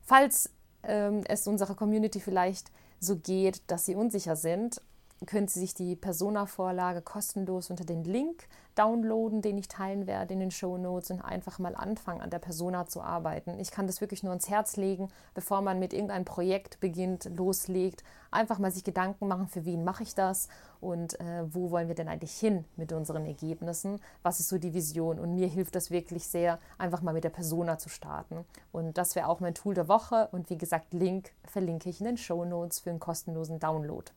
Falls 0.00 0.50
ähm, 0.82 1.22
es 1.28 1.46
unserer 1.46 1.74
Community 1.74 2.18
vielleicht 2.18 2.70
so 2.98 3.16
geht, 3.16 3.62
dass 3.70 3.84
sie 3.84 3.94
unsicher 3.94 4.36
sind, 4.36 4.80
können 5.26 5.48
Sie 5.48 5.60
sich 5.60 5.74
die 5.74 5.96
Persona-Vorlage 5.96 7.02
kostenlos 7.02 7.70
unter 7.70 7.84
den 7.84 8.04
Link 8.04 8.48
downloaden, 8.74 9.42
den 9.42 9.58
ich 9.58 9.68
teilen 9.68 10.06
werde 10.06 10.32
in 10.34 10.40
den 10.40 10.50
Show 10.50 10.78
Notes 10.78 11.10
und 11.10 11.20
einfach 11.20 11.58
mal 11.58 11.74
anfangen, 11.74 12.20
an 12.20 12.30
der 12.30 12.38
Persona 12.38 12.86
zu 12.86 13.02
arbeiten. 13.02 13.58
Ich 13.58 13.70
kann 13.70 13.86
das 13.86 14.00
wirklich 14.00 14.22
nur 14.22 14.32
ins 14.32 14.48
Herz 14.48 14.76
legen, 14.76 15.08
bevor 15.34 15.60
man 15.60 15.78
mit 15.78 15.92
irgendeinem 15.92 16.24
Projekt 16.24 16.80
beginnt, 16.80 17.28
loslegt. 17.36 18.02
Einfach 18.30 18.58
mal 18.58 18.70
sich 18.70 18.84
Gedanken 18.84 19.28
machen, 19.28 19.46
für 19.46 19.66
wen 19.66 19.84
mache 19.84 20.02
ich 20.02 20.14
das 20.14 20.48
und 20.80 21.20
äh, 21.20 21.44
wo 21.52 21.70
wollen 21.70 21.88
wir 21.88 21.94
denn 21.94 22.08
eigentlich 22.08 22.32
hin 22.32 22.64
mit 22.76 22.92
unseren 22.92 23.26
Ergebnissen? 23.26 24.00
Was 24.22 24.40
ist 24.40 24.48
so 24.48 24.56
die 24.56 24.72
Vision? 24.72 25.18
Und 25.18 25.34
mir 25.34 25.48
hilft 25.48 25.74
das 25.74 25.90
wirklich 25.90 26.26
sehr, 26.26 26.58
einfach 26.78 27.02
mal 27.02 27.12
mit 27.12 27.24
der 27.24 27.30
Persona 27.30 27.76
zu 27.76 27.90
starten. 27.90 28.46
Und 28.72 28.96
das 28.96 29.14
wäre 29.16 29.28
auch 29.28 29.40
mein 29.40 29.54
Tool 29.54 29.74
der 29.74 29.88
Woche. 29.88 30.28
Und 30.32 30.48
wie 30.48 30.56
gesagt, 30.56 30.94
Link 30.94 31.32
verlinke 31.44 31.90
ich 31.90 32.00
in 32.00 32.06
den 32.06 32.16
Show 32.16 32.46
Notes 32.46 32.80
für 32.80 32.90
einen 32.90 33.00
kostenlosen 33.00 33.58
Download. 33.58 34.10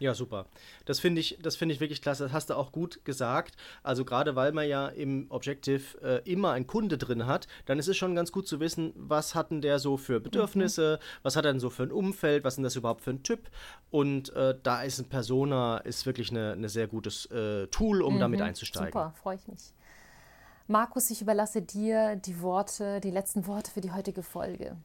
Ja, 0.00 0.12
super. 0.12 0.46
Das 0.84 0.98
finde 0.98 1.20
ich, 1.20 1.38
das 1.40 1.60
ich 1.60 1.80
wirklich 1.80 2.02
klasse. 2.02 2.24
Das 2.24 2.32
hast 2.32 2.50
du 2.50 2.54
auch 2.54 2.72
gut 2.72 3.04
gesagt. 3.04 3.56
Also 3.82 4.04
gerade 4.04 4.34
weil 4.34 4.52
man 4.52 4.68
ja 4.68 4.88
im 4.88 5.26
Objective 5.30 5.82
äh, 6.02 6.30
immer 6.30 6.52
einen 6.52 6.66
Kunde 6.66 6.98
drin 6.98 7.26
hat, 7.26 7.46
dann 7.66 7.78
ist 7.78 7.88
es 7.88 7.96
schon 7.96 8.14
ganz 8.14 8.32
gut 8.32 8.48
zu 8.48 8.60
wissen, 8.60 8.92
was 8.96 9.34
hat 9.34 9.50
denn 9.50 9.60
der 9.60 9.78
so 9.78 9.96
für 9.96 10.20
Bedürfnisse, 10.20 10.98
mhm. 11.00 11.20
was 11.22 11.36
hat 11.36 11.44
er 11.44 11.52
denn 11.52 11.60
so 11.60 11.70
für 11.70 11.84
ein 11.84 11.92
Umfeld, 11.92 12.44
was 12.44 12.54
ist 12.54 12.56
denn 12.56 12.64
das 12.64 12.76
überhaupt 12.76 13.02
für 13.02 13.10
ein 13.10 13.22
Typ. 13.22 13.50
Und 13.90 14.34
äh, 14.34 14.54
da 14.62 14.82
ist 14.82 14.98
ein 14.98 15.08
Persona 15.08 15.78
ist 15.78 16.06
wirklich 16.06 16.30
ein 16.32 16.34
eine 16.36 16.68
sehr 16.68 16.88
gutes 16.88 17.26
äh, 17.26 17.68
Tool, 17.68 18.02
um 18.02 18.16
mhm. 18.16 18.20
damit 18.20 18.40
einzusteigen. 18.40 18.92
Super, 18.92 19.14
freue 19.16 19.36
ich 19.36 19.46
mich. 19.46 19.72
Markus, 20.66 21.10
ich 21.10 21.20
überlasse 21.20 21.62
dir 21.62 22.16
die 22.16 22.40
Worte, 22.40 23.00
die 23.00 23.10
letzten 23.10 23.46
Worte 23.46 23.70
für 23.70 23.80
die 23.80 23.92
heutige 23.92 24.22
Folge. 24.22 24.76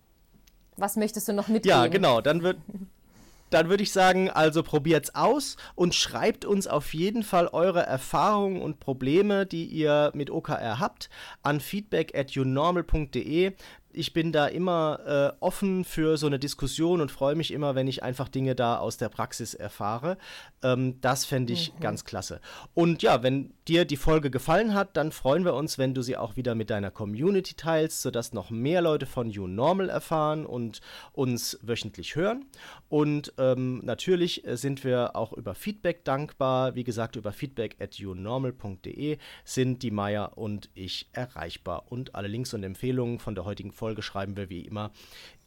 Was 0.76 0.98
möchtest 0.98 1.28
du 1.28 1.34
noch 1.34 1.48
mitgeben? 1.48 1.78
Ja, 1.78 1.88
genau. 1.88 2.22
Dann 2.22 2.44
wird 2.44 2.58
dann 3.50 3.70
würde 3.70 3.84
ich 3.84 3.92
sagen, 3.92 4.30
also 4.30 4.64
probiert's 4.64 5.16
aus 5.16 5.58
und 5.76 5.96
schreibt 5.96 6.46
uns 6.46 6.68
auf 6.68 6.94
jeden 6.94 7.24
Fall 7.24 7.48
eure 7.48 7.82
Erfahrungen 7.82 8.62
und 8.62 8.80
Probleme, 8.80 9.46
die 9.46 9.66
ihr 9.66 10.12
mit 10.14 10.30
OKR 10.30 10.80
habt, 10.80 11.10
an 11.44 11.60
feedback 11.60 12.18
at 12.18 12.36
unormal.de 12.36 13.54
ich 13.92 14.14
bin 14.14 14.32
da 14.32 14.48
immer 14.48 15.34
äh, 15.40 15.44
offen 15.44 15.84
für 15.84 16.18
so 16.18 16.28
eine 16.28 16.40
Diskussion 16.40 17.02
und 17.02 17.12
freue 17.12 17.36
mich 17.36 17.52
immer, 17.52 17.76
wenn 17.76 17.88
ich 17.88 18.04
einfach 18.04 18.30
Dinge 18.30 18.56
da 18.56 18.78
aus 18.78 18.98
der 18.98 19.10
Praxis 19.10 19.54
erfahre. 19.54 20.18
Ähm, 20.62 21.02
das 21.02 21.26
fände 21.26 21.54
ich 21.54 21.74
mhm. 21.74 21.80
ganz 21.80 22.06
klasse. 22.06 22.40
Und 22.74 23.02
ja, 23.02 23.24
wenn 23.24 23.54
dir 23.68 23.86
die 23.86 23.98
Folge 23.98 24.30
gefallen 24.30 24.74
hat, 24.74 24.96
dann 24.96 25.12
freuen 25.12 25.44
wir 25.44 25.56
uns, 25.56 25.78
wenn 25.78 25.94
du 25.94 26.02
sie 26.02 26.18
auch 26.18 26.36
wieder 26.36 26.56
mit 26.56 26.70
deiner 26.70 26.92
Community 26.92 27.56
teilst, 27.56 28.02
sodass 28.02 28.34
noch 28.34 28.52
mehr 28.52 28.82
Leute 28.82 29.06
von 29.06 29.30
You 29.30 29.48
Normal 29.48 29.90
erfahren 29.90 30.46
und 30.46 30.82
uns 31.14 31.60
wöchentlich 31.62 32.16
hören. 32.16 32.46
Und 32.90 33.34
ähm, 33.38 33.82
natürlich 33.84 34.44
sind 34.46 34.84
wir 34.84 35.16
auch 35.16 35.34
über 35.34 35.56
Feedback 35.56 36.06
dankbar. 36.06 36.76
Wie 36.76 36.84
gesagt, 36.84 37.16
über 37.16 37.32
feedback 37.32 37.78
at 37.80 37.96
younormal.de 37.96 39.18
sind 39.44 39.84
die 39.84 39.92
Maya 39.92 40.26
und 40.26 40.70
ich 40.76 41.10
erreichbar. 41.14 41.86
Und 41.90 42.16
alle 42.16 42.28
Links 42.28 42.54
und 42.54 42.64
Empfehlungen 42.64 43.20
von 43.20 43.36
der 43.36 43.46
heutigen 43.46 43.72
Folge 43.80 44.02
schreiben 44.02 44.36
wir 44.36 44.50
wie 44.50 44.62
immer 44.62 44.92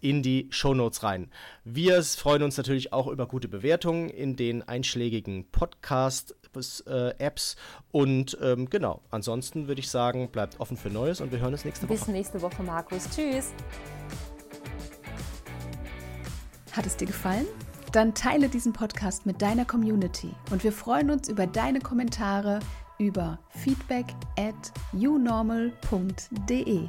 in 0.01 0.23
die 0.23 0.49
Shownotes 0.51 1.03
rein. 1.03 1.31
Wir 1.65 2.03
freuen 2.03 2.43
uns 2.43 2.57
natürlich 2.57 2.93
auch 2.93 3.07
über 3.07 3.27
gute 3.27 3.47
Bewertungen 3.47 4.09
in 4.09 4.37
den 4.37 4.67
einschlägigen 4.67 5.47
Podcast-Apps. 5.53 7.55
Äh, 7.55 7.57
und 7.93 8.37
ähm, 8.43 8.69
genau, 8.69 9.03
ansonsten 9.11 9.69
würde 9.69 9.81
ich 9.81 9.91
sagen, 9.91 10.29
bleibt 10.31 10.59
offen 10.61 10.77
für 10.77 10.91
Neues 10.91 11.21
und 11.21 11.31
wir 11.31 11.41
hören 11.41 11.53
uns 11.53 11.65
nächste 11.65 11.89
Woche. 11.89 11.99
Bis 11.99 12.09
nächste 12.09 12.43
Woche, 12.43 12.63
Markus. 12.63 13.09
Tschüss. 13.15 13.53
Hat 16.73 16.87
es 16.87 16.97
dir 16.97 17.07
gefallen? 17.07 17.47
Dann 17.93 18.15
teile 18.15 18.49
diesen 18.49 18.73
Podcast 18.73 19.27
mit 19.27 19.43
deiner 19.43 19.67
Community 19.67 20.31
und 20.51 20.65
wir 20.65 20.73
freuen 20.73 21.11
uns 21.11 21.29
über 21.29 21.47
deine 21.47 21.81
Kommentare 21.81 22.61
über 22.99 23.39
feedback 23.51 24.07
at 24.39 24.73
unormal.de. 24.93 26.89